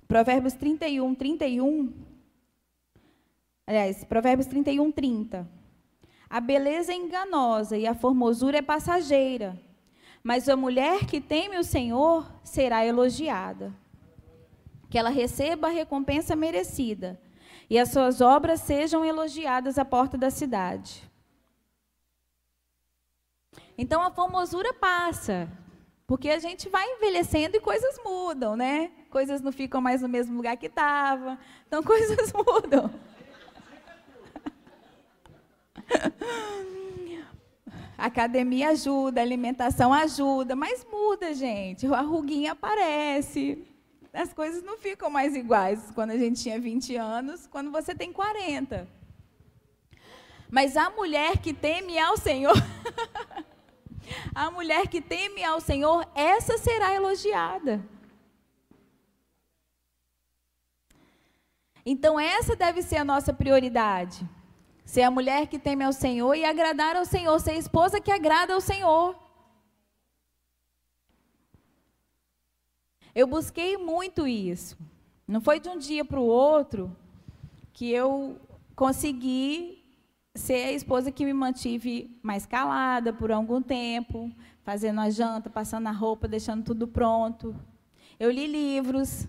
Provérbios 0.07 0.53
31, 0.53 1.15
31. 1.15 1.91
Aliás, 3.65 4.03
Provérbios 4.03 4.47
31, 4.47 4.91
30. 4.91 5.49
A 6.29 6.39
beleza 6.39 6.93
é 6.93 6.95
enganosa 6.95 7.77
e 7.77 7.87
a 7.87 7.93
formosura 7.95 8.59
é 8.59 8.61
passageira, 8.61 9.59
mas 10.23 10.47
a 10.47 10.55
mulher 10.55 11.05
que 11.05 11.19
teme 11.19 11.57
o 11.57 11.63
Senhor 11.63 12.31
será 12.43 12.85
elogiada. 12.85 13.73
Que 14.89 14.97
ela 14.97 15.09
receba 15.09 15.67
a 15.67 15.71
recompensa 15.71 16.35
merecida 16.35 17.19
e 17.69 17.79
as 17.79 17.89
suas 17.89 18.21
obras 18.21 18.61
sejam 18.61 19.03
elogiadas 19.03 19.77
à 19.77 19.85
porta 19.85 20.17
da 20.17 20.29
cidade. 20.29 21.10
Então 23.77 24.01
a 24.01 24.11
formosura 24.11 24.73
passa, 24.73 25.49
porque 26.05 26.29
a 26.29 26.39
gente 26.39 26.69
vai 26.69 26.85
envelhecendo 26.93 27.55
e 27.57 27.59
coisas 27.59 27.99
mudam, 28.03 28.55
né? 28.55 28.91
Coisas 29.09 29.41
não 29.41 29.51
ficam 29.51 29.81
mais 29.81 30.01
no 30.01 30.09
mesmo 30.09 30.35
lugar 30.35 30.57
que 30.57 30.67
estavam, 30.67 31.37
então 31.67 31.81
coisas 31.83 32.31
mudam. 32.33 32.91
academia 37.97 38.69
ajuda, 38.69 39.21
alimentação 39.21 39.93
ajuda, 39.93 40.55
mas 40.55 40.85
muda, 40.91 41.33
gente. 41.33 41.85
A 41.85 42.01
ruguinha 42.01 42.53
aparece. 42.53 43.63
As 44.11 44.33
coisas 44.33 44.63
não 44.63 44.77
ficam 44.77 45.09
mais 45.09 45.35
iguais 45.35 45.91
quando 45.93 46.11
a 46.11 46.17
gente 46.17 46.41
tinha 46.41 46.59
20 46.59 46.95
anos, 46.97 47.47
quando 47.47 47.71
você 47.71 47.95
tem 47.95 48.11
40. 48.11 48.87
Mas 50.49 50.75
a 50.75 50.89
mulher 50.89 51.37
que 51.37 51.53
teme 51.53 51.97
ao 51.97 52.17
Senhor 52.17 52.55
A 54.33 54.49
mulher 54.51 54.87
que 54.87 55.01
teme 55.01 55.43
ao 55.43 55.59
Senhor, 55.61 56.07
essa 56.15 56.57
será 56.57 56.93
elogiada. 56.93 57.83
Então, 61.85 62.19
essa 62.19 62.55
deve 62.55 62.81
ser 62.81 62.97
a 62.97 63.05
nossa 63.05 63.33
prioridade. 63.33 64.27
Ser 64.85 65.03
a 65.03 65.11
mulher 65.11 65.47
que 65.47 65.57
teme 65.57 65.83
ao 65.83 65.93
Senhor 65.93 66.35
e 66.35 66.45
agradar 66.45 66.95
ao 66.95 67.05
Senhor, 67.05 67.39
ser 67.39 67.51
a 67.51 67.57
esposa 67.57 67.99
que 67.99 68.11
agrada 68.11 68.53
ao 68.53 68.61
Senhor. 68.61 69.15
Eu 73.13 73.27
busquei 73.27 73.77
muito 73.77 74.27
isso. 74.27 74.77
Não 75.27 75.41
foi 75.41 75.59
de 75.59 75.69
um 75.69 75.77
dia 75.77 76.03
para 76.05 76.19
o 76.19 76.25
outro 76.25 76.95
que 77.73 77.91
eu 77.91 78.39
consegui 78.75 79.80
ser 80.33 80.65
a 80.67 80.71
esposa 80.71 81.11
que 81.11 81.25
me 81.25 81.33
mantive 81.33 82.17
mais 82.21 82.45
calada 82.45 83.11
por 83.11 83.31
algum 83.31 83.61
tempo, 83.61 84.31
fazendo 84.63 85.01
a 85.01 85.09
janta, 85.09 85.49
passando 85.49 85.87
a 85.87 85.91
roupa, 85.91 86.27
deixando 86.27 86.63
tudo 86.63 86.87
pronto. 86.87 87.55
Eu 88.19 88.31
li 88.31 88.47
livros. 88.47 89.27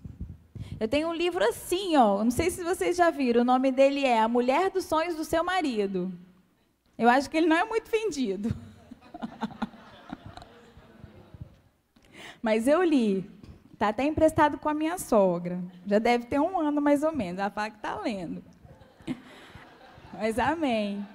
Eu 0.78 0.86
tenho 0.86 1.08
um 1.08 1.14
livro 1.14 1.44
assim, 1.44 1.96
ó. 1.96 2.22
Não 2.22 2.30
sei 2.30 2.50
se 2.50 2.62
vocês 2.62 2.96
já 2.96 3.10
viram. 3.10 3.42
O 3.42 3.44
nome 3.44 3.72
dele 3.72 4.04
é 4.04 4.20
A 4.20 4.28
Mulher 4.28 4.70
dos 4.70 4.84
Sonhos 4.84 5.16
do 5.16 5.24
Seu 5.24 5.42
Marido. 5.42 6.12
Eu 6.96 7.08
acho 7.08 7.28
que 7.28 7.36
ele 7.36 7.46
não 7.46 7.56
é 7.56 7.64
muito 7.64 7.90
vendido. 7.90 8.54
Mas 12.42 12.68
eu 12.68 12.82
li. 12.82 13.28
Está 13.72 13.88
até 13.88 14.04
emprestado 14.04 14.58
com 14.58 14.68
a 14.68 14.74
minha 14.74 14.98
sogra. 14.98 15.62
Já 15.86 15.98
deve 15.98 16.26
ter 16.26 16.38
um 16.38 16.60
ano 16.60 16.80
mais 16.80 17.02
ou 17.02 17.14
menos. 17.14 17.40
Ela 17.40 17.50
fala 17.50 17.70
que 17.70 17.76
está 17.76 17.98
lendo. 18.00 18.42
Mas 20.14 20.38
amém. 20.38 21.06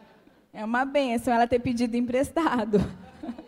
É 0.51 0.63
uma 0.63 0.85
benção 0.85 1.33
ela 1.33 1.47
ter 1.47 1.59
pedido 1.59 1.95
emprestado. 1.95 2.79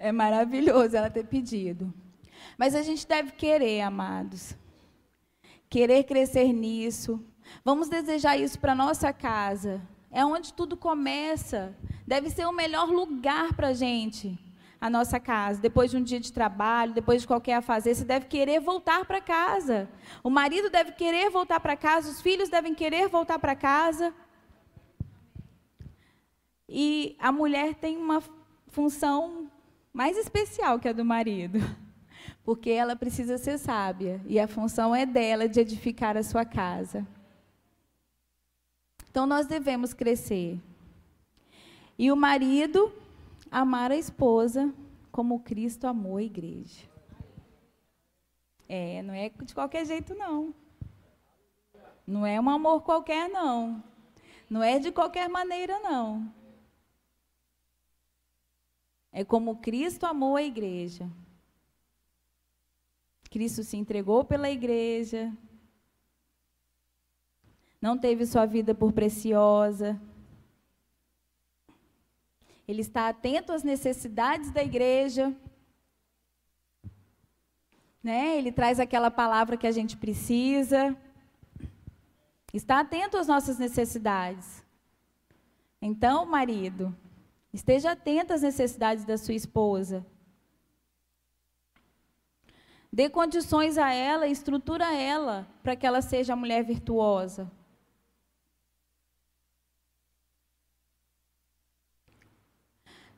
É 0.00 0.12
maravilhoso 0.12 0.96
ela 0.96 1.10
ter 1.10 1.24
pedido. 1.24 1.92
Mas 2.56 2.72
a 2.76 2.82
gente 2.82 3.04
deve 3.04 3.32
querer, 3.32 3.80
amados. 3.80 4.54
Querer 5.68 6.04
crescer 6.04 6.52
nisso. 6.52 7.20
Vamos 7.64 7.88
desejar 7.88 8.36
isso 8.36 8.60
para 8.60 8.76
nossa 8.76 9.12
casa. 9.12 9.82
É 10.08 10.24
onde 10.24 10.54
tudo 10.54 10.76
começa. 10.76 11.74
Deve 12.06 12.30
ser 12.30 12.46
o 12.46 12.52
melhor 12.52 12.88
lugar 12.88 13.52
para 13.54 13.68
a 13.68 13.72
gente 13.72 14.38
a 14.80 14.88
nossa 14.88 15.18
casa, 15.18 15.60
depois 15.60 15.90
de 15.90 15.96
um 15.96 16.02
dia 16.02 16.20
de 16.20 16.32
trabalho, 16.32 16.92
depois 16.92 17.22
de 17.22 17.26
qualquer 17.26 17.54
a 17.54 17.62
fazer, 17.62 17.94
você 17.94 18.04
deve 18.04 18.26
querer 18.26 18.60
voltar 18.60 19.04
para 19.04 19.20
casa. 19.20 19.88
O 20.22 20.30
marido 20.30 20.70
deve 20.70 20.92
querer 20.92 21.30
voltar 21.30 21.58
para 21.58 21.76
casa, 21.76 22.10
os 22.10 22.20
filhos 22.20 22.48
devem 22.48 22.74
querer 22.74 23.08
voltar 23.08 23.38
para 23.38 23.56
casa. 23.56 24.14
E 26.68 27.16
a 27.18 27.32
mulher 27.32 27.74
tem 27.74 27.96
uma 27.96 28.22
função 28.68 29.50
mais 29.92 30.16
especial 30.16 30.78
que 30.78 30.88
a 30.88 30.92
do 30.92 31.04
marido, 31.04 31.58
porque 32.44 32.70
ela 32.70 32.94
precisa 32.94 33.36
ser 33.36 33.58
sábia 33.58 34.20
e 34.26 34.38
a 34.38 34.46
função 34.46 34.94
é 34.94 35.04
dela 35.04 35.48
de 35.48 35.58
edificar 35.58 36.16
a 36.16 36.22
sua 36.22 36.44
casa. 36.44 37.06
Então 39.10 39.26
nós 39.26 39.46
devemos 39.46 39.92
crescer. 39.92 40.60
E 41.98 42.12
o 42.12 42.16
marido 42.16 42.92
amar 43.50 43.90
a 43.90 43.96
esposa 43.96 44.72
como 45.10 45.40
Cristo 45.40 45.86
amou 45.86 46.16
a 46.16 46.22
igreja. 46.22 46.86
É, 48.68 49.02
não 49.02 49.14
é 49.14 49.30
de 49.30 49.54
qualquer 49.54 49.86
jeito, 49.86 50.14
não. 50.14 50.54
Não 52.06 52.26
é 52.26 52.40
um 52.40 52.48
amor 52.48 52.82
qualquer, 52.82 53.28
não. 53.28 53.82
Não 54.48 54.62
é 54.62 54.78
de 54.78 54.92
qualquer 54.92 55.28
maneira, 55.28 55.78
não. 55.80 56.32
É 59.12 59.24
como 59.24 59.56
Cristo 59.56 60.04
amou 60.04 60.36
a 60.36 60.42
igreja. 60.42 61.10
Cristo 63.30 63.62
se 63.62 63.76
entregou 63.76 64.24
pela 64.24 64.50
igreja. 64.50 65.32
não 67.80 67.96
teve 67.96 68.26
sua 68.26 68.46
vida 68.46 68.74
por 68.74 68.92
preciosa. 68.92 70.00
Ele 72.68 72.82
está 72.82 73.08
atento 73.08 73.50
às 73.50 73.62
necessidades 73.62 74.50
da 74.50 74.62
igreja. 74.62 75.34
Né? 78.02 78.36
Ele 78.36 78.52
traz 78.52 78.78
aquela 78.78 79.10
palavra 79.10 79.56
que 79.56 79.66
a 79.66 79.72
gente 79.72 79.96
precisa. 79.96 80.94
Está 82.52 82.80
atento 82.80 83.16
às 83.16 83.26
nossas 83.26 83.58
necessidades. 83.58 84.62
Então, 85.80 86.26
marido, 86.26 86.94
esteja 87.54 87.92
atento 87.92 88.34
às 88.34 88.42
necessidades 88.42 89.04
da 89.04 89.16
sua 89.16 89.34
esposa. 89.34 90.04
Dê 92.92 93.08
condições 93.08 93.78
a 93.78 93.92
ela, 93.92 94.26
estrutura 94.26 94.92
ela 94.94 95.46
para 95.62 95.74
que 95.74 95.86
ela 95.86 96.02
seja 96.02 96.34
a 96.34 96.36
mulher 96.36 96.64
virtuosa. 96.64 97.50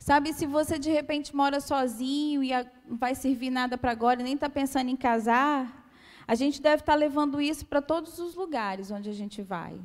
Sabe, 0.00 0.32
se 0.32 0.46
você 0.46 0.78
de 0.78 0.90
repente 0.90 1.36
mora 1.36 1.60
sozinho 1.60 2.42
e 2.42 2.50
não 2.88 2.96
vai 2.96 3.14
servir 3.14 3.50
nada 3.50 3.76
para 3.76 3.92
agora 3.92 4.20
e 4.20 4.24
nem 4.24 4.32
está 4.32 4.48
pensando 4.48 4.88
em 4.88 4.96
casar, 4.96 5.86
a 6.26 6.34
gente 6.34 6.62
deve 6.62 6.82
estar 6.82 6.94
tá 6.94 6.98
levando 6.98 7.38
isso 7.38 7.66
para 7.66 7.82
todos 7.82 8.18
os 8.18 8.34
lugares 8.34 8.90
onde 8.90 9.10
a 9.10 9.12
gente 9.12 9.42
vai. 9.42 9.78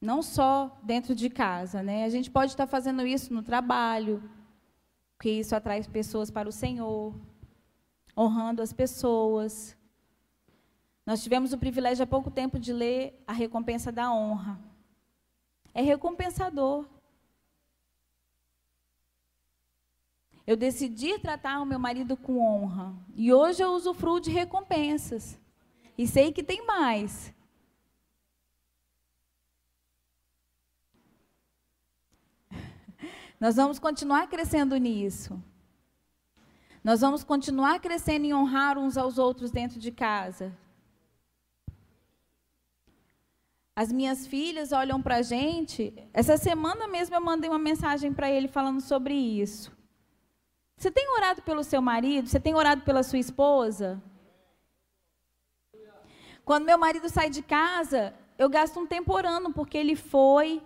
Não 0.00 0.22
só 0.22 0.76
dentro 0.82 1.14
de 1.14 1.30
casa, 1.30 1.84
né? 1.84 2.04
A 2.04 2.08
gente 2.08 2.32
pode 2.32 2.50
estar 2.50 2.66
tá 2.66 2.70
fazendo 2.70 3.06
isso 3.06 3.32
no 3.32 3.44
trabalho, 3.44 4.20
porque 5.16 5.30
isso 5.30 5.54
atrai 5.54 5.84
pessoas 5.84 6.32
para 6.32 6.48
o 6.48 6.52
Senhor 6.52 7.14
honrando 8.16 8.60
as 8.60 8.72
pessoas. 8.72 9.76
Nós 11.06 11.22
tivemos 11.22 11.52
o 11.52 11.58
privilégio 11.58 12.02
há 12.02 12.06
pouco 12.06 12.30
tempo 12.30 12.58
de 12.58 12.72
ler 12.72 13.22
a 13.24 13.32
recompensa 13.32 13.92
da 13.92 14.12
honra. 14.12 14.58
É 15.72 15.80
recompensador. 15.80 16.86
Eu 20.46 20.56
decidi 20.56 21.18
tratar 21.18 21.60
o 21.60 21.66
meu 21.66 21.78
marido 21.78 22.16
com 22.16 22.38
honra. 22.38 22.94
E 23.14 23.32
hoje 23.32 23.62
eu 23.62 23.70
usufruo 23.70 24.20
de 24.20 24.30
recompensas. 24.30 25.38
E 25.96 26.06
sei 26.06 26.32
que 26.32 26.42
tem 26.42 26.66
mais. 26.66 27.32
Nós 33.40 33.56
vamos 33.56 33.78
continuar 33.78 34.26
crescendo 34.26 34.76
nisso. 34.76 35.42
Nós 36.82 37.00
vamos 37.00 37.24
continuar 37.24 37.80
crescendo 37.80 38.26
em 38.26 38.34
honrar 38.34 38.76
uns 38.76 38.98
aos 38.98 39.16
outros 39.16 39.50
dentro 39.50 39.80
de 39.80 39.90
casa. 39.90 40.54
As 43.74 43.90
minhas 43.90 44.26
filhas 44.26 44.70
olham 44.72 45.00
para 45.00 45.16
a 45.16 45.22
gente. 45.22 45.94
Essa 46.12 46.36
semana 46.36 46.86
mesmo 46.86 47.16
eu 47.16 47.20
mandei 47.22 47.48
uma 47.48 47.58
mensagem 47.58 48.12
para 48.12 48.30
ele 48.30 48.46
falando 48.46 48.82
sobre 48.82 49.14
isso. 49.14 49.73
Você 50.76 50.90
tem 50.90 51.08
orado 51.14 51.42
pelo 51.42 51.64
seu 51.64 51.80
marido? 51.80 52.28
Você 52.28 52.40
tem 52.40 52.54
orado 52.54 52.82
pela 52.82 53.02
sua 53.02 53.18
esposa? 53.18 54.02
Quando 56.44 56.66
meu 56.66 56.76
marido 56.76 57.08
sai 57.08 57.30
de 57.30 57.42
casa, 57.42 58.14
eu 58.36 58.48
gasto 58.48 58.78
um 58.78 58.86
tempo 58.86 59.14
orando 59.14 59.50
porque 59.52 59.78
ele 59.78 59.96
foi, 59.96 60.62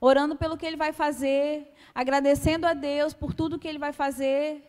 orando 0.00 0.34
pelo 0.34 0.56
que 0.56 0.66
ele 0.66 0.76
vai 0.76 0.92
fazer, 0.92 1.72
agradecendo 1.94 2.66
a 2.66 2.74
Deus 2.74 3.14
por 3.14 3.32
tudo 3.32 3.58
que 3.58 3.68
ele 3.68 3.78
vai 3.78 3.92
fazer. 3.92 4.68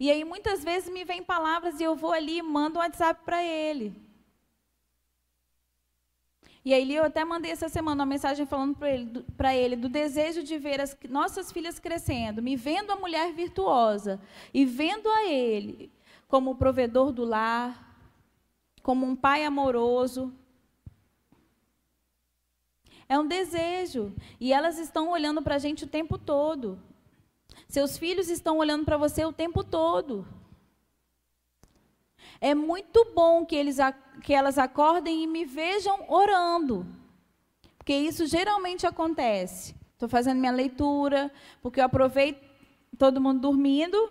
E 0.00 0.10
aí 0.10 0.24
muitas 0.24 0.64
vezes 0.64 0.90
me 0.90 1.04
vem 1.04 1.22
palavras 1.22 1.78
e 1.78 1.82
eu 1.82 1.94
vou 1.94 2.12
ali 2.12 2.38
e 2.38 2.42
mando 2.42 2.78
um 2.78 2.82
WhatsApp 2.82 3.20
para 3.24 3.42
ele. 3.42 3.94
E 6.68 6.74
aí 6.74 6.94
eu 6.94 7.02
até 7.02 7.24
mandei 7.24 7.50
essa 7.50 7.66
semana 7.66 8.02
uma 8.02 8.10
mensagem 8.10 8.44
falando 8.44 8.76
para 8.76 9.54
ele, 9.56 9.74
ele 9.74 9.76
do 9.76 9.88
desejo 9.88 10.42
de 10.42 10.58
ver 10.58 10.82
as 10.82 10.94
nossas 11.08 11.50
filhas 11.50 11.78
crescendo, 11.78 12.42
me 12.42 12.56
vendo 12.56 12.90
a 12.90 12.96
mulher 12.96 13.32
virtuosa 13.32 14.20
e 14.52 14.66
vendo 14.66 15.08
a 15.08 15.24
ele 15.24 15.90
como 16.28 16.50
o 16.50 16.54
provedor 16.54 17.10
do 17.10 17.24
lar, 17.24 17.98
como 18.82 19.06
um 19.06 19.16
pai 19.16 19.46
amoroso. 19.46 20.30
É 23.08 23.18
um 23.18 23.26
desejo. 23.26 24.14
E 24.38 24.52
elas 24.52 24.78
estão 24.78 25.08
olhando 25.08 25.40
para 25.40 25.54
a 25.54 25.58
gente 25.58 25.84
o 25.84 25.88
tempo 25.88 26.18
todo. 26.18 26.78
Seus 27.66 27.96
filhos 27.96 28.28
estão 28.28 28.58
olhando 28.58 28.84
para 28.84 28.98
você 28.98 29.24
o 29.24 29.32
tempo 29.32 29.64
todo. 29.64 30.28
É 32.40 32.54
muito 32.54 33.12
bom 33.14 33.44
que, 33.44 33.56
eles, 33.56 33.78
que 34.22 34.32
elas 34.32 34.58
acordem 34.58 35.24
e 35.24 35.26
me 35.26 35.44
vejam 35.44 36.04
orando. 36.08 36.86
Porque 37.76 37.94
isso 37.94 38.26
geralmente 38.26 38.86
acontece. 38.86 39.74
Estou 39.94 40.08
fazendo 40.08 40.38
minha 40.38 40.52
leitura, 40.52 41.32
porque 41.60 41.80
eu 41.80 41.84
aproveito 41.84 42.40
todo 42.96 43.20
mundo 43.20 43.40
dormindo 43.40 44.10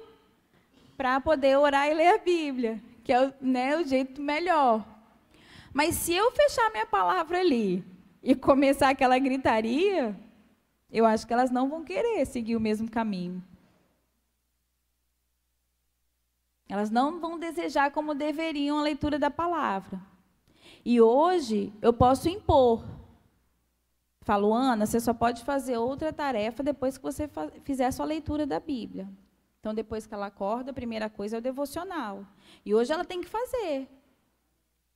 para 0.98 1.22
poder 1.22 1.58
orar 1.58 1.88
e 1.88 1.94
ler 1.94 2.16
a 2.16 2.18
Bíblia, 2.18 2.82
que 3.04 3.14
é 3.14 3.34
né, 3.40 3.78
o 3.78 3.86
jeito 3.86 4.22
melhor. 4.22 4.86
Mas 5.74 5.96
se 5.96 6.14
eu 6.14 6.32
fechar 6.32 6.72
minha 6.72 6.86
palavra 6.86 7.40
ali 7.40 7.86
e 8.22 8.36
começar 8.36 8.90
aquela 8.90 9.18
gritaria, 9.20 10.14
eu 10.92 11.06
acho 11.06 11.28
que 11.28 11.34
elas 11.34 11.52
não 11.52 11.70
vão 11.70 11.84
querer 11.84 12.26
seguir 12.26 12.56
o 12.56 12.60
mesmo 12.60 12.90
caminho. 12.90 13.44
Elas 16.70 16.90
não 16.90 17.20
vão 17.20 17.40
desejar 17.40 17.92
como 17.92 18.14
deveriam 18.14 18.78
a 18.78 18.84
leitura 18.84 19.18
da 19.18 19.32
palavra. 19.32 20.02
E 20.84 21.02
hoje 21.02 21.74
eu 21.82 21.94
posso 21.94 22.28
impor. 22.28 22.84
Falo, 24.22 24.54
Ana, 24.54 24.86
você 24.86 25.00
só 25.00 25.14
pode 25.14 25.44
fazer 25.44 25.78
outra 25.78 26.12
tarefa 26.12 26.62
depois 26.62 26.98
que 26.98 27.04
você 27.04 27.30
fizer 27.64 27.86
a 27.86 27.92
sua 27.92 28.06
leitura 28.06 28.46
da 28.46 28.60
Bíblia. 28.60 29.08
Então, 29.60 29.74
depois 29.74 30.06
que 30.06 30.14
ela 30.14 30.28
acorda, 30.28 30.72
a 30.72 30.74
primeira 30.74 31.10
coisa 31.10 31.38
é 31.38 31.40
o 31.40 31.42
devocional. 31.42 32.26
E 32.66 32.76
hoje 32.76 32.92
ela 32.92 33.06
tem 33.06 33.22
que 33.22 33.30
fazer. 33.30 33.88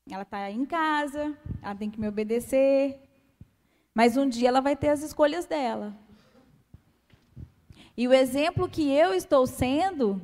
Ela 0.09 0.23
está 0.23 0.51
em 0.51 0.65
casa, 0.65 1.37
ela 1.61 1.75
tem 1.75 1.89
que 1.89 1.99
me 1.99 2.07
obedecer. 2.07 2.99
Mas 3.93 4.17
um 4.17 4.27
dia 4.27 4.49
ela 4.49 4.61
vai 4.61 4.75
ter 4.75 4.89
as 4.89 5.01
escolhas 5.01 5.45
dela. 5.45 5.93
E 7.95 8.07
o 8.07 8.13
exemplo 8.13 8.69
que 8.69 8.89
eu 8.89 9.13
estou 9.13 9.45
sendo 9.45 10.21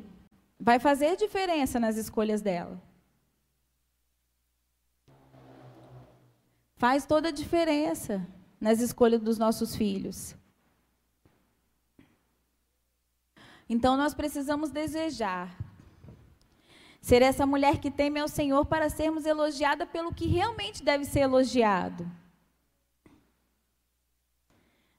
vai 0.60 0.80
fazer 0.80 1.16
diferença 1.16 1.80
nas 1.80 1.98
escolhas 1.98 2.42
dela. 2.42 2.82
Faz 6.76 7.06
toda 7.06 7.30
a 7.30 7.32
diferença 7.32 8.26
nas 8.60 8.80
escolhas 8.80 9.22
dos 9.22 9.38
nossos 9.38 9.76
filhos. 9.76 10.36
Então 13.70 13.98
nós 13.98 14.14
precisamos 14.14 14.70
desejar 14.70 15.56
ser 17.02 17.22
essa 17.22 17.46
mulher 17.46 17.80
que 17.80 17.90
teme 17.90 18.20
ao 18.20 18.28
Senhor 18.28 18.66
para 18.66 18.90
sermos 18.90 19.26
elogiada 19.26 19.86
pelo 19.86 20.14
que 20.14 20.28
realmente 20.28 20.84
deve 20.84 21.06
ser 21.06 21.22
elogiado. 21.22 22.10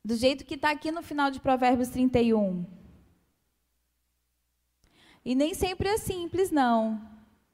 Do 0.05 0.17
jeito 0.17 0.45
que 0.45 0.55
está 0.55 0.71
aqui 0.71 0.91
no 0.91 1.03
final 1.03 1.31
de 1.31 1.39
Provérbios 1.39 1.91
31. 1.91 2.65
E 5.29 5.35
nem 5.35 5.53
sempre 5.53 5.91
é 5.91 5.99
simples, 5.99 6.51
não. 6.51 6.99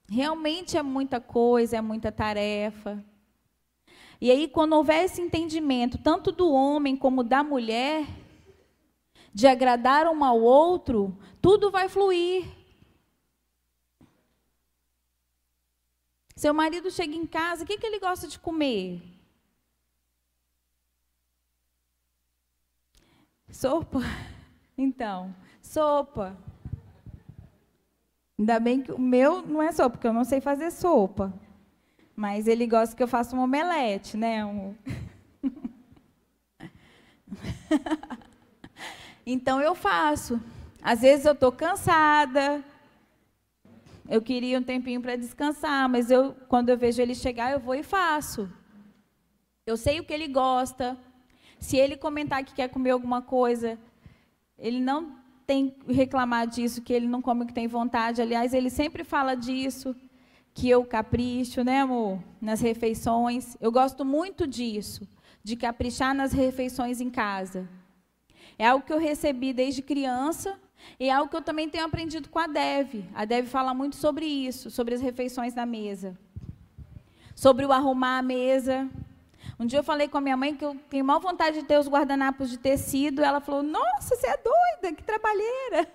Realmente 0.09 0.79
é 0.79 0.83
muita 0.83 1.21
coisa, 1.21 1.77
é 1.77 1.81
muita 1.81 2.13
tarefa. 2.13 3.05
E 4.21 4.31
aí, 4.31 4.47
quando 4.47 4.75
houver 4.75 5.03
esse 5.03 5.21
entendimento, 5.21 5.99
tanto 5.99 6.31
do 6.31 6.53
homem 6.53 6.97
como 6.97 7.25
da 7.25 7.43
mulher, 7.43 8.07
de 9.35 9.49
agradar 9.49 10.07
um 10.07 10.23
ao 10.23 10.41
outro, 10.41 11.19
tudo 11.43 11.69
vai 11.69 11.89
fluir. 11.89 12.47
Seu 16.37 16.55
marido 16.55 16.93
chega 16.93 17.17
em 17.17 17.27
casa, 17.27 17.65
o 17.65 17.67
que, 17.67 17.77
que 17.77 17.87
ele 17.89 17.99
gosta 17.99 18.29
de 18.29 18.39
comer? 18.39 19.03
Sopa? 23.51 23.99
Então, 24.77 25.33
sopa. 25.63 26.37
Ainda 28.45 28.61
bem 28.61 28.83
que 28.83 28.93
o 28.93 29.01
meu 29.01 29.41
não 29.41 29.63
é 29.63 29.73
sopa, 29.73 29.93
porque 29.93 30.07
eu 30.07 30.13
não 30.13 30.23
sei 30.23 30.39
fazer 30.39 30.71
sopa. 30.71 31.33
Mas 32.15 32.47
ele 32.47 32.67
gosta 32.67 32.95
que 32.95 33.03
eu 33.03 33.09
faça 33.09 33.35
um 33.35 33.41
omelete, 33.41 34.19
né? 34.19 34.45
Um... 34.45 34.75
então 39.25 39.63
eu 39.63 39.75
faço. 39.75 40.39
Às 40.83 41.01
vezes 41.01 41.25
eu 41.25 41.33
estou 41.33 41.51
cansada. 41.51 42.63
Eu 44.07 44.21
queria 44.21 44.59
um 44.59 44.63
tempinho 44.63 45.01
para 45.01 45.17
descansar, 45.17 45.89
mas 45.89 46.11
eu, 46.11 46.35
quando 46.47 46.69
eu 46.69 46.77
vejo 46.77 47.01
ele 47.01 47.15
chegar, 47.15 47.51
eu 47.51 47.59
vou 47.59 47.75
e 47.75 47.83
faço. 47.83 48.47
Eu 49.65 49.79
sei 49.79 50.01
o 50.01 50.05
que 50.05 50.13
ele 50.13 50.29
gosta. 50.29 50.99
Se 51.59 51.79
ele 51.79 51.97
comentar 51.97 52.45
que 52.45 52.53
quer 52.53 52.69
comer 52.69 52.91
alguma 52.91 53.23
coisa, 53.23 53.79
ele 54.59 54.81
não 54.81 55.17
tem 55.47 55.75
reclamar 55.89 56.47
disso, 56.47 56.83
que 56.83 56.93
ele 56.93 57.07
não 57.07 57.21
come 57.21 57.45
o 57.45 57.47
que 57.47 57.53
tem 57.53 57.67
vontade. 57.67 58.23
Aliás, 58.23 58.55
ele 58.55 58.71
sempre 58.71 59.05
fala 59.05 59.35
disso, 59.35 59.95
que 60.55 60.69
eu 60.69 60.85
capricho, 60.85 61.63
né, 61.63 61.81
amor? 61.81 62.19
Nas 62.41 62.61
refeições. 62.61 63.57
Eu 63.61 63.73
gosto 63.73 64.05
muito 64.05 64.47
disso, 64.47 65.07
de 65.43 65.57
caprichar 65.57 66.15
nas 66.15 66.33
refeições 66.33 67.01
em 67.01 67.11
casa. 67.11 67.69
É 68.59 68.69
algo 68.69 68.85
que 68.87 68.93
eu 68.93 68.99
recebi 68.99 69.53
desde 69.53 69.83
criança 69.83 70.59
e 70.99 71.09
é 71.09 71.13
algo 71.13 71.29
que 71.29 71.37
eu 71.37 71.43
também 71.43 71.69
tenho 71.69 71.85
aprendido 71.85 72.29
com 72.29 72.39
a 72.39 72.47
Dev. 72.47 73.05
A 73.15 73.25
Dev 73.25 73.47
fala 73.47 73.75
muito 73.75 73.97
sobre 73.97 74.27
isso, 74.27 74.71
sobre 74.71 74.95
as 74.95 75.01
refeições 75.01 75.55
na 75.55 75.67
mesa. 75.67 76.17
Sobre 77.35 77.67
o 77.67 77.73
arrumar 77.73 78.19
a 78.19 78.23
mesa. 78.23 78.89
Um 79.65 79.67
dia 79.67 79.79
eu 79.79 79.83
falei 79.83 80.09
com 80.09 80.19
a 80.19 80.21
minha 80.21 80.37
mãe 80.37 80.55
que 80.55 80.63
eu 80.63 80.77
tenho 80.91 81.07
maior 81.07 81.21
vontade 81.21 81.61
de 81.61 81.67
ter 81.67 81.79
os 81.79 81.89
guardanapos 81.89 82.51
de 82.51 82.59
tecido. 82.59 83.23
Ela 83.23 83.41
falou: 83.41 83.63
Nossa, 83.63 84.15
você 84.15 84.27
é 84.27 84.37
doida, 84.37 84.95
que 84.95 85.03
trabalheira. 85.03 85.91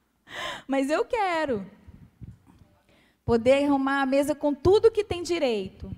Mas 0.66 0.88
eu 0.88 1.04
quero. 1.04 1.70
Poder 3.22 3.64
arrumar 3.64 4.00
a 4.00 4.06
mesa 4.06 4.34
com 4.34 4.54
tudo 4.54 4.90
que 4.90 5.04
tem 5.04 5.22
direito. 5.22 5.94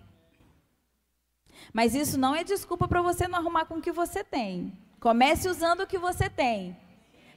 Mas 1.72 1.94
isso 1.94 2.18
não 2.18 2.34
é 2.34 2.42
desculpa 2.42 2.88
para 2.88 3.00
você 3.00 3.28
não 3.28 3.38
arrumar 3.38 3.66
com 3.66 3.76
o 3.76 3.80
que 3.80 3.92
você 3.92 4.24
tem. 4.24 4.76
Comece 4.98 5.48
usando 5.48 5.82
o 5.82 5.86
que 5.86 5.98
você 5.98 6.28
tem. 6.28 6.76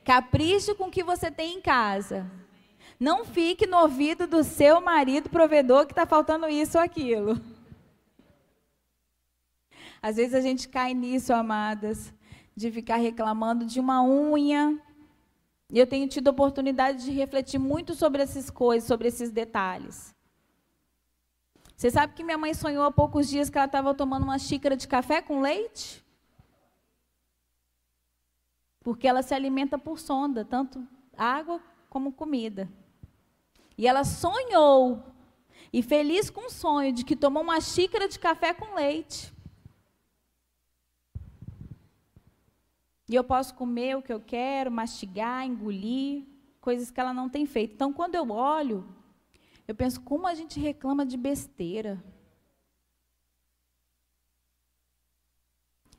Capriche 0.04 0.74
com 0.74 0.86
o 0.86 0.92
que 0.92 1.04
você 1.04 1.30
tem 1.30 1.54
em 1.54 1.62
casa. 1.62 2.26
Não 3.00 3.24
fique 3.24 3.68
no 3.68 3.78
ouvido 3.78 4.26
do 4.26 4.44
seu 4.44 4.82
marido 4.82 5.30
provedor 5.30 5.86
que 5.86 5.92
está 5.92 6.08
faltando 6.08 6.50
isso 6.50 6.80
ou 6.80 6.84
aquilo. 6.84 7.40
Às 10.08 10.16
vezes 10.16 10.34
a 10.34 10.40
gente 10.40 10.70
cai 10.70 10.94
nisso, 10.94 11.34
amadas, 11.34 12.14
de 12.56 12.72
ficar 12.72 12.96
reclamando 12.96 13.66
de 13.66 13.78
uma 13.78 14.02
unha, 14.02 14.82
e 15.70 15.78
eu 15.78 15.86
tenho 15.86 16.08
tido 16.08 16.30
oportunidade 16.30 17.04
de 17.04 17.12
refletir 17.12 17.60
muito 17.60 17.94
sobre 17.94 18.24
essas 18.24 18.50
coisas, 18.50 18.88
sobre 18.88 19.10
esses 19.10 19.32
detalhes. 19.32 20.16
Você 21.76 21.92
sabe 21.92 22.14
que 22.14 22.24
minha 22.24 22.38
mãe 22.38 22.54
sonhou 22.54 22.86
há 22.86 22.90
poucos 22.90 23.28
dias 23.28 23.50
que 23.50 23.58
ela 23.58 23.66
estava 23.66 23.94
tomando 23.94 24.24
uma 24.24 24.40
xícara 24.40 24.78
de 24.78 24.88
café 24.88 25.22
com 25.22 25.42
leite? 25.42 26.02
Porque 28.80 29.10
ela 29.10 29.22
se 29.22 29.34
alimenta 29.34 29.78
por 29.78 30.00
sonda, 30.00 30.46
tanto 30.46 30.88
água 31.18 31.62
como 31.90 32.14
comida. 32.14 32.70
E 33.78 33.86
ela 33.86 34.06
sonhou, 34.06 35.04
e 35.74 35.84
feliz 35.84 36.30
com 36.30 36.48
o 36.48 36.50
sonho 36.50 36.94
de 36.94 37.04
que 37.04 37.14
tomou 37.14 37.44
uma 37.44 37.60
xícara 37.60 38.08
de 38.08 38.18
café 38.18 38.54
com 38.54 38.74
leite. 38.74 39.36
E 43.10 43.16
eu 43.16 43.24
posso 43.24 43.54
comer 43.56 43.96
o 43.96 44.02
que 44.02 44.12
eu 44.12 44.20
quero, 44.20 44.70
mastigar, 44.70 45.46
engolir, 45.46 46.26
coisas 46.60 46.92
que 46.92 47.00
ela 47.00 47.14
não 47.14 47.30
tem 47.30 47.46
feito. 47.46 47.74
Então, 47.74 47.94
quando 47.94 48.16
eu 48.16 48.30
olho, 48.30 48.86
eu 49.68 49.74
penso 49.74 50.02
como 50.02 50.28
a 50.28 50.34
gente 50.34 50.60
reclama 50.60 51.06
de 51.06 51.16
besteira. 51.16 52.04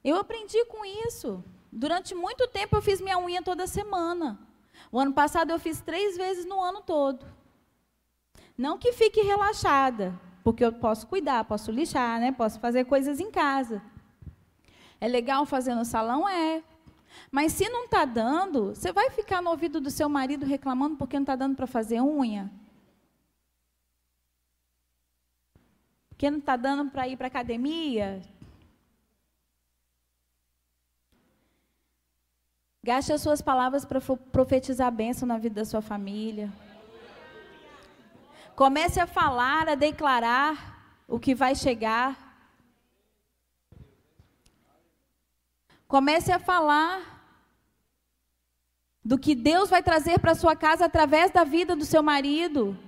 Eu 0.05 0.17
aprendi 0.17 0.63
com 0.67 0.85
isso. 0.85 1.43
Durante 1.73 2.15
muito 2.15 2.47
tempo 2.49 2.77
eu 2.77 2.83
fiz 2.83 3.01
minha 3.01 3.19
unha 3.19 3.43
toda 3.43 3.67
semana. 3.67 4.39
O 4.93 4.99
ano 4.99 5.13
passado 5.13 5.51
eu 5.51 5.59
fiz 5.59 5.81
três 5.81 6.17
vezes 6.17 6.45
no 6.45 6.63
ano 6.63 6.83
todo. 6.83 7.27
Não 8.57 8.79
que 8.79 8.93
fique 8.93 9.21
relaxada, 9.21 10.19
porque 10.43 10.65
eu 10.65 10.73
posso 10.73 11.07
cuidar, 11.07 11.45
posso 11.45 11.71
lixar, 11.71 12.21
né? 12.21 12.33
Posso 12.33 12.59
fazer 12.59 12.85
coisas 12.85 13.21
em 13.21 13.31
casa. 13.31 13.83
É 15.01 15.07
legal 15.07 15.47
fazer 15.47 15.75
no 15.75 15.85
salão? 15.85 16.29
É. 16.29 16.63
Mas 17.31 17.53
se 17.53 17.69
não 17.69 17.85
está 17.85 18.05
dando, 18.05 18.75
você 18.75 18.93
vai 18.93 19.11
ficar 19.11 19.43
no 19.43 19.51
ouvido 19.51 19.81
do 19.81 19.91
seu 19.91 20.09
marido 20.09 20.47
reclamando 20.47 20.97
porque 20.97 21.17
não 21.17 21.23
está 21.25 21.37
dando 21.37 21.57
para 21.57 21.67
fazer 21.67 22.01
unha? 22.01 22.51
Porque 26.09 26.31
não 26.31 26.39
está 26.39 26.57
dando 26.57 26.91
para 26.91 27.07
ir 27.07 27.17
para 27.17 27.27
a 27.27 27.29
academia? 27.29 28.23
Gaste 32.83 33.13
as 33.13 33.21
suas 33.21 33.43
palavras 33.43 33.85
para 33.85 34.01
profetizar 34.01 34.91
bênção 34.91 35.29
na 35.29 35.37
vida 35.37 35.57
da 35.57 35.65
sua 35.65 35.83
família. 35.83 36.51
Comece 38.57 38.99
a 38.99 39.07
falar, 39.07 39.69
a 39.69 39.75
declarar 39.75 41.03
o 41.07 41.19
que 41.19 41.35
vai 41.35 41.55
chegar. 41.55 42.28
Comece 45.89 46.31
a 46.31 46.39
falar 46.39 47.19
do 49.03 49.19
que 49.19 49.35
Deus 49.35 49.71
vai 49.71 49.83
trazer 49.83 50.21
para 50.21 50.35
sua 50.35 50.55
casa 50.55 50.85
através 50.85 51.31
da 51.31 51.45
vida 51.45 51.75
do 51.75 51.87
seu 51.87 52.03
marido. 52.03 52.79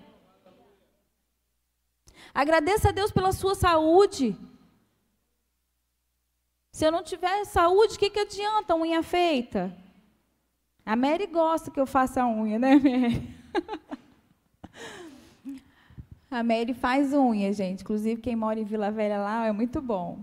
Agradeça 2.34 2.90
a 2.90 2.92
Deus 2.92 3.10
pela 3.10 3.32
sua 3.32 3.54
saúde. 3.54 4.36
Se 6.70 6.84
eu 6.84 6.92
não 6.92 7.02
tiver 7.02 7.46
saúde, 7.46 7.94
o 7.94 7.98
que, 7.98 8.10
que 8.10 8.20
adianta 8.20 8.74
a 8.74 8.76
unha 8.76 9.02
feita? 9.02 9.74
A 10.84 10.94
Mary 10.94 11.26
gosta 11.26 11.70
que 11.70 11.80
eu 11.80 11.86
faça 11.86 12.22
a 12.22 12.28
unha, 12.28 12.58
né, 12.58 12.76
Mary? 12.76 13.34
a 16.30 16.42
Mary 16.42 16.74
faz 16.74 17.14
unha, 17.14 17.50
gente. 17.50 17.80
Inclusive, 17.80 18.20
quem 18.20 18.36
mora 18.36 18.60
em 18.60 18.64
Vila 18.64 18.90
Velha 18.90 19.18
lá 19.18 19.46
é 19.46 19.52
muito 19.52 19.80
bom. 19.80 20.18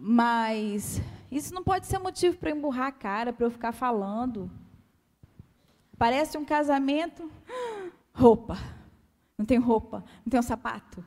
Mas 0.00 1.02
isso 1.28 1.52
não 1.52 1.64
pode 1.64 1.86
ser 1.86 1.98
motivo 1.98 2.38
para 2.38 2.52
emburrar 2.52 2.86
a 2.86 2.92
cara, 2.92 3.32
para 3.32 3.44
eu 3.44 3.50
ficar 3.50 3.72
falando. 3.72 4.48
Parece 5.98 6.38
um 6.38 6.44
casamento, 6.44 7.28
roupa. 8.14 8.56
Não 9.36 9.44
tem 9.44 9.58
roupa, 9.58 10.04
não 10.24 10.30
tem 10.30 10.38
um 10.38 10.42
sapato. 10.42 11.04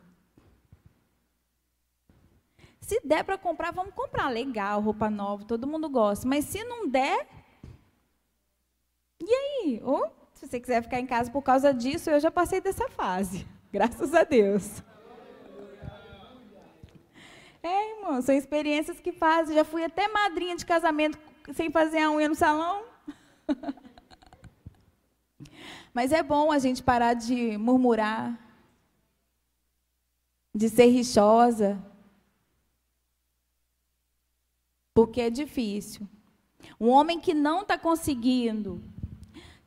Se 2.81 2.99
der 3.05 3.23
para 3.23 3.37
comprar, 3.37 3.71
vamos 3.71 3.93
comprar. 3.93 4.27
Legal, 4.27 4.81
roupa 4.81 5.09
nova, 5.09 5.45
todo 5.45 5.67
mundo 5.67 5.89
gosta. 5.89 6.27
Mas 6.27 6.45
se 6.45 6.61
não 6.65 6.87
der, 6.87 7.25
e 9.21 9.33
aí? 9.33 9.81
Ou 9.83 10.11
se 10.33 10.47
você 10.47 10.59
quiser 10.59 10.81
ficar 10.83 10.99
em 10.99 11.05
casa 11.05 11.31
por 11.31 11.41
causa 11.41 11.73
disso, 11.73 12.09
eu 12.09 12.19
já 12.19 12.29
passei 12.29 12.59
dessa 12.59 12.89
fase. 12.89 13.47
Graças 13.71 14.13
a 14.13 14.25
Deus. 14.25 14.83
São 18.19 18.33
experiências 18.33 18.99
que 18.99 19.11
fazem. 19.11 19.55
Já 19.55 19.63
fui 19.63 19.83
até 19.83 20.07
madrinha 20.07 20.55
de 20.55 20.65
casamento 20.65 21.19
sem 21.53 21.69
fazer 21.69 21.99
a 21.99 22.09
unha 22.09 22.27
no 22.27 22.35
salão. 22.35 22.83
Mas 25.93 26.11
é 26.11 26.23
bom 26.23 26.51
a 26.51 26.57
gente 26.57 26.81
parar 26.81 27.13
de 27.13 27.57
murmurar, 27.57 28.39
de 30.55 30.69
ser 30.69 30.87
rixosa, 30.87 31.79
porque 34.93 35.21
é 35.21 35.29
difícil. 35.29 36.07
Um 36.79 36.89
homem 36.89 37.19
que 37.19 37.33
não 37.33 37.61
está 37.61 37.77
conseguindo 37.77 38.81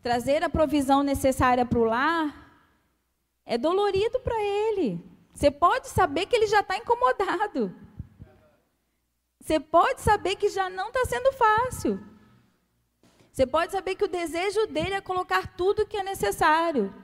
trazer 0.02 0.42
a 0.42 0.50
provisão 0.50 1.02
necessária 1.02 1.64
para 1.64 1.78
o 1.78 1.84
lar, 1.84 2.44
é 3.46 3.56
dolorido 3.56 4.20
para 4.20 4.40
ele. 4.40 5.02
Você 5.32 5.50
pode 5.50 5.88
saber 5.88 6.26
que 6.26 6.36
ele 6.36 6.46
já 6.46 6.60
está 6.60 6.76
incomodado. 6.76 7.74
Você 9.44 9.60
pode 9.60 10.00
saber 10.00 10.36
que 10.36 10.48
já 10.48 10.70
não 10.70 10.88
está 10.88 11.04
sendo 11.04 11.30
fácil. 11.32 12.02
Você 13.30 13.46
pode 13.46 13.72
saber 13.72 13.94
que 13.94 14.04
o 14.04 14.08
desejo 14.08 14.66
dele 14.68 14.94
é 14.94 15.02
colocar 15.02 15.54
tudo 15.54 15.86
que 15.86 15.98
é 15.98 16.02
necessário. 16.02 16.94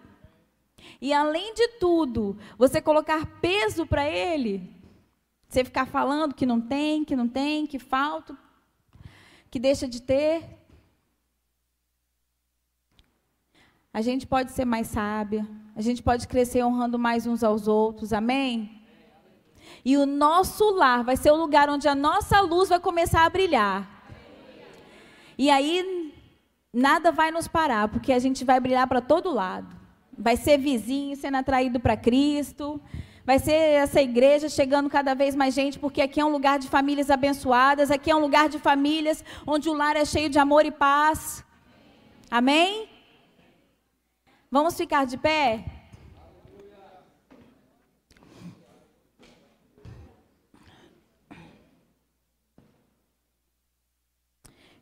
E 1.03 1.12
além 1.12 1.53
de 1.53 1.68
tudo, 1.78 2.38
você 2.57 2.80
colocar 2.80 3.26
peso 3.43 3.86
para 3.86 4.09
ele, 4.09 4.74
você 5.47 5.62
ficar 5.62 5.84
falando 5.84 6.34
que 6.34 6.47
não 6.47 6.62
tem, 6.62 7.05
que 7.05 7.14
não 7.14 7.28
tem, 7.28 7.66
que 7.66 7.78
falta, 7.78 8.34
que 9.51 9.59
deixa 9.59 9.86
de 9.86 10.01
ter. 10.01 10.43
A 13.93 14.01
gente 14.01 14.26
pode 14.26 14.53
ser 14.53 14.64
mais 14.64 14.86
sábia, 14.86 15.47
a 15.76 15.82
gente 15.82 16.03
pode 16.03 16.26
crescer 16.26 16.64
honrando 16.64 16.99
mais 16.99 17.26
uns 17.26 17.45
aos 17.45 17.68
outros, 17.68 18.14
amém? 18.14 18.80
E 19.85 19.97
o 19.97 20.05
nosso 20.07 20.70
lar 20.70 21.03
vai 21.03 21.16
ser 21.16 21.31
o 21.31 21.37
lugar 21.37 21.68
onde 21.70 21.89
a 21.89 21.95
nossa 21.95 22.41
luz 22.41 22.68
vai 22.68 22.78
começar 22.78 23.24
a 23.24 23.31
brilhar. 23.31 23.89
E 25.39 25.51
aí, 25.51 26.14
nada 26.72 27.11
vai 27.11 27.31
nos 27.31 27.49
parar, 27.49 27.89
porque 27.89 28.12
a 28.12 28.18
gente 28.18 28.45
vai 28.45 28.61
brilhar 28.61 28.87
para 28.87 29.01
todo 29.01 29.33
lado. 29.33 29.74
Vai 30.16 30.37
ser 30.37 30.59
vizinho 30.59 31.16
sendo 31.16 31.37
atraído 31.37 31.81
para 31.81 31.97
Cristo. 31.97 32.81
Vai 33.24 33.39
ser 33.39 33.53
essa 33.53 34.03
igreja 34.03 34.49
chegando 34.49 34.91
cada 34.91 35.14
vez 35.14 35.35
mais 35.35 35.55
gente, 35.55 35.78
porque 35.78 36.03
aqui 36.03 36.20
é 36.20 36.24
um 36.24 36.31
lugar 36.31 36.59
de 36.59 36.68
famílias 36.68 37.11
abençoadas, 37.11 37.91
aqui 37.91 38.11
é 38.11 38.16
um 38.16 38.20
lugar 38.20 38.49
de 38.49 38.59
famílias 38.59 39.24
onde 39.47 39.68
o 39.68 39.72
lar 39.72 39.97
é 39.97 40.05
cheio 40.05 40.28
de 40.28 40.39
amor 40.39 40.66
e 40.66 40.70
paz. 40.70 41.45
Amém? 42.31 42.89
Vamos 44.51 44.76
ficar 44.76 45.07
de 45.07 45.16
pé? 45.16 45.64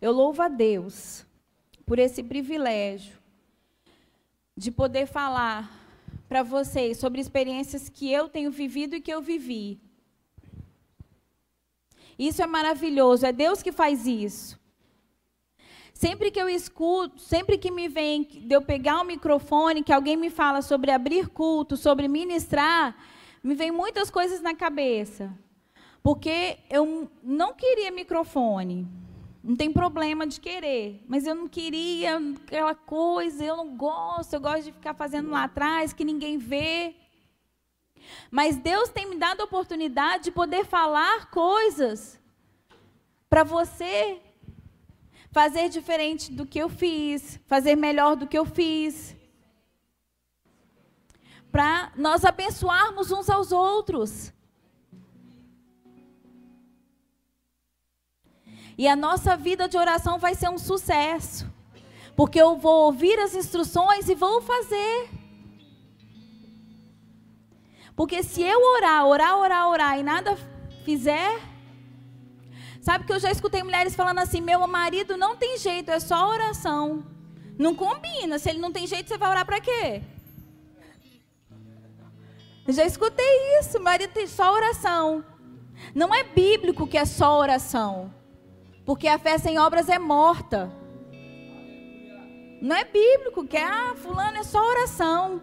Eu 0.01 0.13
louvo 0.13 0.43
a 0.43 0.49
Deus 0.49 1.27
por 1.85 1.99
esse 1.99 2.23
privilégio 2.23 3.17
de 4.57 4.71
poder 4.71 5.07
falar 5.07 5.71
para 6.29 6.43
vocês 6.43 6.99
sobre 6.99 7.21
experiências 7.21 7.89
que 7.89 8.13
eu 8.13 8.29
tenho 8.29 8.51
vivido 8.51 8.95
e 8.95 9.01
que 9.01 9.13
eu 9.13 9.21
vivi. 9.21 9.81
Isso 12.19 12.43
é 12.43 12.47
maravilhoso, 12.47 13.27
é 13.27 13.33
Deus 13.33 13.63
que 13.63 13.73
faz 13.73 14.07
isso. 14.07 14.59
Sempre 15.93 16.31
que 16.31 16.41
eu 16.41 16.49
escuto, 16.49 17.21
sempre 17.21 17.59
que 17.59 17.71
me 17.71 17.89
vem 17.89 18.23
de 18.23 18.55
eu 18.55 18.63
pegar 18.63 19.01
o 19.01 19.05
microfone, 19.05 19.83
que 19.83 19.93
alguém 19.93 20.17
me 20.17 20.31
fala 20.31 20.63
sobre 20.63 20.93
abrir 20.93 21.29
culto, 21.29 21.77
sobre 21.77 22.07
ministrar, 22.07 22.97
me 23.43 23.55
vem 23.55 23.73
muitas 23.73 24.11
coisas 24.11 24.41
na 24.41 24.55
cabeça. 24.55 25.33
Porque 26.03 26.59
eu 26.71 27.11
não 27.21 27.53
queria 27.53 27.91
microfone. 27.91 28.87
Não 29.49 29.57
tem 29.57 29.73
problema 29.73 30.27
de 30.27 30.39
querer, 30.39 31.03
mas 31.09 31.27
eu 31.27 31.35
não 31.35 31.49
queria 31.49 32.19
aquela 32.45 32.75
coisa, 32.75 33.43
eu 33.43 33.57
não 33.57 33.75
gosto, 33.75 34.35
eu 34.35 34.41
gosto 34.41 34.65
de 34.65 34.73
ficar 34.73 34.93
fazendo 34.93 35.31
lá 35.31 35.45
atrás 35.45 35.95
que 35.95 36.05
ninguém 36.05 36.37
vê. 36.37 36.95
Mas 38.31 38.59
Deus 38.59 38.91
tem 38.91 39.09
me 39.09 39.17
dado 39.17 39.41
a 39.41 39.45
oportunidade 39.45 40.25
de 40.25 40.33
poder 40.33 40.67
falar 40.67 41.31
coisas 41.31 42.21
para 43.31 43.43
você 43.43 44.21
fazer 45.31 45.71
diferente 45.71 46.31
do 46.31 46.45
que 46.45 46.59
eu 46.59 46.69
fiz, 46.69 47.41
fazer 47.47 47.75
melhor 47.75 48.17
do 48.17 48.27
que 48.27 48.37
eu 48.37 48.45
fiz. 48.45 49.17
Para 51.51 51.91
nós 51.97 52.23
abençoarmos 52.23 53.11
uns 53.11 53.31
aos 53.31 53.51
outros. 53.51 54.31
E 58.79 58.87
a 58.87 58.95
nossa 58.95 59.37
vida 59.37 59.69
de 59.69 59.77
oração 59.77 60.21
vai 60.21 60.37
ser 60.37 60.49
um 60.49 60.57
sucesso. 60.57 61.53
Porque 62.15 62.41
eu 62.41 62.57
vou 62.57 62.87
ouvir 62.87 63.19
as 63.19 63.35
instruções 63.35 64.09
e 64.09 64.15
vou 64.15 64.41
fazer. 64.41 65.11
Porque 67.97 68.23
se 68.23 68.41
eu 68.41 68.61
orar, 68.77 69.05
orar, 69.05 69.37
orar, 69.37 69.69
orar 69.69 69.99
e 69.99 70.05
nada 70.05 70.39
fizer. 70.85 71.41
Sabe 72.81 73.05
que 73.05 73.13
eu 73.13 73.19
já 73.19 73.33
escutei 73.33 73.65
mulheres 73.65 73.97
falando 73.97 74.21
assim: 74.21 74.41
meu 74.41 74.65
marido 74.69 75.17
não 75.17 75.35
tem 75.35 75.59
jeito, 75.59 75.91
é 75.91 75.99
só 75.99 76.29
oração. 76.29 77.05
Não 77.59 77.75
combina. 77.75 78.39
Se 78.39 78.49
ele 78.49 78.61
não 78.61 78.71
tem 78.71 78.87
jeito, 78.87 79.09
você 79.09 79.19
vai 79.19 79.31
orar 79.31 79.45
para 79.45 79.61
quê? 79.61 80.03
Já 82.69 82.85
escutei 82.85 83.59
isso. 83.59 83.81
Marido 83.81 84.13
tem 84.13 84.29
só 84.29 84.53
oração. 84.53 85.25
Não 85.93 86.15
é 86.15 86.23
bíblico 86.23 86.87
que 86.87 86.97
é 86.97 87.05
só 87.05 87.39
oração. 87.41 88.17
Porque 88.89 89.07
a 89.07 89.19
fé 89.19 89.37
sem 89.37 89.59
obras 89.59 89.91
é 89.91 89.99
morta. 89.99 90.73
Não 92.59 92.75
é 92.75 92.87
bíblico 92.87 93.47
que 93.47 93.59
ah, 93.59 93.93
fulano 93.97 94.39
é 94.39 94.43
só 94.43 94.67
oração. 94.67 95.43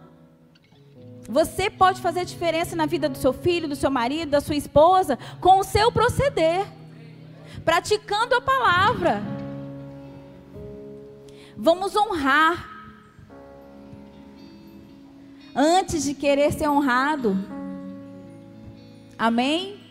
Você 1.29 1.69
pode 1.69 2.01
fazer 2.01 2.25
diferença 2.25 2.75
na 2.75 2.87
vida 2.87 3.07
do 3.07 3.19
seu 3.19 3.31
filho, 3.31 3.67
do 3.67 3.75
seu 3.75 3.91
marido, 3.91 4.31
da 4.31 4.41
sua 4.41 4.55
esposa, 4.55 5.19
com 5.39 5.59
o 5.59 5.63
seu 5.63 5.91
proceder, 5.91 6.65
praticando 7.63 8.33
a 8.33 8.41
palavra. 8.41 9.21
Vamos 11.55 11.95
honrar, 11.95 12.67
antes 15.55 16.03
de 16.03 16.15
querer 16.15 16.51
ser 16.51 16.67
honrado. 16.67 17.37
Amém? 19.15 19.84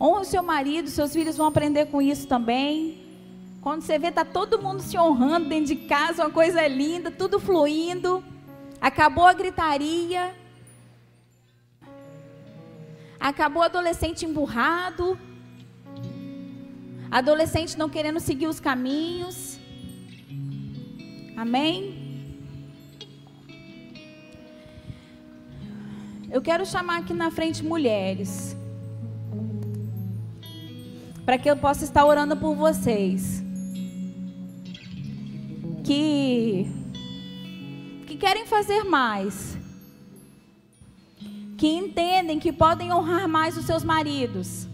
Honre 0.00 0.20
o 0.20 0.24
seu 0.24 0.42
marido, 0.42 0.88
seus 0.88 1.12
filhos 1.12 1.36
vão 1.36 1.48
aprender 1.48 1.86
com 1.86 2.00
isso 2.00 2.28
também. 2.28 3.04
Quando 3.60 3.82
você 3.82 3.98
vê, 3.98 4.12
tá 4.12 4.24
todo 4.24 4.62
mundo 4.62 4.80
se 4.80 4.96
honrando 4.96 5.48
dentro 5.48 5.74
de 5.74 5.76
casa, 5.76 6.22
uma 6.24 6.30
coisa 6.30 6.66
linda, 6.68 7.10
tudo 7.10 7.40
fluindo. 7.40 8.22
Acabou 8.80 9.26
a 9.26 9.32
gritaria. 9.32 10.32
Acabou 13.18 13.62
o 13.62 13.64
adolescente 13.64 14.24
emburrado. 14.24 15.18
Adolescente 17.10 17.76
não 17.76 17.88
querendo 17.88 18.20
seguir 18.20 18.46
os 18.46 18.60
caminhos. 18.60 19.58
Amém? 21.36 22.06
Eu 26.30 26.40
quero 26.40 26.64
chamar 26.64 26.98
aqui 26.98 27.12
na 27.12 27.30
frente 27.30 27.64
mulheres 27.64 28.57
para 31.28 31.36
que 31.36 31.50
eu 31.50 31.58
possa 31.58 31.84
estar 31.84 32.06
orando 32.06 32.34
por 32.38 32.54
vocês. 32.54 33.44
Que 35.84 36.66
que 38.06 38.16
querem 38.16 38.46
fazer 38.46 38.82
mais. 38.84 39.58
Que 41.58 41.66
entendem 41.66 42.38
que 42.38 42.50
podem 42.50 42.90
honrar 42.90 43.28
mais 43.28 43.58
os 43.58 43.66
seus 43.66 43.84
maridos. 43.84 44.66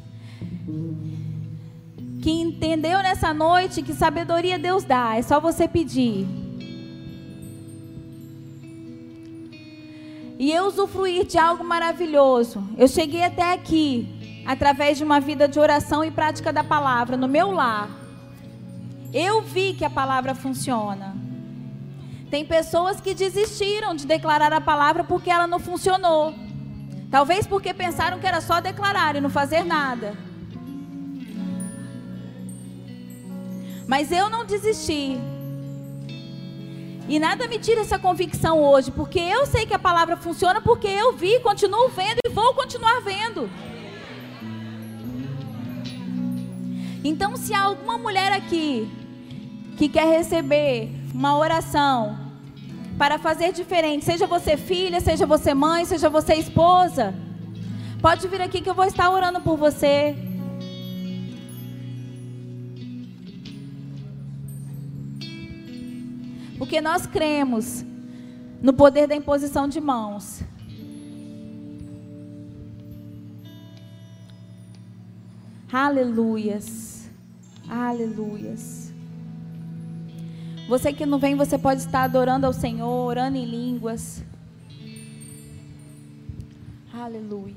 Que 2.22 2.30
entendeu 2.30 3.02
nessa 3.02 3.34
noite 3.34 3.82
que 3.82 3.92
sabedoria 3.92 4.56
Deus 4.56 4.84
dá, 4.84 5.16
é 5.16 5.22
só 5.22 5.40
você 5.40 5.66
pedir. 5.66 6.24
E 10.38 10.52
eu 10.52 10.66
usufruir 10.66 11.26
de 11.26 11.36
algo 11.36 11.64
maravilhoso. 11.64 12.62
Eu 12.78 12.86
cheguei 12.86 13.24
até 13.24 13.52
aqui 13.52 14.13
através 14.46 14.98
de 14.98 15.04
uma 15.04 15.20
vida 15.20 15.48
de 15.48 15.58
oração 15.58 16.04
e 16.04 16.10
prática 16.10 16.52
da 16.52 16.62
palavra 16.62 17.16
no 17.16 17.28
meu 17.28 17.50
lar. 17.50 17.88
Eu 19.12 19.42
vi 19.42 19.74
que 19.74 19.84
a 19.84 19.90
palavra 19.90 20.34
funciona. 20.34 21.14
Tem 22.30 22.44
pessoas 22.44 23.00
que 23.00 23.14
desistiram 23.14 23.94
de 23.94 24.06
declarar 24.06 24.52
a 24.52 24.60
palavra 24.60 25.04
porque 25.04 25.30
ela 25.30 25.46
não 25.46 25.58
funcionou. 25.58 26.34
Talvez 27.10 27.46
porque 27.46 27.72
pensaram 27.72 28.18
que 28.18 28.26
era 28.26 28.40
só 28.40 28.60
declarar 28.60 29.14
e 29.14 29.20
não 29.20 29.30
fazer 29.30 29.64
nada. 29.64 30.16
Mas 33.86 34.10
eu 34.10 34.28
não 34.28 34.44
desisti. 34.44 35.16
E 37.06 37.18
nada 37.18 37.46
me 37.46 37.58
tira 37.58 37.82
essa 37.82 37.98
convicção 37.98 38.60
hoje, 38.62 38.90
porque 38.90 39.20
eu 39.20 39.46
sei 39.46 39.66
que 39.66 39.74
a 39.74 39.78
palavra 39.78 40.16
funciona, 40.16 40.60
porque 40.60 40.88
eu 40.88 41.12
vi, 41.12 41.38
continuo 41.40 41.88
vendo 41.88 42.18
e 42.26 42.30
vou 42.30 42.54
continuar 42.54 43.00
vendo. 43.02 43.48
Então, 47.04 47.36
se 47.36 47.52
há 47.52 47.64
alguma 47.64 47.98
mulher 47.98 48.32
aqui 48.32 48.90
que 49.76 49.90
quer 49.90 50.06
receber 50.06 50.90
uma 51.12 51.36
oração 51.36 52.18
para 52.96 53.18
fazer 53.18 53.52
diferente, 53.52 54.06
seja 54.06 54.26
você 54.26 54.56
filha, 54.56 55.02
seja 55.02 55.26
você 55.26 55.52
mãe, 55.52 55.84
seja 55.84 56.08
você 56.08 56.34
esposa, 56.36 57.14
pode 58.00 58.26
vir 58.26 58.40
aqui 58.40 58.62
que 58.62 58.70
eu 58.70 58.74
vou 58.74 58.86
estar 58.86 59.10
orando 59.10 59.38
por 59.42 59.58
você. 59.58 60.16
Porque 66.56 66.80
nós 66.80 67.06
cremos 67.06 67.84
no 68.62 68.72
poder 68.72 69.06
da 69.06 69.14
imposição 69.14 69.68
de 69.68 69.78
mãos. 69.78 70.40
Aleluias. 75.70 76.93
Aleluias. 77.68 78.92
Você 80.68 80.92
que 80.92 81.04
não 81.04 81.18
vem, 81.18 81.34
você 81.34 81.58
pode 81.58 81.80
estar 81.80 82.04
adorando 82.04 82.46
ao 82.46 82.52
Senhor, 82.52 83.06
orando 83.06 83.36
em 83.36 83.44
línguas. 83.44 84.24
Aleluia. 86.92 87.54